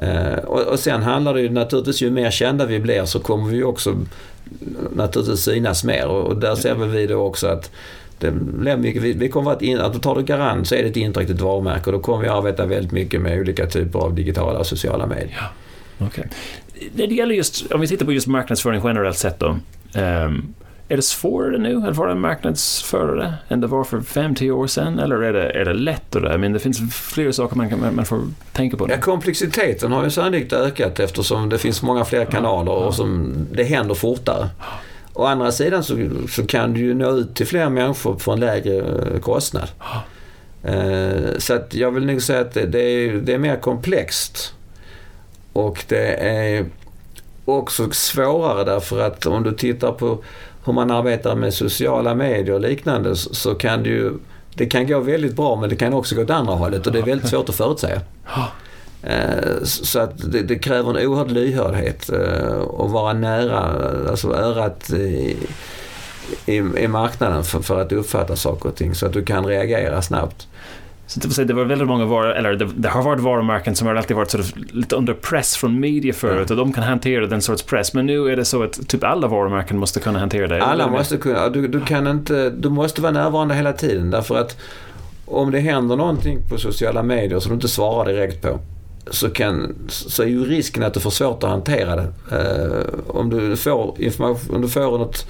Eh, 0.00 0.38
och, 0.44 0.60
och 0.60 0.78
sen 0.78 1.02
handlar 1.02 1.34
det 1.34 1.40
ju 1.40 1.50
naturligtvis, 1.50 2.02
ju 2.02 2.10
mer 2.10 2.30
kända 2.30 2.66
vi 2.66 2.80
blir 2.80 3.04
så 3.04 3.20
kommer 3.20 3.50
vi 3.50 3.62
också 3.62 3.96
naturligtvis 4.96 5.40
synas 5.40 5.84
mer 5.84 6.06
och, 6.06 6.26
och 6.26 6.36
där 6.36 6.54
ser 6.54 6.74
vi 6.74 7.06
då 7.06 7.22
också 7.22 7.46
att 7.46 7.70
det 8.18 8.30
blir 8.30 8.76
mycket, 8.76 9.02
vi, 9.02 9.12
vi 9.12 9.28
kommer 9.28 9.50
att, 9.50 9.62
in, 9.62 9.78
att 9.78 10.02
tar 10.02 10.14
du 10.14 10.22
Garant 10.22 10.68
så 10.68 10.74
är 10.74 10.82
det 10.82 10.88
ett 10.88 10.96
interaktivt 10.96 11.40
varumärke 11.40 11.86
och 11.86 11.92
då 11.92 11.98
kommer 11.98 12.22
vi 12.22 12.28
arbeta 12.28 12.66
väldigt 12.66 12.92
mycket 12.92 13.20
med 13.20 13.40
olika 13.40 13.66
typer 13.66 13.98
av 13.98 14.14
digitala 14.14 14.58
och 14.58 14.66
sociala 14.66 15.06
medier. 15.06 15.50
Ja. 15.98 16.06
Okay. 16.06 16.24
När 16.94 17.06
det 17.06 17.14
gäller 17.14 17.34
just, 17.34 17.72
om 17.72 17.80
vi 17.80 17.88
tittar 17.88 18.06
på 18.06 18.12
just 18.12 18.26
marknadsföring 18.26 18.80
generellt 18.84 19.16
sett 19.16 19.38
då. 19.38 19.58
Um, 19.94 20.54
är 20.90 20.96
det 20.96 21.02
svårare 21.02 21.58
nu 21.58 21.88
att 21.88 21.96
vara 21.96 22.14
marknadsförare 22.14 23.34
än 23.48 23.60
det 23.60 23.66
var 23.66 23.84
för 23.84 24.00
5-10 24.00 24.50
år 24.50 24.66
sedan? 24.66 24.98
Eller 24.98 25.22
är 25.22 25.32
det, 25.32 25.50
är 25.50 25.64
det 25.64 25.72
lättare? 25.72 26.38
Men 26.38 26.52
det 26.52 26.58
finns 26.58 26.94
flera 26.94 27.32
saker 27.32 27.56
man, 27.56 27.70
kan, 27.70 27.94
man 27.94 28.04
får 28.04 28.20
tänka 28.52 28.76
på. 28.76 28.90
Ja, 28.90 29.00
komplexiteten 29.00 29.92
har 29.92 30.04
ju 30.04 30.10
sannolikt 30.10 30.52
ökat 30.52 31.00
eftersom 31.00 31.48
det 31.48 31.58
finns 31.58 31.82
många 31.82 32.04
fler 32.04 32.24
kanaler 32.24 32.72
och 32.72 32.94
som, 32.94 33.34
det 33.52 33.64
händer 33.64 33.94
fortare. 33.94 34.48
Å 35.12 35.24
andra 35.24 35.52
sidan 35.52 35.84
så, 35.84 36.08
så 36.28 36.46
kan 36.46 36.72
du 36.72 36.80
ju 36.80 36.94
nå 36.94 37.10
ut 37.10 37.34
till 37.34 37.46
fler 37.46 37.68
människor 37.68 38.18
för 38.18 38.32
en 38.32 38.40
lägre 38.40 38.76
eh, 38.78 39.20
kostnad. 39.20 39.68
Uh, 40.68 41.38
så 41.38 41.54
att 41.54 41.74
jag 41.74 41.90
vill 41.90 42.06
nog 42.06 42.22
säga 42.22 42.40
att 42.40 42.54
det, 42.54 42.66
det, 42.66 42.80
är, 42.80 43.12
det 43.12 43.34
är 43.34 43.38
mer 43.38 43.56
komplext. 43.56 44.54
Och 45.52 45.84
det 45.88 46.14
är 46.14 46.66
också 47.44 47.90
svårare 47.90 48.64
därför 48.64 49.00
att 49.00 49.26
om 49.26 49.42
du 49.42 49.52
tittar 49.52 49.92
på 49.92 50.18
hur 50.64 50.72
man 50.72 50.90
arbetar 50.90 51.36
med 51.36 51.54
sociala 51.54 52.14
medier 52.14 52.54
och 52.54 52.60
liknande 52.60 53.16
så 53.16 53.54
kan 53.54 53.82
det 53.82 53.88
ju 53.88 54.12
det 54.54 54.66
kan 54.66 54.86
gå 54.86 55.00
väldigt 55.00 55.36
bra 55.36 55.56
men 55.56 55.68
det 55.68 55.76
kan 55.76 55.92
också 55.92 56.14
gå 56.14 56.22
åt 56.22 56.30
andra 56.30 56.54
hållet 56.54 56.86
och 56.86 56.92
det 56.92 56.98
är 56.98 57.02
väldigt 57.02 57.28
svårt 57.28 57.48
att 57.48 57.54
förutsäga. 57.54 58.00
Eh, 59.02 59.62
så 59.62 60.00
att 60.00 60.32
det, 60.32 60.42
det, 60.42 60.58
kräver 60.58 60.90
en 60.90 61.06
oerhörd 61.06 61.30
lyhördhet 61.30 62.10
eh, 62.10 62.56
och 62.56 62.90
vara 62.90 63.12
nära, 63.12 63.58
alltså 64.10 64.34
örat 64.34 64.90
i, 64.90 65.36
i, 66.46 66.56
i 66.56 66.88
marknaden 66.88 67.44
för, 67.44 67.60
för, 67.60 67.80
att 67.80 67.92
uppfatta 67.92 68.36
saker 68.36 68.68
och 68.68 68.76
ting 68.76 68.94
så 68.94 69.06
att 69.06 69.12
du 69.12 69.24
kan 69.24 69.46
reagera 69.46 70.02
snabbt. 70.02 70.48
Så 71.10 71.20
det, 71.20 71.44
det 71.44 71.54
var 71.54 71.64
väldigt 71.64 71.88
många 71.88 72.04
varor, 72.04 72.32
eller 72.32 72.56
det, 72.56 72.68
det, 72.76 72.88
har 72.88 73.02
varit 73.02 73.20
varumärken 73.20 73.74
som 73.76 73.86
har 73.86 73.94
alltid 73.94 74.16
varit 74.16 74.30
sort 74.30 74.40
of 74.40 74.52
lite 74.56 74.96
under 74.96 75.14
press 75.14 75.56
från 75.56 75.80
media 75.80 76.12
förut 76.12 76.50
och 76.50 76.56
de 76.56 76.72
kan 76.72 76.84
hantera 76.84 77.26
den 77.26 77.42
sorts 77.42 77.62
press. 77.62 77.94
Men 77.94 78.06
nu 78.06 78.28
är 78.28 78.36
det 78.36 78.44
så 78.44 78.62
att 78.62 78.88
typ 78.88 79.04
alla 79.04 79.28
varumärken 79.28 79.78
måste 79.78 80.00
kunna 80.00 80.18
hantera 80.18 80.46
det. 80.46 80.62
Alla 80.62 80.90
måste 80.90 81.16
kunna. 81.16 81.48
Du, 81.48 81.68
du, 81.68 81.80
kan 81.80 82.06
inte, 82.06 82.50
du 82.50 82.68
måste 82.68 83.02
vara 83.02 83.12
närvarande 83.12 83.54
hela 83.54 83.72
tiden 83.72 84.10
därför 84.10 84.38
att 84.38 84.56
om 85.26 85.50
det 85.50 85.60
händer 85.60 85.96
någonting 85.96 86.38
på 86.48 86.58
sociala 86.58 87.02
medier 87.02 87.40
som 87.40 87.50
du 87.50 87.54
inte 87.54 87.68
svarar 87.68 88.12
direkt 88.12 88.42
på 88.42 88.58
så, 89.10 89.30
kan, 89.30 89.74
så 89.88 90.22
är 90.22 90.26
ju 90.26 90.44
risken 90.44 90.82
att 90.82 90.94
du 90.94 91.00
får 91.00 91.10
svårt 91.10 91.44
att 91.44 91.50
hantera 91.50 91.96
det. 91.96 92.08
Uh, 92.32 92.84
om 93.08 93.30
du 93.30 93.56
får 93.56 93.94
information, 93.98 94.54
om 94.56 94.62
du 94.62 94.68
får 94.68 94.98
något 94.98 95.26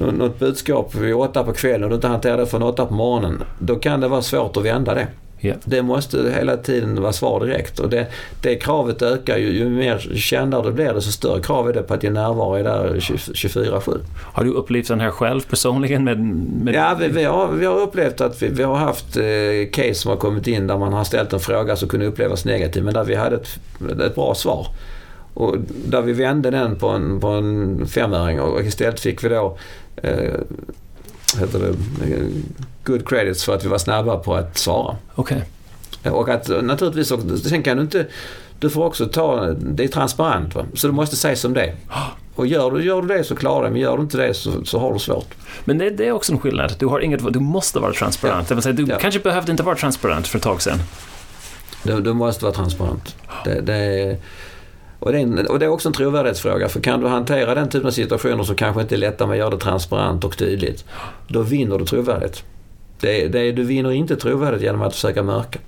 något 0.00 0.38
budskap 0.38 0.94
vid 0.94 1.14
åtta 1.14 1.44
på 1.44 1.52
kvällen 1.52 1.84
och 1.84 1.88
du 1.88 1.94
inte 1.94 2.08
hanterar 2.08 2.36
det 2.36 2.46
från 2.46 2.62
åtta 2.62 2.86
på 2.86 2.94
morgonen. 2.94 3.42
Då 3.58 3.76
kan 3.76 4.00
det 4.00 4.08
vara 4.08 4.22
svårt 4.22 4.56
att 4.56 4.64
vända 4.64 4.94
det. 4.94 5.06
Yeah. 5.42 5.58
Det 5.64 5.82
måste 5.82 6.32
hela 6.36 6.56
tiden 6.56 7.02
vara 7.02 7.12
svar 7.12 7.46
direkt 7.46 7.78
och 7.78 7.90
det, 7.90 8.06
det 8.42 8.56
kravet 8.56 9.02
ökar 9.02 9.36
ju. 9.36 9.50
Ju 9.52 9.68
mer 9.68 9.98
kändare 10.14 10.62
det 10.62 10.72
blir 10.72 10.94
desto 10.94 11.12
större 11.12 11.42
krav 11.42 11.68
är 11.68 11.72
det 11.72 11.82
på 11.82 11.94
att 11.94 12.00
din 12.00 12.12
närvaro 12.12 12.54
är 12.54 12.64
där 12.64 12.94
24-7. 12.94 13.98
Har 14.32 14.44
du 14.44 14.50
upplevt 14.50 14.88
den 14.88 15.00
här 15.00 15.10
själv 15.10 15.40
personligen? 15.40 16.04
Med, 16.04 16.18
med... 16.64 16.74
Ja, 16.74 16.96
vi, 17.00 17.08
vi, 17.08 17.24
har, 17.24 17.48
vi 17.48 17.66
har 17.66 17.80
upplevt 17.80 18.20
att 18.20 18.42
vi, 18.42 18.48
vi 18.48 18.62
har 18.62 18.74
haft 18.74 19.16
eh, 19.16 19.70
case 19.72 19.94
som 19.94 20.10
har 20.10 20.16
kommit 20.16 20.46
in 20.46 20.66
där 20.66 20.78
man 20.78 20.92
har 20.92 21.04
ställt 21.04 21.32
en 21.32 21.40
fråga 21.40 21.76
som 21.76 21.88
kunde 21.88 22.06
upplevas 22.06 22.44
negativ 22.44 22.84
men 22.84 22.94
där 22.94 23.04
vi 23.04 23.14
hade 23.14 23.36
ett, 23.36 23.48
ett 24.06 24.14
bra 24.14 24.34
svar. 24.34 24.66
Och 25.34 25.56
där 25.84 26.02
vi 26.02 26.12
vände 26.12 26.50
den 26.50 26.76
på 26.76 26.88
en, 26.88 27.20
på 27.20 27.26
en 27.26 27.86
femöring 27.86 28.40
och 28.40 28.60
istället 28.60 29.00
fick 29.00 29.24
vi 29.24 29.28
då 29.28 29.58
eh, 29.96 30.40
heter 31.38 31.58
det, 31.58 31.74
good 32.84 33.08
credits 33.08 33.44
för 33.44 33.54
att 33.54 33.64
vi 33.64 33.68
var 33.68 33.78
snabba 33.78 34.16
på 34.16 34.34
att 34.34 34.58
svara. 34.58 34.96
Okej. 35.14 35.42
Okay. 36.00 36.12
Och 36.12 36.28
att 36.28 36.48
naturligtvis, 36.48 37.10
och, 37.10 37.20
sen 37.38 37.62
kan 37.62 37.76
du 37.76 37.82
inte, 37.82 38.06
du 38.58 38.70
får 38.70 38.84
också 38.84 39.06
ta, 39.06 39.46
det 39.50 39.84
är 39.84 39.88
transparent 39.88 40.54
va? 40.54 40.64
så 40.74 40.86
du 40.86 40.92
måste 40.92 41.16
säga 41.16 41.36
som 41.36 41.54
det 41.54 41.76
Och 42.34 42.46
gör 42.46 42.70
du, 42.70 42.84
gör 42.84 43.02
du 43.02 43.08
det 43.08 43.24
så 43.24 43.36
klarar 43.36 43.64
du 43.64 43.70
men 43.70 43.80
gör 43.80 43.96
du 43.96 44.02
inte 44.02 44.16
det 44.16 44.34
så, 44.34 44.64
så 44.64 44.78
har 44.78 44.92
du 44.92 44.98
svårt. 44.98 45.34
Men 45.64 45.78
det, 45.78 45.90
det, 45.90 46.06
är 46.06 46.12
också 46.12 46.32
en 46.32 46.38
skillnad. 46.38 46.74
Du, 46.78 46.86
har 46.86 47.00
inget, 47.00 47.32
du 47.32 47.40
måste 47.40 47.78
vara 47.78 47.92
transparent. 47.92 48.42
Ja. 48.42 48.48
Det 48.48 48.54
vill 48.54 48.62
säga, 48.62 48.72
du 48.72 48.86
ja. 48.88 48.98
kanske 48.98 49.20
behövde 49.20 49.50
inte 49.52 49.62
vara 49.62 49.76
transparent 49.76 50.28
för 50.28 50.38
ett 50.38 50.44
tag 50.44 50.62
sedan. 50.62 50.78
Du, 51.82 52.00
du 52.00 52.12
måste 52.12 52.44
vara 52.44 52.54
transparent. 52.54 53.16
Det, 53.44 53.60
det 53.60 53.74
är, 53.74 54.16
och 55.00 55.12
det, 55.12 55.18
är, 55.18 55.50
och 55.50 55.58
det 55.58 55.64
är 55.64 55.68
också 55.68 55.88
en 55.88 55.92
trovärdighetsfråga 55.92 56.68
för 56.68 56.80
kan 56.80 57.00
du 57.00 57.08
hantera 57.08 57.54
den 57.54 57.68
typen 57.68 57.86
av 57.86 57.90
situationer 57.90 58.44
som 58.44 58.56
kanske 58.56 58.82
inte 58.82 58.94
är 58.94 58.98
lätta 58.98 59.26
med 59.26 59.34
att 59.34 59.38
göra 59.38 59.50
det 59.50 59.58
transparent 59.58 60.24
och 60.24 60.36
tydligt. 60.38 60.84
Då 61.28 61.42
vinner 61.42 61.78
du 61.78 61.84
trovärdighet. 61.84 62.44
Det, 63.00 63.28
det, 63.28 63.52
du 63.52 63.64
vinner 63.64 63.90
inte 63.90 64.16
trovärdighet 64.16 64.62
genom 64.62 64.82
att 64.82 64.94
försöka 64.94 65.22
mörka. 65.22 65.58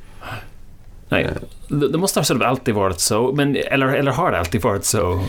Nej, 1.09 1.29
det 1.69 1.99
måste 1.99 2.21
ha 2.21 2.47
alltid 2.47 2.75
varit 2.75 3.01
så. 3.01 3.33
Men, 3.33 3.57
eller, 3.57 3.87
eller 3.87 4.13
har 4.13 4.33
det 4.33 4.39
alltid 4.39 4.63
varit 4.63 4.85
så? 4.85 5.25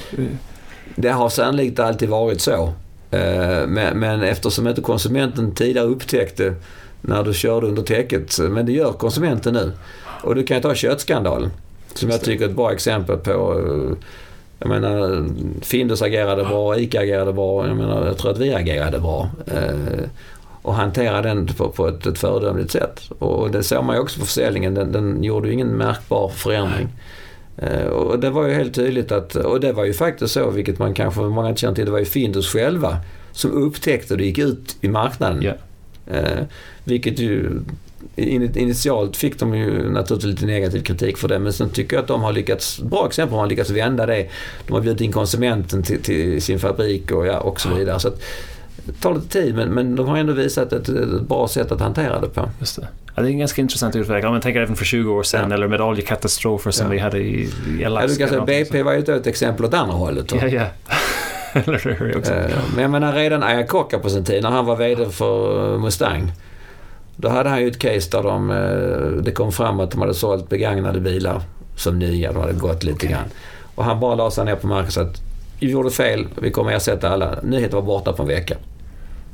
Det 0.95 1.09
har 1.09 1.29
sannolikt 1.29 1.79
alltid 1.79 2.09
varit 2.09 2.41
så. 2.41 2.73
Eh, 3.11 3.67
men, 3.67 3.99
men 3.99 4.21
eftersom 4.21 4.67
inte 4.67 4.81
konsumenten 4.81 5.55
tidigare 5.55 5.87
upptäckte 5.87 6.55
när 7.01 7.23
du 7.23 7.33
körde 7.33 7.67
under 7.67 7.81
täcket, 7.81 8.39
men 8.39 8.65
det 8.65 8.71
gör 8.71 8.93
konsumenten 8.93 9.53
nu. 9.53 9.71
Och 10.23 10.35
du 10.35 10.43
kan 10.43 10.61
ta 10.61 10.75
köttskandalen. 10.75 11.51
Som 11.93 12.09
jag 12.09 12.21
tycker 12.21 12.45
är 12.45 12.49
ett 12.49 12.55
bra 12.55 12.71
exempel 12.71 13.17
på 13.17 13.31
eh, 13.31 14.07
jag 14.59 14.69
menar, 14.69 15.25
Findus 15.61 16.01
agerade 16.01 16.43
bra, 16.43 16.77
ICA 16.77 16.99
agerade 16.99 17.33
bra. 17.33 17.67
Jag 17.67 17.77
menar, 17.77 18.05
jag 18.05 18.17
tror 18.17 18.31
att 18.31 18.37
vi 18.37 18.53
agerade 18.53 18.99
bra. 18.99 19.29
Eh, 19.47 20.09
och 20.61 20.73
hanterade 20.73 21.27
den 21.27 21.47
på, 21.47 21.69
på 21.69 21.87
ett, 21.87 22.05
ett 22.05 22.17
föredömligt 22.17 22.71
sätt. 22.71 23.01
Och 23.19 23.51
det 23.51 23.63
såg 23.63 23.83
man 23.83 23.95
ju 23.95 24.01
också 24.01 24.19
på 24.19 24.25
försäljningen. 24.25 24.73
Den, 24.73 24.91
den 24.91 25.23
gjorde 25.23 25.47
ju 25.47 25.53
ingen 25.53 25.67
märkbar 25.67 26.29
förändring. 26.29 26.87
Eh, 27.57 27.85
och 27.85 28.19
det 28.19 28.29
var 28.29 28.47
ju 28.47 28.53
helt 28.53 28.75
tydligt 28.75 29.11
att, 29.11 29.35
och 29.35 29.59
det 29.59 29.71
var 29.71 29.85
ju 29.85 29.93
faktiskt 29.93 30.33
så, 30.33 30.49
vilket 30.49 30.79
man 30.79 30.93
kanske 30.93 31.21
många 31.21 31.49
inte 31.49 31.61
känner 31.61 31.75
till, 31.75 31.85
det 31.85 31.91
var 31.91 31.99
ju 31.99 32.05
Findus 32.05 32.47
själva 32.47 32.97
som 33.31 33.51
upptäckte 33.51 34.13
och 34.13 34.21
gick 34.21 34.37
ut 34.37 34.75
i 34.81 34.87
marknaden. 34.87 35.43
Yeah. 35.43 35.57
Eh, 36.07 36.43
vilket 36.83 37.19
ju 37.19 37.49
initialt 38.15 39.17
fick 39.17 39.39
de 39.39 39.55
ju 39.55 39.89
naturligtvis 39.89 40.31
lite 40.31 40.45
negativ 40.45 40.83
kritik 40.83 41.17
för 41.17 41.27
det 41.27 41.39
men 41.39 41.53
sen 41.53 41.69
tycker 41.69 41.95
jag 41.95 42.01
att 42.01 42.07
de 42.07 42.21
har 42.21 42.31
lyckats, 42.31 42.79
bra 42.79 43.07
exempel, 43.07 43.37
har 43.37 43.47
lyckats 43.47 43.69
vända 43.69 44.05
det. 44.05 44.27
De 44.67 44.73
har 44.73 44.81
bjudit 44.81 45.01
in 45.01 45.11
konsumenten 45.11 45.83
till, 45.83 46.01
till 46.01 46.41
sin 46.41 46.59
fabrik 46.59 47.11
och, 47.11 47.27
ja, 47.27 47.39
och 47.39 47.61
så 47.61 47.69
vidare. 47.73 47.99
Så 47.99 48.07
att, 48.07 48.21
det 48.85 49.01
tar 49.01 49.13
lite 49.15 49.27
tid 49.27 49.55
men, 49.55 49.69
men 49.69 49.95
de 49.95 50.07
har 50.07 50.17
ändå 50.17 50.33
visat 50.33 50.73
ett, 50.73 50.89
ett 50.89 51.21
bra 51.21 51.47
sätt 51.47 51.71
att 51.71 51.81
hantera 51.81 52.21
det 52.21 52.29
på. 52.29 52.49
Just 52.59 52.75
det. 52.75 52.87
Ja, 53.15 53.21
det 53.21 53.27
är 53.27 53.31
en 53.31 53.39
ganska 53.39 53.61
intressant 53.61 53.95
utveckling. 53.95 54.25
Om 54.25 54.31
man 54.31 54.41
tänker 54.41 54.61
även 54.61 54.75
för 54.75 54.85
20 54.85 55.13
år 55.13 55.23
sedan 55.23 55.49
ja. 55.49 55.55
eller 55.55 55.67
med 55.67 55.81
oljekatastrofer 55.81 56.71
som 56.71 56.85
ja. 56.85 56.91
vi 56.91 56.99
hade 56.99 57.17
i, 57.17 57.49
i 57.79 57.85
Alaska. 57.85 58.05
Ja, 58.05 58.07
du 58.07 58.17
kan 58.17 58.29
säga 58.29 58.63
BP 58.63 58.83
var 58.83 58.93
ju 58.93 58.99
ett 58.99 59.27
exempel 59.27 59.65
åt 59.65 59.73
andra 59.73 59.95
hållet. 59.95 60.27
Då. 60.27 60.35
Ja, 60.35 60.47
ja. 60.47 60.65
eller 61.53 61.95
hur? 61.99 62.17
Också. 62.17 62.33
Eh, 62.33 62.49
men 62.73 62.81
jag 62.81 62.91
menar 62.91 63.13
redan 63.13 63.43
Ayakoka 63.43 63.99
på 63.99 64.09
sin 64.09 64.25
tid 64.25 64.43
när 64.43 64.49
han 64.49 64.65
var 64.65 64.75
VD 64.75 65.09
för 65.09 65.77
Mustang 65.77 66.31
då 67.15 67.29
hade 67.29 67.49
han 67.49 67.61
ju 67.61 67.67
ett 67.67 67.79
case 67.79 68.09
där 68.11 68.23
de, 68.23 68.49
eh, 68.51 69.23
det 69.23 69.31
kom 69.31 69.51
fram 69.51 69.79
att 69.79 69.91
de 69.91 70.01
hade 70.01 70.13
sålt 70.13 70.49
begagnade 70.49 70.99
bilar 70.99 71.41
som 71.75 71.99
nya. 71.99 72.31
De 72.31 72.39
hade 72.41 72.53
gått 72.53 72.83
lite 72.83 72.95
okay. 72.95 73.09
grann. 73.09 73.25
Och 73.75 73.83
han 73.85 73.99
bara 73.99 74.15
la 74.15 74.31
sig 74.31 74.45
ner 74.45 74.55
på 74.55 74.67
marken 74.67 74.87
och 74.87 74.93
sa 74.93 75.01
att 75.01 75.21
vi 75.59 75.69
gjorde 75.69 75.91
fel, 75.91 76.27
vi 76.41 76.51
kommer 76.51 76.71
ersätta 76.71 77.09
alla. 77.09 77.39
Nyheten 77.43 77.75
var 77.75 77.81
borta 77.81 78.13
på 78.13 78.21
en 78.21 78.27
vecka. 78.27 78.55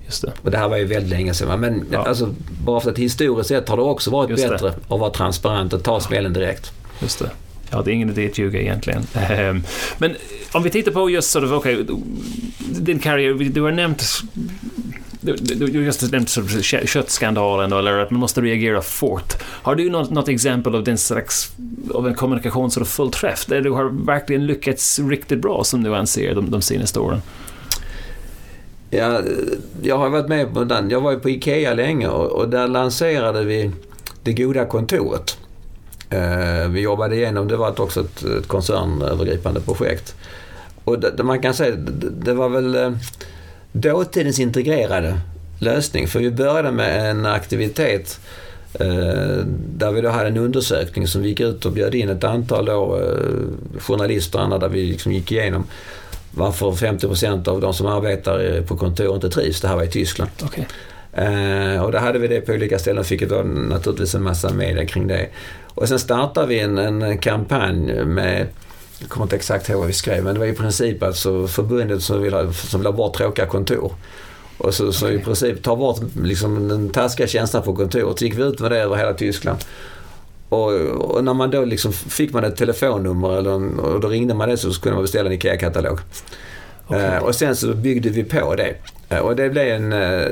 Just 0.06 0.22
det. 0.22 0.32
Och 0.44 0.52
det 0.52 0.58
här 0.58 0.70
var 0.70 0.78
ju 0.78 0.86
väldigt 0.86 1.10
länge 1.10 1.34
sedan. 1.34 1.60
Men 1.60 1.86
Ja. 1.92 2.06
alltså, 2.08 2.30
bara 2.64 2.80
för 2.80 2.92
att 2.92 2.98
historiskt 2.98 3.50
sett 3.50 3.70
har 3.70 3.78
det 3.78 3.84
också 3.84 4.12
varit 4.12 4.30
Just 4.30 4.44
det. 4.44 4.50
bättre 4.50 4.68
att 4.68 5.00
vara 5.00 5.10
transparent 5.10 5.74
och 5.74 5.84
ta 5.84 6.00
smällen 6.00 6.34
direkt. 6.34 6.72
Just 7.00 7.20
det. 7.20 7.30
Ja, 7.72 7.82
det 7.82 7.92
är 7.92 7.94
ingen 7.94 8.10
idé 8.10 8.26
att 8.26 8.38
ljuga 8.38 8.62
egentligen. 8.62 9.04
Ehm, 9.14 9.64
Men 9.98 10.16
om 10.52 10.64
vi 10.64 10.70
tittar 10.70 10.92
på 10.92 11.10
just 11.10 11.32
sort 11.32 11.44
of, 11.44 11.52
okej, 11.52 11.86
din 12.60 13.00
karriär, 13.00 13.50
du 13.50 13.62
har 13.62 13.72
nämnt 13.72 14.04
du, 15.34 15.86
just 15.86 16.12
nämnt 16.12 16.30
köttskandalen 16.86 17.74
eller 17.74 17.98
att 17.98 18.12
man 18.12 18.20
måste 18.20 18.42
reagera 18.42 18.82
fort. 18.82 19.34
Har 19.42 19.76
du 19.76 19.90
något, 19.90 20.10
något 20.10 20.28
exempel 20.28 20.76
av 20.76 20.84
den 20.84 20.98
slags 20.98 21.52
av 21.94 22.08
en 22.08 22.16
kommunikation 22.16 22.72
som 22.72 22.86
full 22.86 23.12
träff 23.12 23.46
där 23.46 23.62
du 23.62 23.72
har 23.72 24.06
verkligen 24.06 24.46
lyckats 24.46 25.00
riktigt 25.00 25.42
bra 25.42 25.64
som 25.64 25.84
du 25.84 25.96
anser 25.96 26.36
de, 26.36 26.52
de 26.52 26.62
senaste 26.62 27.00
åren? 27.00 27.22
Ja, 28.90 29.22
jag 29.82 29.98
har 29.98 30.10
varit 30.10 30.28
med 30.28 30.54
på 30.54 30.64
den. 30.64 30.90
Jag 30.90 31.02
var 31.02 31.12
ju 31.12 31.20
på 31.20 31.30
IKEA 31.30 31.74
länge 31.74 32.08
och, 32.08 32.32
och 32.32 32.50
där 32.50 32.68
lanserade 32.68 33.44
vi 33.44 33.72
det 34.24 34.34
goda 34.34 34.66
kontoret. 34.66 35.38
Eh, 36.10 36.70
vi 36.70 36.82
jobbade 36.82 37.16
igenom, 37.16 37.48
det 37.48 37.58
var 37.58 37.82
också 37.82 38.00
ett, 38.00 38.24
ett 38.24 38.48
koncernövergripande 38.48 39.62
projekt. 39.62 40.16
Och 40.84 41.00
det, 41.00 41.12
det 41.18 41.24
man 41.24 41.42
kan 41.42 41.54
säga, 41.54 41.76
det, 41.76 42.10
det 42.10 42.34
var 42.34 42.50
väl 42.50 42.76
eh, 42.76 42.92
dåtidens 43.72 44.40
integrerade 44.40 45.20
lösning. 45.60 46.08
För 46.08 46.20
vi 46.20 46.32
började 46.32 46.72
med 46.72 47.10
en 47.10 47.26
aktivitet 47.26 48.20
eh, 48.74 49.46
där 49.56 49.92
vi 49.92 50.02
då 50.02 50.10
hade 50.10 50.28
en 50.28 50.38
undersökning 50.38 51.08
som 51.08 51.22
vi 51.22 51.30
gick 51.30 51.40
ut 51.40 51.66
och 51.66 51.72
bjöd 51.72 51.96
in 51.96 52.10
ett 52.10 52.24
antal 52.24 52.66
då, 52.66 53.00
eh, 53.00 53.80
journalister 53.80 54.40
och 54.40 54.46
andra 54.46 54.58
där 54.58 54.70
vi 54.70 54.86
liksom 54.86 55.12
gick 55.12 55.32
igenom 55.32 55.66
varför 56.32 56.72
50% 56.72 57.48
av 57.48 57.62
de 57.62 57.74
som 57.74 57.88
arbetar 57.88 58.62
på 58.62 58.78
kontor 58.78 59.16
inte 59.16 59.30
trivs. 59.30 59.62
Det 59.62 59.68
här 59.68 59.76
var 59.76 59.84
i 59.84 59.88
Tyskland. 59.88 60.32
Okej. 60.44 60.68
Eh, 61.14 61.84
och 61.84 61.92
då 61.92 61.98
hade 61.98 62.20
vi 62.20 62.28
det 62.28 62.42
på 62.42 62.52
olika 62.52 62.80
ställen 62.80 63.00
och 63.00 63.06
fick 63.06 63.30
då 63.30 63.36
naturligtvis 63.44 64.16
en 64.16 64.24
massa 64.24 64.54
media 64.54 64.86
kring 64.86 65.08
det. 65.08 65.28
Och 65.66 65.88
sen 65.88 66.00
startade 66.00 66.48
vi 66.48 66.60
en, 66.60 66.78
en 66.78 67.18
kampanj 67.18 68.06
med, 68.06 68.48
jag 69.00 69.10
kommer 69.10 69.26
inte 69.26 69.36
exakt 69.36 69.70
ihåg 69.70 69.78
vad 69.80 69.88
vi 69.88 69.94
skrev, 69.94 70.24
men 70.24 70.34
det 70.34 70.40
var 70.40 70.48
i 70.48 70.54
princip 70.54 71.04
alltså 71.04 71.48
förbundet 71.48 72.04
som 72.04 72.22
vill 72.22 72.34
ha, 72.34 72.54
som 72.54 72.80
vill 72.80 72.88
ha 72.88 72.94
bort 72.94 73.14
tråkiga 73.18 73.46
kontor. 73.46 73.94
Och 74.58 74.74
så, 74.74 74.94
så 74.94 75.10
i 75.10 75.20
princip 75.20 75.64
ta 75.64 75.76
bort 75.76 76.00
liksom, 76.24 76.68
den 76.68 76.90
taskiga 76.90 77.28
känslan 77.28 77.64
på 77.64 77.76
kontoret. 77.76 78.20
Så 78.20 78.26
gick 78.26 78.38
vi 78.38 78.44
ut 78.44 78.60
med 78.60 78.72
det 78.72 78.78
över 78.78 78.96
hela 78.96 79.14
Tyskland. 79.14 79.60
Och, 80.50 80.72
och 80.76 81.24
när 81.24 81.34
man 81.34 81.52
då 81.52 81.66
liksom 81.66 81.94
fick 81.94 82.34
man 82.34 82.44
ett 82.44 82.56
telefonnummer 82.56 83.38
eller, 83.38 83.52
en- 83.52 83.80
och 83.80 84.00
då 84.00 84.08
ringde 84.08 84.34
man 84.34 84.50
det 84.50 84.58
så 84.58 84.74
kunde 84.82 84.96
man 84.96 85.04
beställa 85.04 85.30
en 85.30 85.36
IKEA-katalog. 85.36 86.00
Okej. 86.88 87.06
Eh, 87.06 87.18
och 87.24 87.36
sen 87.36 87.56
så 87.56 87.74
byggde 87.74 88.10
vi 88.10 88.24
på 88.24 88.56
det. 88.56 88.76
Eh, 89.10 89.20
och 89.20 89.36
det 89.36 89.50
blev 89.50 89.68
en... 89.68 89.94
Eh, 89.94 90.28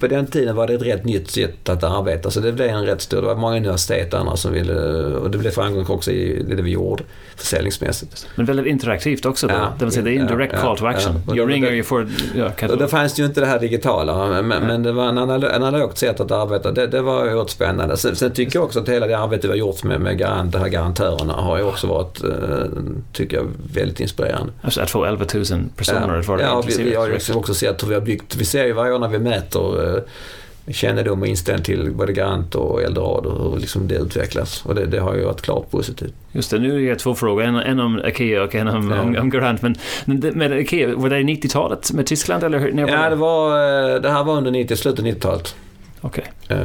på 0.00 0.06
den 0.06 0.26
tiden 0.26 0.56
var 0.56 0.66
det 0.66 0.74
ett 0.74 0.82
rätt 0.82 1.04
nytt 1.04 1.30
sätt 1.30 1.68
att 1.68 1.84
arbeta. 1.84 2.30
Så 2.30 2.40
det 2.40 2.52
blev 2.52 2.68
en 2.68 2.86
rätt 2.86 3.00
stor... 3.00 3.20
Det 3.20 3.26
var 3.26 3.34
många 3.34 3.56
universitet 3.56 4.14
och 4.14 4.20
andra 4.20 4.36
som 4.36 4.52
ville... 4.52 4.74
Och 5.16 5.30
det 5.30 5.38
blev 5.38 5.50
framgång 5.50 5.86
också 5.88 6.10
i 6.10 6.42
det 6.48 6.62
vi 6.62 6.70
gjorde 6.70 7.02
försäljningsmässigt. 7.36 8.26
Men 8.34 8.46
väldigt 8.46 8.66
interaktivt 8.66 9.26
också 9.26 9.46
då. 9.46 9.54
Ja, 9.54 9.72
det 9.78 9.84
vill 9.84 9.92
säga, 9.94 10.04
det 10.04 10.10
är 10.10 10.20
en 10.20 10.26
ja, 10.28 10.34
direct 10.34 10.52
ja, 10.56 10.60
call 10.60 10.78
to 10.78 10.86
action. 10.86 11.14
ja. 11.28 11.36
You 11.36 11.46
det- 11.46 11.52
ringer, 11.52 11.66
det- 11.70 11.74
you 11.74 11.82
får... 11.84 12.08
Ja, 12.34 12.50
då 12.76 12.88
fanns 12.88 13.14
det 13.14 13.22
ju 13.22 13.26
inte 13.28 13.40
det 13.40 13.46
här 13.46 13.58
digitala, 13.58 14.26
men, 14.28 14.48
Nej. 14.48 14.58
men 14.66 14.82
det 14.82 14.92
var 14.92 15.08
en 15.08 15.18
analo- 15.18 15.52
analogt 15.56 15.98
sätt 15.98 16.20
att 16.20 16.30
arbeta. 16.30 16.72
Det, 16.72 16.86
det 16.86 17.00
var 17.02 17.22
oerhört 17.22 17.50
spännande. 17.50 17.96
Sen, 17.96 18.16
sen 18.16 18.30
tycker 18.32 18.56
jag 18.58 18.64
också 18.64 18.80
att 18.80 18.88
hela 18.88 19.06
det 19.06 19.18
arbete 19.18 19.46
vi 19.46 19.50
har 19.52 19.58
gjort 19.58 19.84
med, 19.84 20.00
med 20.00 20.18
garant, 20.18 20.52
de 20.52 20.58
här 20.58 20.68
garantörerna 20.68 21.32
har 21.32 21.58
ju 21.58 21.64
också 21.64 21.86
varit, 21.86 22.24
eh, 22.24 22.30
tycker 23.12 23.36
jag, 23.36 23.46
väldigt 23.74 24.00
inspirerande. 24.00 24.52
Alltså 24.62 24.80
att 24.80 24.90
få 24.90 25.04
11 25.04 25.24
000 25.34 25.44
personer 25.76 26.18
att 26.18 26.28
vara 26.28 26.40
ja, 26.40 26.48
vi, 26.66 26.72
intresserade. 26.72 27.18
vi 27.26 27.32
har 27.32 27.38
också 27.38 27.54
sett 27.54 27.82
hur 27.82 27.88
vi 27.88 27.94
har 27.94 28.00
byggt. 28.12 28.36
Vi 28.36 28.44
ser 28.44 28.64
ju 28.66 28.72
varje 28.72 28.92
år 28.94 28.98
när 28.98 29.08
vi 29.08 29.18
mäter 29.18 29.96
eh, 29.96 30.02
kännedom 30.72 31.20
och 31.20 31.26
inställning 31.26 31.64
till 31.64 31.90
både 31.90 32.12
Garant 32.12 32.54
och 32.54 32.82
Eldorado 32.82 33.50
hur 33.52 33.60
liksom 33.60 33.88
det 33.88 33.94
utvecklas. 33.94 34.62
Och 34.66 34.74
det, 34.74 34.86
det 34.86 34.98
har 34.98 35.14
ju 35.14 35.24
varit 35.24 35.40
klart 35.42 35.70
positivt. 35.70 36.14
Just 36.32 36.50
det, 36.50 36.58
nu 36.58 36.86
är 36.86 36.90
det 36.90 36.96
två 36.96 37.14
frågor. 37.14 37.42
En, 37.44 37.54
en 37.56 37.80
om 37.80 38.00
Ikea 38.06 38.42
och 38.42 38.54
en 38.54 38.68
om, 38.68 38.90
Ja. 38.90 39.00
om, 39.00 39.16
om 39.16 39.30
Garant. 39.30 39.62
Men, 39.62 39.74
men 40.04 40.20
det- 40.20 40.32
med 40.32 40.52
Ikea, 40.60 40.96
var 40.96 41.10
det 41.10 41.18
i 41.18 41.24
90-talet 41.24 41.92
med 41.92 42.06
Tyskland 42.06 42.44
eller 42.44 42.58
hur? 42.58 42.88
Ja, 42.88 43.10
det, 43.10 43.16
var, 43.16 43.48
eh, 43.94 44.00
det 44.00 44.10
här 44.10 44.24
var 44.24 44.34
under 44.36 44.50
90, 44.50 44.76
slutet 44.76 45.00
av 45.00 45.06
90-talet. 45.06 45.54
Okej. 46.00 46.24
Eh, 46.48 46.56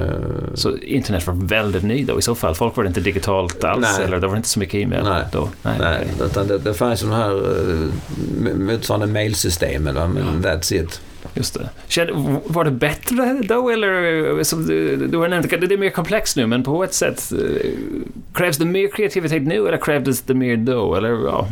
Så 0.54 0.78
internet 0.78 1.28
var 1.28 1.34
väldigt 1.34 1.84
ny 1.84 2.04
då 2.04 2.20
i 2.20 2.22
så 2.22 2.36
fall? 2.36 2.56
Folk 2.56 2.76
var 2.78 2.86
inte 2.86 3.00
digitalt 3.02 3.64
alls 3.64 3.88
Nej. 3.98 4.08
eller 4.08 4.20
det 4.20 4.28
var 4.28 4.36
inte 4.38 4.50
så 4.50 4.60
mycket 4.60 4.76
e-mail 4.76 5.04
Nej. 5.04 5.24
då? 5.32 5.50
Nej, 5.62 5.76
okej. 5.80 6.08
utan 6.26 6.48
det, 6.48 6.58
det 6.58 6.74
fanns 6.74 7.02
de 7.02 7.12
här 7.12 7.34
uh, 7.34 7.88
motsvarande 8.58 9.08
mailsystemen, 9.08 9.96
men 9.96 10.44
that's 10.44 10.74
it. 10.84 11.02
Just 11.34 11.54
det. 11.54 11.70
Var 12.46 12.64
det 12.66 12.72
bättre 12.72 13.42
då 13.44 13.70
eller? 13.70 14.44
Som 14.44 14.68
du, 14.68 14.96
du 15.08 15.18
har 15.18 15.28
nämnt, 15.28 15.50
det 15.50 15.74
är 15.74 15.78
mer 15.78 15.90
komplext 15.90 16.36
nu 16.38 16.48
men 16.48 16.64
på 16.64 16.84
ett 16.84 16.94
sätt 16.94 17.32
eh, 17.32 17.70
krävs 18.34 18.58
det 18.58 18.66
mer 18.66 18.88
kreativitet 18.88 19.42
nu 19.44 19.68
eller 19.68 19.78
krävdes 19.78 20.22
det 20.22 20.34
mer 20.34 20.58
då? 20.58 20.96
Eller, 20.96 21.10
ja. 21.10 21.48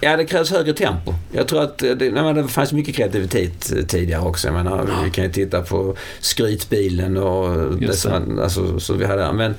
Ja, 0.00 0.16
det 0.16 0.24
krävs 0.24 0.50
högre 0.50 0.72
tempo. 0.72 1.12
Jag 1.32 1.48
tror 1.48 1.62
att 1.62 1.82
eh, 1.82 1.90
det, 1.90 2.10
nej, 2.10 2.22
men 2.22 2.34
det 2.34 2.48
fanns 2.48 2.72
mycket 2.72 2.94
kreativitet 2.96 3.72
eh, 3.76 3.82
tidigare 3.84 4.22
också. 4.22 4.48
Jag 4.48 4.54
menar, 4.54 4.88
Vi 5.04 5.10
kan 5.10 5.24
ju 5.24 5.30
titta 5.32 5.62
på 5.62 5.96
skrytbilen 6.20 7.16
och 7.16 7.56
det, 7.56 7.86
Just 7.86 8.02
det. 8.04 8.10
som- 8.10 8.38
alltså, 8.38 8.80
så 8.80 8.94
vi 8.94 9.04
hade. 9.04 9.32
Men, 9.32 9.54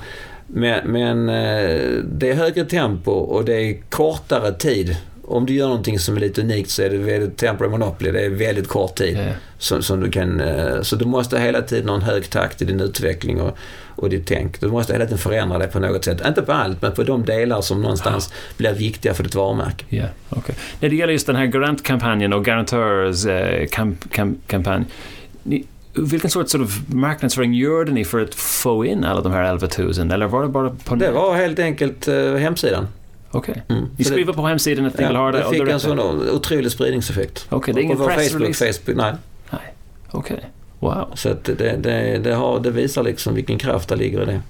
men, 0.46 0.92
men 0.92 1.28
eh, 1.28 1.80
det 2.04 2.30
är 2.30 2.34
högre 2.34 2.64
tempo 2.64 3.10
och 3.10 3.44
det 3.44 3.52
är 3.54 3.76
kortare 3.90 4.52
tid. 4.52 4.96
Om 5.30 5.46
du 5.46 5.52
gör 5.54 5.66
någonting 5.68 5.98
som 5.98 6.16
är 6.16 6.20
lite 6.20 6.40
unikt 6.40 6.70
så 6.70 6.82
är 6.82 6.90
det 6.90 6.98
väldigt 6.98 7.36
temporary 7.36 7.70
monopoly. 7.70 8.10
Det 8.10 8.20
är 8.24 8.30
väldigt 8.30 8.68
kort 8.68 8.94
tid. 8.94 9.16
eh, 9.18 9.26
Som, 9.58 9.82
som 9.82 10.00
du 10.00 10.10
kan, 10.10 10.40
eh, 10.40 10.82
så 10.82 10.96
du 10.96 11.04
måste 11.04 11.38
hela 11.40 11.62
tiden 11.62 11.88
ha 11.88 11.96
en 11.96 12.02
hög 12.02 12.30
takt 12.30 12.62
i 12.62 12.64
din 12.64 12.80
utveckling 12.80 13.40
och, 13.40 13.56
och 13.96 14.10
ditt 14.10 14.26
tänk. 14.26 14.60
Du 14.60 14.68
måste 14.68 14.92
hela 14.92 15.04
tiden 15.04 15.18
förändra 15.18 15.58
det 15.58 15.66
på 15.66 15.80
något 15.80 16.04
sätt. 16.04 16.26
Inte 16.26 16.42
på 16.42 16.52
allt, 16.52 16.82
men 16.82 16.92
på 16.92 17.02
de 17.02 17.24
delar 17.24 17.60
som 17.60 17.82
någonstans 17.82 18.32
blir 18.56 18.72
viktiga 18.74 19.14
för 19.14 19.22
ditt 19.24 19.34
varumärke. 19.34 19.84
Ja, 19.88 20.04
okej. 20.30 20.54
När 20.80 20.88
det 20.88 20.96
gäller 20.96 21.12
just 21.12 21.26
den 21.26 21.36
här 21.36 21.46
Garant-kampanjen 21.46 22.32
och 22.32 22.44
Garantörers 22.44 23.26
eh, 23.26 23.66
kamp, 23.70 24.12
kamp, 24.12 24.38
kampanj. 24.46 24.84
Ni, 25.42 25.64
vilken 25.94 26.30
sorts 26.30 26.52
sort 26.52 26.60
of 26.60 26.80
marknadsföring 26.88 27.54
gjorde 27.54 27.92
ni 27.92 28.04
för 28.04 28.20
att 28.20 28.34
få 28.34 28.84
in 28.84 29.04
alla 29.04 29.20
de 29.20 29.32
här 29.32 29.42
11 29.44 29.68
000? 29.78 30.10
Eller 30.12 30.26
var 30.26 30.42
det 30.42 30.48
bara 30.48 30.70
på... 30.84 30.94
Det 30.94 31.10
var 31.10 31.36
helt 31.36 31.58
enkelt 31.58 32.08
eh, 32.08 32.34
hemsidan. 32.34 32.86
Okej. 33.30 33.62
Mm. 33.68 33.84
Ni 33.96 34.04
Så 34.04 34.10
skriver 34.12 34.32
på 34.32 34.42
hemsidan 34.46 34.86
att 34.86 34.98
ni 34.98 35.06
vill 35.06 35.16
ha 35.16 35.26
ja, 35.26 35.38
det 35.38 35.50
fick 35.50 35.68
en 35.68 35.80
sån 35.80 36.00
otrolig 36.30 36.72
spridningseffekt. 36.72 37.46
Okej, 37.50 37.74
det 37.74 37.80
är 37.80 37.82
ingen 37.82 37.98
vår 37.98 38.04
Facebook, 38.04 38.18
pressrelease? 38.18 38.72
Facebook, 38.72 38.96
nej. 38.96 39.12
Nej. 39.50 39.74
Okej. 40.10 40.50
Wow. 40.78 41.10
Så 41.14 41.28
att 41.28 41.44
det, 41.44 41.76
det, 41.82 42.18
det, 42.18 42.34
har, 42.34 42.60
det 42.60 42.70
visar 42.70 43.02
liksom 43.02 43.34
vilken 43.34 43.58
kraft 43.58 43.88
det 43.88 43.96
ligger 43.96 44.22
i 44.22 44.24
det. 44.24 44.40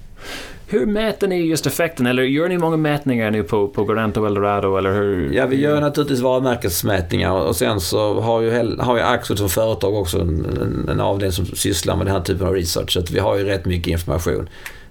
Hur 0.67 0.85
mäter 0.85 1.27
ni 1.27 1.35
just 1.41 1.65
effekten? 1.65 2.05
Eller 2.05 2.23
gör 2.23 2.49
ni 2.49 2.57
många 2.57 2.77
mätningar 2.77 3.31
nu 3.31 3.43
på, 3.43 3.67
på 3.67 3.83
Garant 3.83 4.17
och 4.17 4.27
Eldorado? 4.27 4.77
Eller 4.77 4.93
hur? 4.93 5.33
Ja, 5.33 5.45
vi 5.45 5.61
gör 5.61 5.81
naturligtvis 5.81 6.19
varumärkesmätningar 6.19 7.31
och 7.31 7.55
sen 7.55 7.79
så 7.79 8.19
har 8.21 8.41
ju, 8.41 8.51
hel- 8.51 8.79
har 8.79 8.97
ju 8.97 9.03
Axel 9.03 9.37
som 9.37 9.49
företag 9.49 9.93
också 9.95 10.19
en, 10.21 10.45
en, 10.45 10.89
en 10.89 10.99
avdelning 10.99 11.31
som 11.31 11.45
sysslar 11.45 11.95
med 11.95 12.05
den 12.05 12.15
här 12.15 12.21
typen 12.21 12.47
av 12.47 12.53
research. 12.53 12.91
Så 12.91 12.99
att 12.99 13.11
vi 13.11 13.19
har 13.19 13.37
ju 13.37 13.43
rätt 13.43 13.65
mycket 13.65 13.87
information 13.87 14.49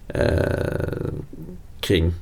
eh, 0.08 0.22
kring 1.80 2.12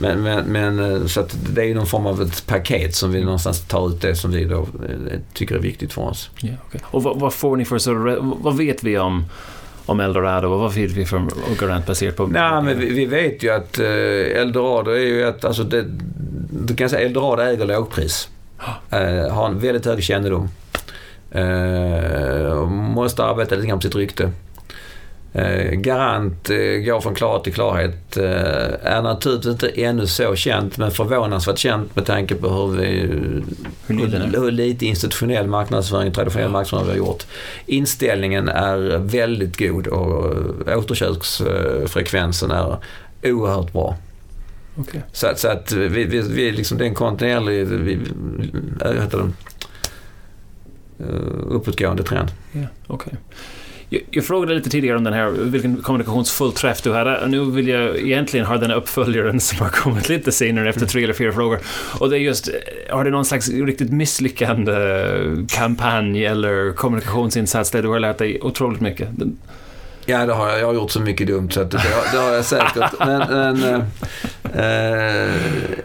men, 0.00 0.22
men, 0.22 0.44
men 0.44 0.78
eh, 0.78 1.06
så 1.06 1.20
att 1.20 1.36
det 1.54 1.60
är 1.62 1.66
ju 1.66 1.74
någon 1.74 1.86
form 1.86 2.06
av 2.06 2.22
ett 2.22 2.46
paket 2.46 2.94
som 2.94 3.12
vi 3.12 3.24
någonstans 3.24 3.60
tar 3.60 3.88
ut 3.88 4.00
det 4.00 4.14
som 4.14 4.30
vi 4.30 4.44
då 4.44 4.58
eh, 4.60 5.18
tycker 5.34 5.54
är 5.54 5.58
viktigt 5.58 5.92
för 5.92 6.02
oss. 6.02 6.30
Ja, 6.40 6.52
okej. 6.66 6.80
Och 6.84 7.02
vad, 7.02 7.20
vad 7.20 7.32
får 7.32 7.56
ni 7.56 7.64
för 7.64 7.78
re- 7.78 8.36
Vad 8.42 8.56
vet 8.56 8.82
vi 8.82 8.98
om, 8.98 9.24
om 9.86 10.00
Eldorado 10.00 10.48
och 10.48 10.60
vad 10.60 10.74
vet 10.74 10.90
vi 10.90 11.06
från 11.06 11.30
Garant 11.60 11.86
baserat 11.86 12.16
på... 12.16 12.26
Nej, 12.26 12.62
men 12.62 12.78
vi, 12.78 12.92
vi 12.92 13.06
vet 13.06 13.42
ju 13.42 13.50
att 13.50 13.78
eh, 13.78 14.40
Eldorado 14.40 14.90
är 14.90 14.98
ju 15.06 15.28
ett, 15.28 15.44
alltså 15.44 15.62
det, 15.62 15.84
du 16.50 16.74
kan 16.74 16.90
säga 16.90 17.06
Eldorado 17.06 17.42
äger 17.42 17.66
lågpris. 17.66 18.28
Eh, 18.90 19.34
har 19.34 19.46
en 19.46 19.58
väldigt 19.58 19.86
hög 19.86 20.02
kännedom. 20.02 20.48
Eh, 21.30 22.66
måste 22.70 23.24
arbeta 23.24 23.54
lite 23.54 23.66
grann 23.68 23.78
på 23.78 23.82
sitt 23.82 23.94
rykte. 23.94 24.30
Eh, 25.32 25.70
Garant 25.72 26.50
eh, 26.50 26.56
går 26.56 27.00
från 27.00 27.14
klarhet 27.14 27.44
till 27.44 27.52
klarhet. 27.54 28.16
Eh, 28.16 28.24
är 28.92 29.02
naturligtvis 29.02 29.52
inte 29.52 29.68
ännu 29.68 30.06
så 30.06 30.34
känt 30.36 30.78
men 30.78 30.90
förvånansvärt 30.90 31.58
känt 31.58 31.96
med 31.96 32.06
tanke 32.06 32.34
på 32.34 32.48
hur, 32.48 32.76
vi, 32.76 32.90
Hur 33.86 34.40
hur, 34.40 34.50
lite 34.50 34.86
institutionell 34.86 35.46
marknadsföring, 35.46 36.12
traditionell 36.12 36.50
marknadsföring 36.50 36.84
vi 36.84 36.90
har 36.90 36.96
gjort. 37.06 37.26
Inställningen 37.66 38.48
är 38.48 38.98
väldigt 38.98 39.58
god 39.58 39.86
och 39.86 40.34
återköpsfrekvensen 40.78 42.50
är 42.50 42.76
oerhört 43.22 43.72
bra. 43.72 43.96
Okej. 44.76 45.02
Så, 45.12 45.26
att- 45.26 45.38
så 45.38 45.48
att 45.48 45.72
vi, 45.72 46.04
vi, 46.04 46.20
vi 46.20 46.50
liksom, 46.52 46.78
det 46.78 46.84
är 46.84 46.88
en 46.88 46.94
kontinuerlig, 46.94 47.66
vi, 47.66 47.98
heter 49.02 49.18
det, 49.18 49.30
uppåtgående 51.48 52.02
trend. 52.02 52.28
Ja, 52.52 52.60
okej. 52.86 53.12
Jag, 53.90 54.02
jag, 54.10 54.24
frågade 54.24 54.54
lite 54.54 54.70
tidigare 54.70 54.96
om 54.96 55.04
den 55.04 55.12
här, 55.12 55.30
vilken 55.30 55.76
kommunikationsfullträff 55.76 56.82
du 56.82 56.92
hade. 56.92 57.26
Nu 57.26 57.50
vill 57.50 57.68
jag 57.68 57.96
egentligen 57.96 58.46
ha 58.46 58.56
den 58.56 58.70
uppföljaren 58.70 59.40
som 59.40 59.58
har 59.58 59.68
kommit 59.68 60.08
lite 60.08 60.32
senare 60.32 60.68
efter 60.68 60.86
tre 60.86 61.04
eller 61.04 61.14
fyra 61.14 61.32
frågor. 61.32 61.58
Och 61.98 62.10
det 62.10 62.16
är 62.16 62.20
just, 62.20 62.48
eh, 62.48 62.96
har 62.96 63.04
du 63.04 63.10
någon 63.10 63.24
slags 63.24 63.48
riktigt 63.48 63.92
misslyckande 63.92 64.72
eh, 64.72 65.46
kampanj 65.48 66.24
eller 66.24 66.72
kommunikationsinsats 66.72 67.70
där 67.70 67.82
du 67.82 67.88
har 67.88 68.00
lärt 68.00 68.18
dig 68.18 68.40
otroligt 68.42 68.80
mycket? 68.80 69.08
Ja, 70.10 70.26
det 70.26 70.32
har 70.32 70.48
jag. 70.48 70.60
Jag 70.60 70.66
har 70.66 70.74
gjort 70.74 70.90
så 70.90 71.00
mycket 71.00 71.26
dumt 71.26 71.50
så 71.50 71.64
det, 71.64 71.80
det, 72.12 72.18
har 72.18 72.32
jag 72.32 72.44
säkert. 72.44 72.92
Men, 72.98 73.18
men 73.28 73.64
eh, 74.54 75.24
eh, 75.24 75.30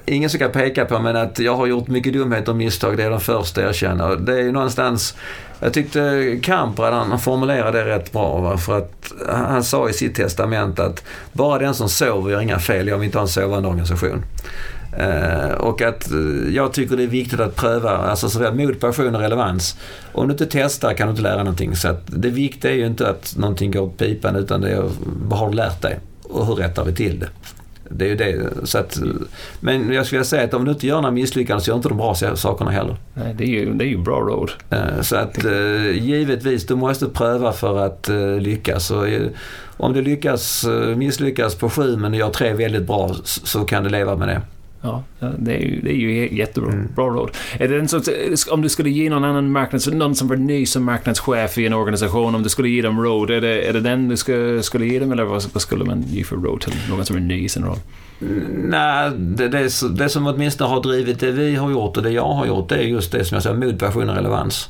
ingen 0.05 0.29
som 0.29 0.39
kan 0.39 0.51
peka 0.51 0.85
på 0.85 0.99
men 0.99 1.15
att 1.15 1.39
jag 1.39 1.55
har 1.55 1.67
gjort 1.67 1.87
mycket 1.87 2.13
dumheter 2.13 2.51
och 2.51 2.57
misstag. 2.57 2.97
Det 2.97 3.03
är 3.03 3.09
de 3.09 3.19
första 3.19 3.61
jag 3.61 3.75
känner. 3.75 4.15
Det 4.15 4.33
är 4.33 4.41
ju 4.41 4.51
någonstans 4.51 5.15
jag 5.63 5.73
tyckte 5.73 6.39
Kamprad 6.43 6.93
han 6.93 7.19
formulerade 7.19 7.83
det 7.83 7.89
rätt 7.89 8.11
bra. 8.11 8.41
Va? 8.41 8.57
För 8.57 8.77
att 8.77 9.13
han 9.29 9.63
sa 9.63 9.89
i 9.89 9.93
sitt 9.93 10.15
testament 10.15 10.79
att 10.79 11.03
bara 11.33 11.59
den 11.59 11.73
som 11.73 11.89
sover 11.89 12.31
gör 12.31 12.41
inga 12.41 12.59
fel. 12.59 12.87
Jag 12.87 12.97
vill 12.97 13.05
inte 13.05 13.17
ha 13.17 13.23
en 13.23 13.27
sovande 13.27 13.69
organisation. 13.69 14.25
Eh, 14.97 15.51
och 15.51 15.81
att 15.81 16.11
eh, 16.11 16.55
jag 16.55 16.73
tycker 16.73 16.97
det 16.97 17.03
är 17.03 17.07
viktigt 17.07 17.39
att 17.39 17.55
pröva 17.55 17.89
alltså 17.89 18.29
såväl 18.29 18.55
mod, 18.55 18.79
passion 18.79 19.15
och 19.15 19.21
relevans. 19.21 19.77
Om 20.11 20.27
du 20.27 20.31
inte 20.31 20.45
testar 20.45 20.93
kan 20.93 21.07
du 21.07 21.11
inte 21.11 21.23
lära 21.23 21.37
någonting. 21.37 21.75
Så 21.75 21.87
att 21.87 22.03
det 22.05 22.29
viktiga 22.29 22.71
är 22.71 22.75
ju 22.75 22.85
inte 22.85 23.09
att 23.09 23.35
någonting 23.37 23.71
går 23.71 23.81
åt 23.81 23.97
pipan 23.97 24.35
utan 24.35 24.61
det 24.61 24.71
är 24.71 24.89
vad 25.27 25.39
har 25.39 25.49
du 25.49 25.55
lärt 25.55 25.81
dig 25.81 25.99
och 26.23 26.45
hur 26.45 26.55
rättar 26.55 26.85
vi 26.85 26.93
till 26.93 27.19
det. 27.19 27.27
Det 27.95 28.05
är 28.05 28.09
ju 28.09 28.15
det. 28.15 28.49
Så 28.67 28.77
att, 28.77 28.99
men 29.59 29.93
jag 29.93 30.05
skulle 30.05 30.23
säga 30.23 30.43
att 30.43 30.53
om 30.53 30.65
du 30.65 30.71
inte 30.71 30.87
gör 30.87 30.95
några 30.95 31.11
misslyckanden 31.11 31.61
så 31.61 31.71
gör 31.71 31.75
inte 31.75 31.89
de 31.89 31.97
bra 31.97 32.15
sakerna 32.35 32.71
heller. 32.71 32.95
Nej, 33.13 33.35
det 33.37 33.43
är 33.43 33.47
ju, 33.47 33.73
det 33.73 33.85
är 33.85 33.87
ju 33.87 33.97
bra 33.97 34.19
råd. 34.19 34.51
Eh, 34.69 35.01
så 35.01 35.15
att 35.15 35.45
eh, 35.45 35.91
givetvis, 35.91 36.65
du 36.65 36.75
måste 36.75 37.05
pröva 37.05 37.51
för 37.51 37.85
att 37.85 38.09
eh, 38.09 38.39
lyckas. 38.39 38.91
Och 38.91 39.05
om 39.77 39.93
du 39.93 40.01
lyckas 40.01 40.65
misslyckas 40.95 41.55
på 41.55 41.69
sju 41.69 41.97
men 41.97 42.11
du 42.11 42.17
gör 42.17 42.29
tre 42.29 42.53
väldigt 42.53 42.87
bra 42.87 43.15
så 43.23 43.59
kan 43.65 43.83
du 43.83 43.89
leva 43.89 44.15
med 44.15 44.27
det. 44.27 44.41
Ja, 44.85 45.03
det 45.37 45.55
är 45.55 45.59
ju, 45.59 45.81
det 45.81 45.89
är 45.89 45.95
ju 45.95 46.37
jättebra 46.37 46.71
mm. 46.71 46.87
bra 46.95 47.09
råd. 47.09 47.31
Är 47.59 47.67
det 47.67 47.79
en 47.79 47.87
sorts, 47.87 48.09
om 48.51 48.61
du 48.61 48.69
skulle 48.69 48.89
ge 48.89 49.09
någon 49.09 49.23
annan 49.23 49.51
marknads... 49.51 49.87
Någon 49.87 50.15
som 50.15 50.27
var 50.27 50.35
ny 50.35 50.65
som 50.65 50.83
marknadschef 50.83 51.57
i 51.57 51.65
en 51.65 51.73
organisation, 51.73 52.35
om 52.35 52.43
du 52.43 52.49
skulle 52.49 52.69
ge 52.69 52.81
dem 52.81 53.03
råd, 53.03 53.29
är 53.29 53.41
det, 53.41 53.69
är 53.69 53.73
det 53.73 53.79
den 53.79 54.07
du 54.07 54.17
skulle, 54.17 54.63
skulle 54.63 54.85
ge 54.85 54.99
dem 54.99 55.11
eller 55.11 55.23
vad, 55.23 55.43
vad 55.53 55.61
skulle 55.61 55.83
man 55.83 56.03
ge 56.07 56.23
för 56.23 56.35
råd 56.35 56.61
till 56.61 56.73
någon 56.89 57.05
som 57.05 57.15
är 57.15 57.19
ny 57.19 57.43
i 57.43 57.49
sin 57.49 57.65
roll? 57.65 57.77
Nej, 58.49 59.11
det, 59.17 59.47
det, 59.47 59.69
det 59.97 60.09
som 60.09 60.27
åtminstone 60.27 60.69
har 60.69 60.83
drivit 60.83 61.19
det 61.19 61.31
vi 61.31 61.55
har 61.55 61.71
gjort 61.71 61.97
och 61.97 62.03
det 62.03 62.11
jag 62.11 62.33
har 62.33 62.45
gjort, 62.45 62.69
det 62.69 62.75
är 62.75 62.81
just 62.81 63.11
det 63.11 63.25
som 63.25 63.35
jag 63.35 63.43
säger, 63.43 63.55
mod, 63.55 63.79
passion 63.79 64.09
och 64.09 64.15
relevans. 64.15 64.69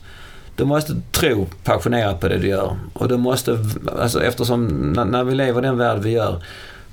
Du 0.55 0.65
måste 0.65 0.95
tro 1.11 1.47
passionerat 1.63 2.19
på 2.19 2.27
det 2.27 2.37
du 2.37 2.47
gör. 2.47 2.75
Och 2.93 3.07
du 3.07 3.17
måste, 3.17 3.57
alltså 3.99 4.23
eftersom 4.23 4.65
när, 4.95 5.05
när 5.05 5.23
vi 5.23 5.35
lever 5.35 5.61
i 5.61 5.65
den 5.65 5.77
värld 5.77 5.99
vi 6.01 6.11
gör, 6.11 6.43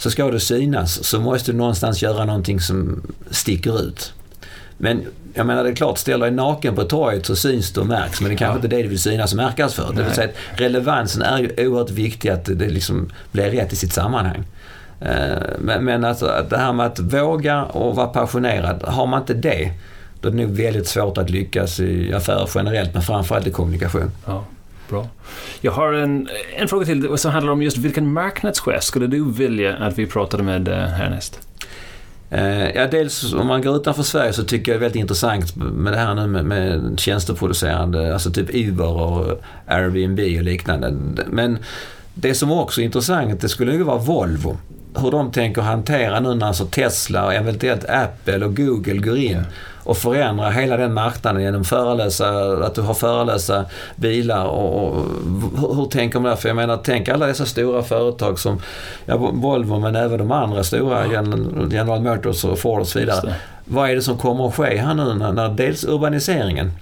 så 0.00 0.10
ska 0.10 0.30
du 0.30 0.40
synas 0.40 1.04
så 1.04 1.20
måste 1.20 1.52
du 1.52 1.58
någonstans 1.58 2.02
göra 2.02 2.24
någonting 2.24 2.60
som 2.60 3.02
sticker 3.30 3.82
ut. 3.82 4.12
Men 4.76 5.04
jag 5.34 5.46
menar 5.46 5.64
det 5.64 5.70
är 5.70 5.74
klart, 5.74 5.98
ställer 5.98 6.26
dig 6.26 6.34
naken 6.34 6.74
på 6.74 6.84
torget 6.84 7.26
så 7.26 7.36
syns 7.36 7.72
du 7.72 7.80
och 7.80 7.86
märks 7.86 8.20
men 8.20 8.28
det 8.28 8.34
är 8.34 8.38
kanske 8.38 8.52
ja. 8.52 8.56
inte 8.56 8.76
det 8.76 8.82
du 8.82 8.88
vill 8.88 8.98
synas 8.98 9.32
och 9.32 9.36
märkas 9.36 9.74
för. 9.74 9.92
Det 9.92 10.02
vill 10.02 10.12
säga 10.12 10.28
att 10.28 10.60
relevansen 10.60 11.22
är 11.22 11.38
ju 11.38 11.68
oerhört 11.68 11.90
viktig 11.90 12.28
att 12.28 12.44
det 12.44 12.68
liksom 12.68 13.10
blir 13.32 13.50
rätt 13.50 13.72
i 13.72 13.76
sitt 13.76 13.92
sammanhang. 13.92 14.44
Eh, 15.00 15.38
men, 15.58 15.84
men 15.84 16.04
alltså, 16.04 16.26
att 16.26 16.50
det 16.50 16.58
här 16.58 16.72
med 16.72 16.86
att 16.86 16.98
våga 16.98 17.64
och 17.64 17.96
vara 17.96 18.06
passionerad, 18.06 18.82
har 18.82 19.06
man 19.06 19.20
inte 19.20 19.34
det 19.34 19.72
då 20.20 20.28
är 20.28 20.32
det 20.32 20.42
nog 20.42 20.50
väldigt 20.50 20.86
svårt 20.86 21.18
att 21.18 21.30
lyckas 21.30 21.80
i 21.80 22.14
affärer 22.14 22.48
generellt 22.54 22.94
men 22.94 23.02
framförallt 23.02 23.46
i 23.46 23.50
kommunikation. 23.50 24.10
Ja. 24.26 24.44
Bra. 24.90 25.08
Jag 25.60 25.72
har 25.72 25.92
en, 25.92 26.28
en 26.56 26.68
fråga 26.68 26.86
till 26.86 27.18
som 27.18 27.30
handlar 27.30 27.52
om 27.52 27.62
just 27.62 27.76
vilken 27.76 28.12
marknadschef 28.12 28.82
skulle 28.82 29.06
du 29.06 29.32
vilja 29.32 29.76
att 29.76 29.98
vi 29.98 30.06
pratade 30.06 30.42
med 30.42 30.68
eh, 30.68 30.74
härnäst? 30.74 31.40
Uh, 32.32 32.70
ja, 32.70 32.86
dels 32.86 33.34
om 33.34 33.46
man 33.46 33.62
går 33.62 33.76
utanför 33.76 34.02
Sverige 34.02 34.32
så 34.32 34.44
tycker 34.44 34.72
jag 34.72 34.80
det 34.80 34.84
är 34.84 34.88
väldigt 34.88 35.00
intressant 35.00 35.56
med 35.56 35.92
det 35.92 35.98
här 35.98 36.14
nu 36.14 36.26
med, 36.26 36.44
med 36.44 37.00
tjänsteproducerande, 37.00 38.12
alltså 38.12 38.30
typ 38.30 38.54
Uber 38.54 38.92
och 38.92 39.42
Airbnb 39.66 40.18
och 40.18 40.44
liknande. 40.44 40.94
Men 41.26 41.58
det 42.14 42.34
som 42.34 42.52
också 42.52 42.80
är 42.80 42.84
intressant, 42.84 43.40
det 43.40 43.48
skulle 43.48 43.72
ju 43.72 43.82
vara 43.82 43.98
Volvo. 43.98 44.58
Hur 44.94 45.10
de 45.10 45.32
tänker 45.32 45.62
hantera 45.62 46.20
nu 46.20 46.34
när 46.34 46.46
alltså 46.46 46.66
Tesla 46.66 47.26
och 47.26 47.34
eventuellt 47.34 47.84
Apple 47.84 48.44
och 48.44 48.56
Google 48.56 48.98
går 48.98 49.16
in. 49.16 49.30
Yeah 49.30 49.44
och 49.84 49.96
förändra 49.96 50.50
hela 50.50 50.76
den 50.76 50.94
marknaden 50.94 51.42
genom 51.42 51.64
förelösa, 51.64 52.28
att 52.66 52.74
du 52.74 52.80
har 52.80 52.94
förelösa 52.94 53.64
bilar 53.96 54.44
och, 54.44 54.88
och 54.88 55.04
hur, 55.60 55.74
hur, 55.74 55.86
tänker 55.86 56.20
man 56.20 56.30
där? 56.30 56.36
För 56.36 56.48
jag 56.48 56.56
menar, 56.56 56.80
tänk 56.84 57.08
alla 57.08 57.26
dessa 57.26 57.46
stora 57.46 57.82
företag 57.82 58.38
som 58.38 58.60
ja, 59.06 59.16
Volvo 59.16 59.78
men 59.78 59.96
även 59.96 60.18
de 60.18 60.32
andra 60.32 60.64
stora, 60.64 61.06
ja. 61.06 61.22
General 61.70 62.00
Motors 62.00 62.44
och 62.44 62.58
Ford 62.58 62.80
och 62.80 62.88
så 62.88 62.98
vidare. 62.98 63.34
Vad 63.64 63.90
är 63.90 63.94
det 63.94 64.02
som 64.02 64.18
kommer 64.18 64.48
att 64.48 64.54
ske 64.54 64.76
här 64.76 64.94
nu 64.94 65.14
när, 65.14 65.32
när 65.32 65.48
dels 65.48 65.84
urbaniseringen 65.84 66.72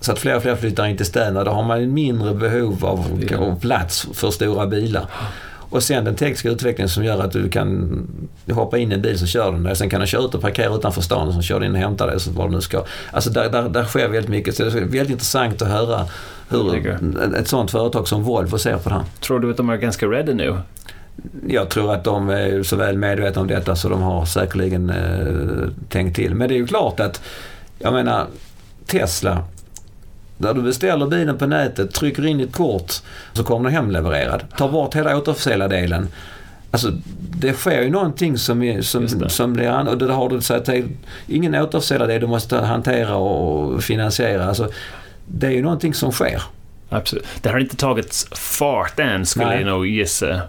så 0.00 0.12
att 0.12 0.18
fler 0.18 0.36
och 0.36 0.42
fler 0.42 0.56
flyttar 0.56 0.86
in 0.86 0.96
till 0.96 1.06
städerna. 1.06 1.44
Då 1.44 1.50
har 1.50 1.62
man 1.62 1.94
mindre 1.94 2.34
behov 2.34 2.84
av, 2.84 2.98
av 3.38 3.60
plats 3.60 4.06
för 4.14 4.30
stora 4.30 4.66
bilar. 4.66 5.06
Och 5.72 5.82
sen 5.82 6.04
den 6.04 6.14
tekniska 6.14 6.48
utvecklingen 6.48 6.88
som 6.88 7.04
gör 7.04 7.22
att 7.22 7.32
du 7.32 7.48
kan 7.48 8.06
hoppa 8.50 8.78
in 8.78 8.92
i 8.92 8.94
en 8.94 9.02
bil 9.02 9.18
så 9.18 9.26
kör 9.26 9.52
den 9.52 9.62
där. 9.62 9.74
Sen 9.74 9.90
kan 9.90 10.00
du 10.00 10.06
köra 10.06 10.22
ut 10.22 10.34
och 10.34 10.40
parkera 10.40 10.74
utanför 10.74 11.00
stan 11.00 11.28
och 11.28 11.34
så 11.34 11.42
kör 11.42 11.60
du 11.60 11.66
in 11.66 11.72
och 11.72 11.78
hämtar 11.78 12.06
dig 12.06 12.18
var 12.34 12.48
du 12.48 12.54
nu 12.54 12.60
ska. 12.60 12.84
Alltså 13.10 13.30
där, 13.30 13.50
där, 13.50 13.68
där 13.68 13.84
sker 13.84 14.08
väldigt 14.08 14.30
mycket. 14.30 14.56
Så 14.56 14.64
det 14.64 14.68
är 14.68 14.80
väldigt 14.80 15.10
intressant 15.10 15.62
att 15.62 15.68
höra 15.68 16.06
hur 16.48 16.98
ett 17.36 17.48
sånt 17.48 17.70
företag 17.70 18.08
som 18.08 18.22
Volvo 18.22 18.58
ser 18.58 18.76
på 18.76 18.88
det 18.88 18.94
här. 18.94 19.04
Tror 19.20 19.40
du 19.40 19.50
att 19.50 19.56
de 19.56 19.70
är 19.70 19.76
ganska 19.76 20.06
ready 20.06 20.34
nu? 20.34 20.56
Jag 21.46 21.68
tror 21.68 21.94
att 21.94 22.04
de 22.04 22.28
är 22.28 22.62
så 22.62 22.76
väl 22.76 22.98
medvetna 22.98 23.40
om 23.40 23.48
detta 23.48 23.76
så 23.76 23.88
de 23.88 24.02
har 24.02 24.24
säkerligen 24.24 24.90
eh, 24.90 25.68
tänkt 25.88 26.16
till. 26.16 26.34
Men 26.34 26.48
det 26.48 26.54
är 26.54 26.58
ju 26.58 26.66
klart 26.66 27.00
att, 27.00 27.22
jag 27.78 27.92
menar, 27.92 28.26
Tesla 28.86 29.44
där 30.42 30.54
du 30.54 30.62
beställer 30.62 31.06
bilen 31.06 31.38
på 31.38 31.46
nätet, 31.46 31.94
trycker 31.94 32.26
in 32.26 32.38
ditt 32.38 32.52
kort 32.52 32.92
så 33.32 33.44
kommer 33.44 33.64
den 33.64 33.72
hemlevererad. 33.72 34.42
Ta 34.56 34.68
bort 34.68 34.96
hela 34.96 35.16
återförsäljdardelen. 35.16 36.08
Alltså 36.70 36.92
det 37.18 37.52
sker 37.52 37.82
ju 37.82 37.90
någonting 37.90 38.38
som, 38.38 38.62
är, 38.62 38.82
som, 38.82 39.28
som 39.28 39.52
blir 39.52 39.68
an, 39.68 39.88
och 39.88 39.98
det 39.98 40.12
har 40.12 40.28
du 40.28 40.40
sagt 40.40 40.64
till, 40.64 40.88
ingen 41.26 41.54
återförsäljardel 41.54 42.20
du 42.20 42.26
måste 42.26 42.58
hantera 42.58 43.16
och 43.16 43.82
finansiera. 43.82 44.46
Alltså, 44.46 44.68
det 45.26 45.46
är 45.46 45.50
ju 45.50 45.62
någonting 45.62 45.94
som 45.94 46.12
sker. 46.12 46.42
Absolut. 46.88 47.26
Det 47.40 47.48
har 47.48 47.58
inte 47.58 47.76
tagit 47.76 48.28
fart 48.32 48.98
än 48.98 49.26
skulle 49.26 49.46
Nej. 49.46 49.58
jag 49.58 49.66
nog 49.66 49.86
gissa. 49.86 50.40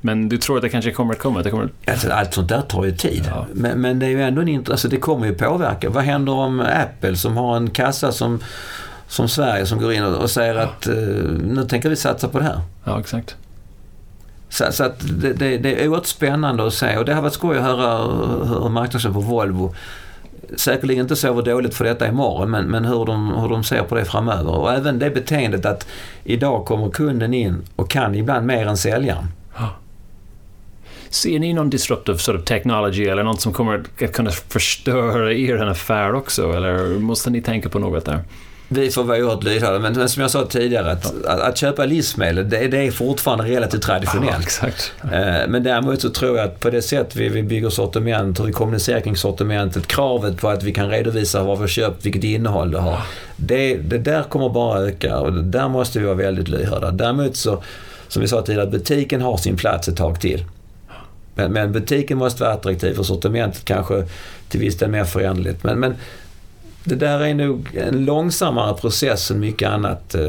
Men 0.00 0.28
du 0.28 0.38
tror 0.38 0.56
att 0.56 0.62
det 0.62 0.68
kanske 0.68 0.90
kommer 0.90 1.14
att 1.14 1.18
komma? 1.20 1.42
Det 1.42 1.50
kommer... 1.50 1.68
Alltså, 1.86 2.10
allt 2.10 2.34
sånt 2.34 2.48
där 2.48 2.60
tar 2.60 2.84
ju 2.84 2.92
tid. 2.92 3.24
Ja. 3.28 3.46
Men, 3.52 3.80
men, 3.80 3.98
det 3.98 4.06
är 4.06 4.10
ju 4.10 4.22
ändå 4.22 4.42
en 4.42 4.64
alltså, 4.70 4.88
det 4.88 4.96
kommer 4.96 5.26
ju 5.26 5.34
påverka. 5.34 5.90
Vad 5.90 6.04
händer 6.04 6.32
om 6.32 6.60
Apple 6.60 7.16
som 7.16 7.36
har 7.36 7.56
en 7.56 7.70
kassa 7.70 8.12
som 8.12 8.40
som 9.08 9.28
Sverige 9.28 9.66
som 9.66 9.80
går 9.80 9.92
in 9.92 10.04
och, 10.04 10.30
säger 10.30 10.54
ja. 10.54 10.62
att 10.62 10.88
uh, 10.88 10.94
nu 11.42 11.64
tänker 11.64 11.88
vi 11.88 11.96
satsa 11.96 12.28
på 12.28 12.38
det 12.38 12.44
här. 12.44 12.60
Ja, 12.84 13.00
exakt. 13.00 13.36
Så, 14.48 14.64
så 14.72 14.84
att 14.84 15.00
det, 15.00 15.32
det, 15.32 15.58
det, 15.58 15.82
är 15.82 15.88
oerhört 15.88 16.06
spännande 16.06 16.66
att 16.66 16.74
se 16.74 16.96
och 16.96 17.04
det 17.04 17.14
har 17.14 17.22
varit 17.22 17.34
skoj 17.34 17.56
att 17.56 17.62
höra 17.62 17.98
hur 18.44 18.68
marknadsföringen 18.68 19.22
på 19.22 19.28
Volvo 19.28 19.74
säkerligen 20.56 21.02
inte 21.02 21.16
sover 21.16 21.42
dåligt 21.42 21.74
för 21.74 21.84
detta 21.84 22.08
imorgon 22.08 22.50
men, 22.50 22.64
men 22.64 22.84
hur, 22.84 23.04
de, 23.04 23.34
hur 23.40 23.48
de 23.48 23.64
ser 23.64 23.82
på 23.82 23.94
det 23.94 24.04
framöver. 24.04 24.50
Och 24.50 24.72
även 24.72 24.98
det 24.98 25.10
beteendet 25.10 25.66
att 25.66 25.86
idag 26.24 26.64
kommer 26.64 26.90
kunden 26.90 27.34
in 27.34 27.62
och 27.76 27.90
kan 27.90 28.14
ibland 28.14 28.46
mer 28.46 28.66
än 28.66 28.76
säljaren. 28.76 29.26
Ser 31.10 31.38
ni 31.38 31.52
någon 31.52 31.70
disruptive 31.70 32.18
sort 32.18 32.36
of 32.36 32.44
technology 32.44 33.04
eller 33.04 33.22
något 33.22 33.40
som 33.40 33.52
kommer 33.52 33.84
att 34.00 34.12
kunna 34.12 34.30
förstöra 34.30 35.32
er 35.32 35.66
affär 35.66 36.14
också? 36.14 36.52
Eller 36.52 36.98
måste 36.98 37.30
ni 37.30 37.42
tänka 37.42 37.68
på 37.68 37.78
något 37.78 38.04
där? 38.04 38.20
Vi 38.68 38.90
får 38.90 39.04
vara 39.04 39.18
oerhört 39.18 39.44
lyhörda, 39.44 39.78
men, 39.78 39.92
men 39.92 40.08
som 40.08 40.22
jag 40.22 40.30
sa 40.30 40.46
tidigare, 40.46 40.92
att, 40.92 41.14
ja. 41.24 41.30
att, 41.30 41.40
att, 41.40 41.56
köpa 41.56 41.84
livsmedel 41.84 42.48
det, 42.48 42.68
det, 42.68 42.86
är 42.86 42.90
fortfarande 42.90 43.44
relativt 43.44 43.82
traditionellt. 43.82 44.62
Ja. 45.02 45.12
Eh, 45.12 45.48
men 45.48 45.62
däremot 45.62 46.00
så 46.00 46.10
tror 46.10 46.36
jag 46.36 46.46
att 46.46 46.60
på 46.60 46.70
det 46.70 46.82
sätt 46.82 47.16
vi, 47.16 47.28
vi 47.28 47.42
bygger 47.42 47.70
sortiment, 47.70 48.40
hur 48.40 48.44
vi 48.44 48.52
kommunicerar 48.52 49.00
kring 49.00 49.16
sortimentet, 49.16 49.86
kravet 49.86 50.36
på 50.36 50.48
att 50.48 50.62
vi 50.62 50.72
kan 50.72 50.90
redovisa 50.90 51.42
vad 51.42 51.58
vi 51.58 51.62
har 51.62 51.68
köpt, 51.68 52.06
vilket 52.06 52.24
innehåll 52.24 52.70
det 52.70 52.78
har. 52.78 52.92
Ja. 52.92 53.02
Det, 53.36 53.76
det 53.76 53.98
där 53.98 54.22
kommer 54.22 54.48
bara 54.48 54.80
öka 54.80 55.18
och 55.18 55.32
där 55.32 55.68
måste 55.68 55.98
vi 55.98 56.04
vara 56.04 56.16
väldigt 56.16 56.48
lyhörda. 56.48 56.90
Däremot 56.90 57.36
så, 57.36 57.62
som 58.08 58.22
vi 58.22 58.28
sa 58.28 58.42
tidigare, 58.42 58.66
butiken 58.66 59.22
har 59.22 59.36
sin 59.36 59.56
plats 59.56 59.88
ett 59.88 59.96
tag 59.96 60.20
till. 60.20 60.44
Men, 61.34 61.52
men 61.52 61.72
butiken 61.72 62.18
måste 62.18 62.42
vara 62.42 62.52
attraktiv 62.52 62.98
och 62.98 63.06
sortimentet 63.06 63.64
kanske 63.64 64.04
till 64.48 64.60
viss 64.60 64.78
del 64.78 64.90
mer 64.90 65.04
föränderligt. 65.04 65.64
Men, 65.64 65.78
men 65.78 65.94
det 66.86 66.94
där 66.94 67.20
är 67.20 67.34
nog 67.34 67.68
en 67.74 68.04
långsammare 68.04 68.74
process 68.74 69.30
än 69.30 69.40
mycket 69.40 69.68
annat, 69.68 70.14
eh, 70.14 70.20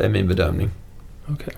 är 0.00 0.08
min 0.08 0.28
bedömning. 0.28 0.70
Okay. 1.32 1.54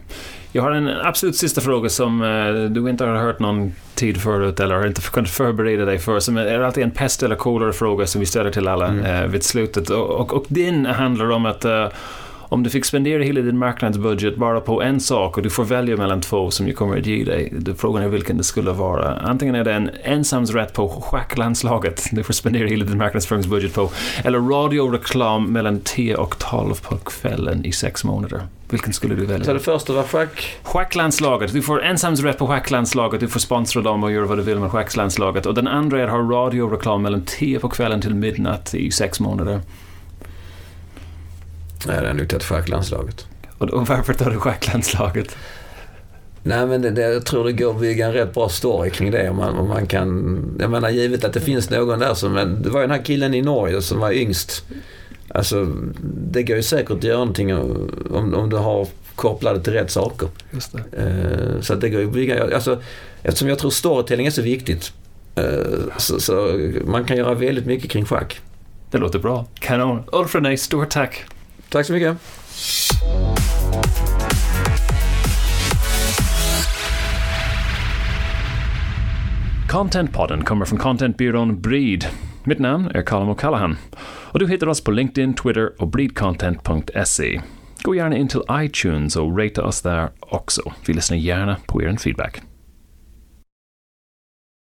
Jag 0.52 0.62
har 0.62 0.70
en 0.70 0.88
absolut 0.88 1.36
sista 1.36 1.60
fråga 1.60 1.88
som 1.88 2.22
eh, 2.22 2.70
du 2.70 2.90
inte 2.90 3.04
har 3.04 3.16
hört 3.16 3.38
någon 3.38 3.72
tid 3.94 4.20
förut 4.20 4.60
eller 4.60 4.74
har 4.74 4.86
inte 4.86 5.00
kunnat 5.00 5.30
förbereda 5.30 5.84
dig 5.84 5.98
för. 5.98 6.20
Som 6.20 6.36
är 6.36 6.60
alltid 6.60 6.84
en 6.84 6.90
pest 6.90 7.22
eller 7.22 7.36
kolera 7.36 7.72
fråga 7.72 8.06
som 8.06 8.20
vi 8.20 8.26
ställer 8.26 8.50
till 8.50 8.68
alla 8.68 8.86
mm. 8.86 9.04
eh, 9.04 9.30
vid 9.30 9.42
slutet. 9.42 9.90
Och, 9.90 10.10
och, 10.10 10.32
och 10.32 10.44
din 10.48 10.86
handlar 10.86 11.30
om 11.30 11.46
att 11.46 11.64
Om 12.50 12.62
du 12.62 12.70
fick 12.70 12.84
spendera 12.84 13.22
hela 13.22 13.40
din 13.40 13.58
marknadsbudget 13.58 14.36
bara 14.36 14.60
på 14.60 14.82
en 14.82 15.00
sak 15.00 15.36
och 15.36 15.42
du 15.42 15.50
får 15.50 15.64
välja 15.64 15.96
mellan 15.96 16.20
två 16.20 16.50
som 16.50 16.66
jag 16.66 16.76
kommer 16.76 16.98
att 16.98 17.06
ge 17.06 17.24
dig. 17.24 17.52
Frågan 17.76 18.02
är 18.02 18.08
vilken 18.08 18.36
det 18.36 18.44
skulle 18.44 18.72
vara. 18.72 19.14
Antingen 19.14 19.54
är 19.54 19.64
det 19.64 19.72
en 19.72 19.90
ensamsrätt 20.02 20.72
på 20.72 20.88
schacklandslaget, 20.88 22.08
du 22.12 22.22
får 22.22 22.32
spendera 22.32 22.68
hela 22.68 22.84
din 22.84 22.98
marknadsföringsbudget 22.98 23.74
på, 23.74 23.90
eller 24.24 24.38
radioreklam 24.38 25.52
mellan 25.52 25.80
10 25.80 26.16
och 26.16 26.38
12 26.38 26.74
på 26.74 26.96
kvällen 26.96 27.64
i 27.64 27.72
sex 27.72 28.04
månader. 28.04 28.42
Vilken 28.70 28.92
skulle 28.92 29.14
du 29.14 29.24
välja? 29.26 29.44
Så 29.44 29.52
det 29.52 29.60
första 29.60 29.92
var 29.92 30.02
schack? 30.02 30.56
Schacklandslaget. 30.62 31.52
Du 31.52 31.62
får 31.62 31.82
ensamsrätt 31.82 32.38
på 32.38 32.46
schacklandslaget. 32.46 33.20
Du 33.20 33.28
får 33.28 33.40
sponsra 33.40 33.82
dem 33.82 34.04
och 34.04 34.12
göra 34.12 34.26
vad 34.26 34.38
du 34.38 34.42
vill 34.42 34.58
med 34.58 34.70
schacklandslaget. 34.70 35.46
Och 35.46 35.54
den 35.54 35.68
andra 35.68 36.00
är 36.00 36.04
att 36.04 36.10
ha 36.10 36.18
radioreklam 36.18 37.02
mellan 37.02 37.22
10 37.22 37.58
på 37.58 37.68
kvällen 37.68 38.00
till 38.00 38.14
midnatt 38.14 38.74
i 38.74 38.90
sex 38.90 39.20
månader. 39.20 39.60
Nej, 41.86 42.02
det 42.02 42.08
är 42.08 42.14
nog 42.14 42.28
tagit 42.28 42.44
schacklandslaget. 42.44 43.26
Och, 43.58 43.70
och 43.70 43.86
varför 43.86 44.14
tar 44.14 44.30
du 44.30 44.38
schacklandslaget? 44.38 45.36
Nej, 46.42 46.66
men 46.66 46.82
det, 46.82 46.90
det, 46.90 47.02
jag 47.02 47.26
tror 47.26 47.44
det 47.44 47.52
går 47.52 47.70
att 47.70 47.80
bygga 47.80 48.06
en 48.06 48.12
rätt 48.12 48.34
bra 48.34 48.48
story 48.48 48.90
kring 48.90 49.10
det. 49.10 49.30
Om 49.30 49.36
man, 49.36 49.56
om 49.56 49.68
man 49.68 49.86
kan, 49.86 50.56
jag 50.60 50.70
menar, 50.70 50.90
givet 50.90 51.24
att 51.24 51.32
det 51.32 51.40
finns 51.40 51.70
någon 51.70 51.98
där 51.98 52.14
som... 52.14 52.34
Det 52.62 52.70
var 52.70 52.80
ju 52.80 52.86
den 52.86 52.96
här 52.96 53.04
killen 53.04 53.34
i 53.34 53.42
Norge 53.42 53.82
som 53.82 54.00
var 54.00 54.12
yngst. 54.12 54.64
Alltså, 55.28 55.64
det 56.02 56.42
går 56.42 56.56
ju 56.56 56.62
säkert 56.62 56.90
att 56.90 57.04
göra 57.04 57.18
någonting 57.18 57.54
om, 57.54 58.34
om 58.34 58.50
du 58.50 58.56
har 58.56 58.86
kopplade 59.14 59.60
till 59.60 59.72
rätt 59.72 59.90
saker. 59.90 60.28
Just 60.50 60.72
det. 60.72 61.02
Uh, 61.02 61.60
så 61.60 61.74
att 61.74 61.80
det 61.80 61.88
går 61.88 62.00
ju 62.00 62.06
att 62.06 62.12
bygga... 62.12 62.54
Alltså, 62.54 62.82
eftersom 63.22 63.48
jag 63.48 63.58
tror 63.58 63.70
storytelling 63.70 64.26
är 64.26 64.30
så 64.30 64.42
viktigt. 64.42 64.92
Uh, 65.38 65.98
så, 65.98 66.20
så, 66.20 66.60
man 66.84 67.04
kan 67.04 67.16
göra 67.16 67.34
väldigt 67.34 67.66
mycket 67.66 67.90
kring 67.90 68.04
schack. 68.04 68.40
Det 68.90 68.98
låter 68.98 69.18
bra. 69.18 69.46
Kanon. 69.60 70.02
Ulf 70.12 70.34
René, 70.34 70.56
stort 70.56 70.90
tack. 70.90 71.24
Tack 71.68 71.86
så 71.86 71.92
mycket. 71.92 72.16
Contentpodden 79.68 80.44
kommer 80.44 80.64
från 80.64 80.78
contentbyrån 80.78 81.60
Breed. 81.60 82.06
Mitt 82.44 82.58
namn 82.58 82.90
är 82.94 83.02
Colin 83.02 83.28
O'Callaghan 83.28 83.76
och 84.32 84.38
du 84.38 84.48
hittar 84.48 84.66
oss 84.66 84.84
på 84.84 84.90
LinkedIn, 84.90 85.34
Twitter 85.34 85.82
och 85.82 85.88
breedcontent.se. 85.88 87.40
Gå 87.82 87.94
gärna 87.94 88.16
in 88.16 88.28
till 88.28 88.42
iTunes 88.50 89.16
och 89.16 89.38
ratea 89.38 89.64
oss 89.64 89.82
där 89.82 90.10
också. 90.20 90.72
Vi 90.86 90.92
lyssnar 90.92 91.16
gärna 91.16 91.56
på 91.66 91.82
er 91.82 91.96
feedback. 91.96 92.42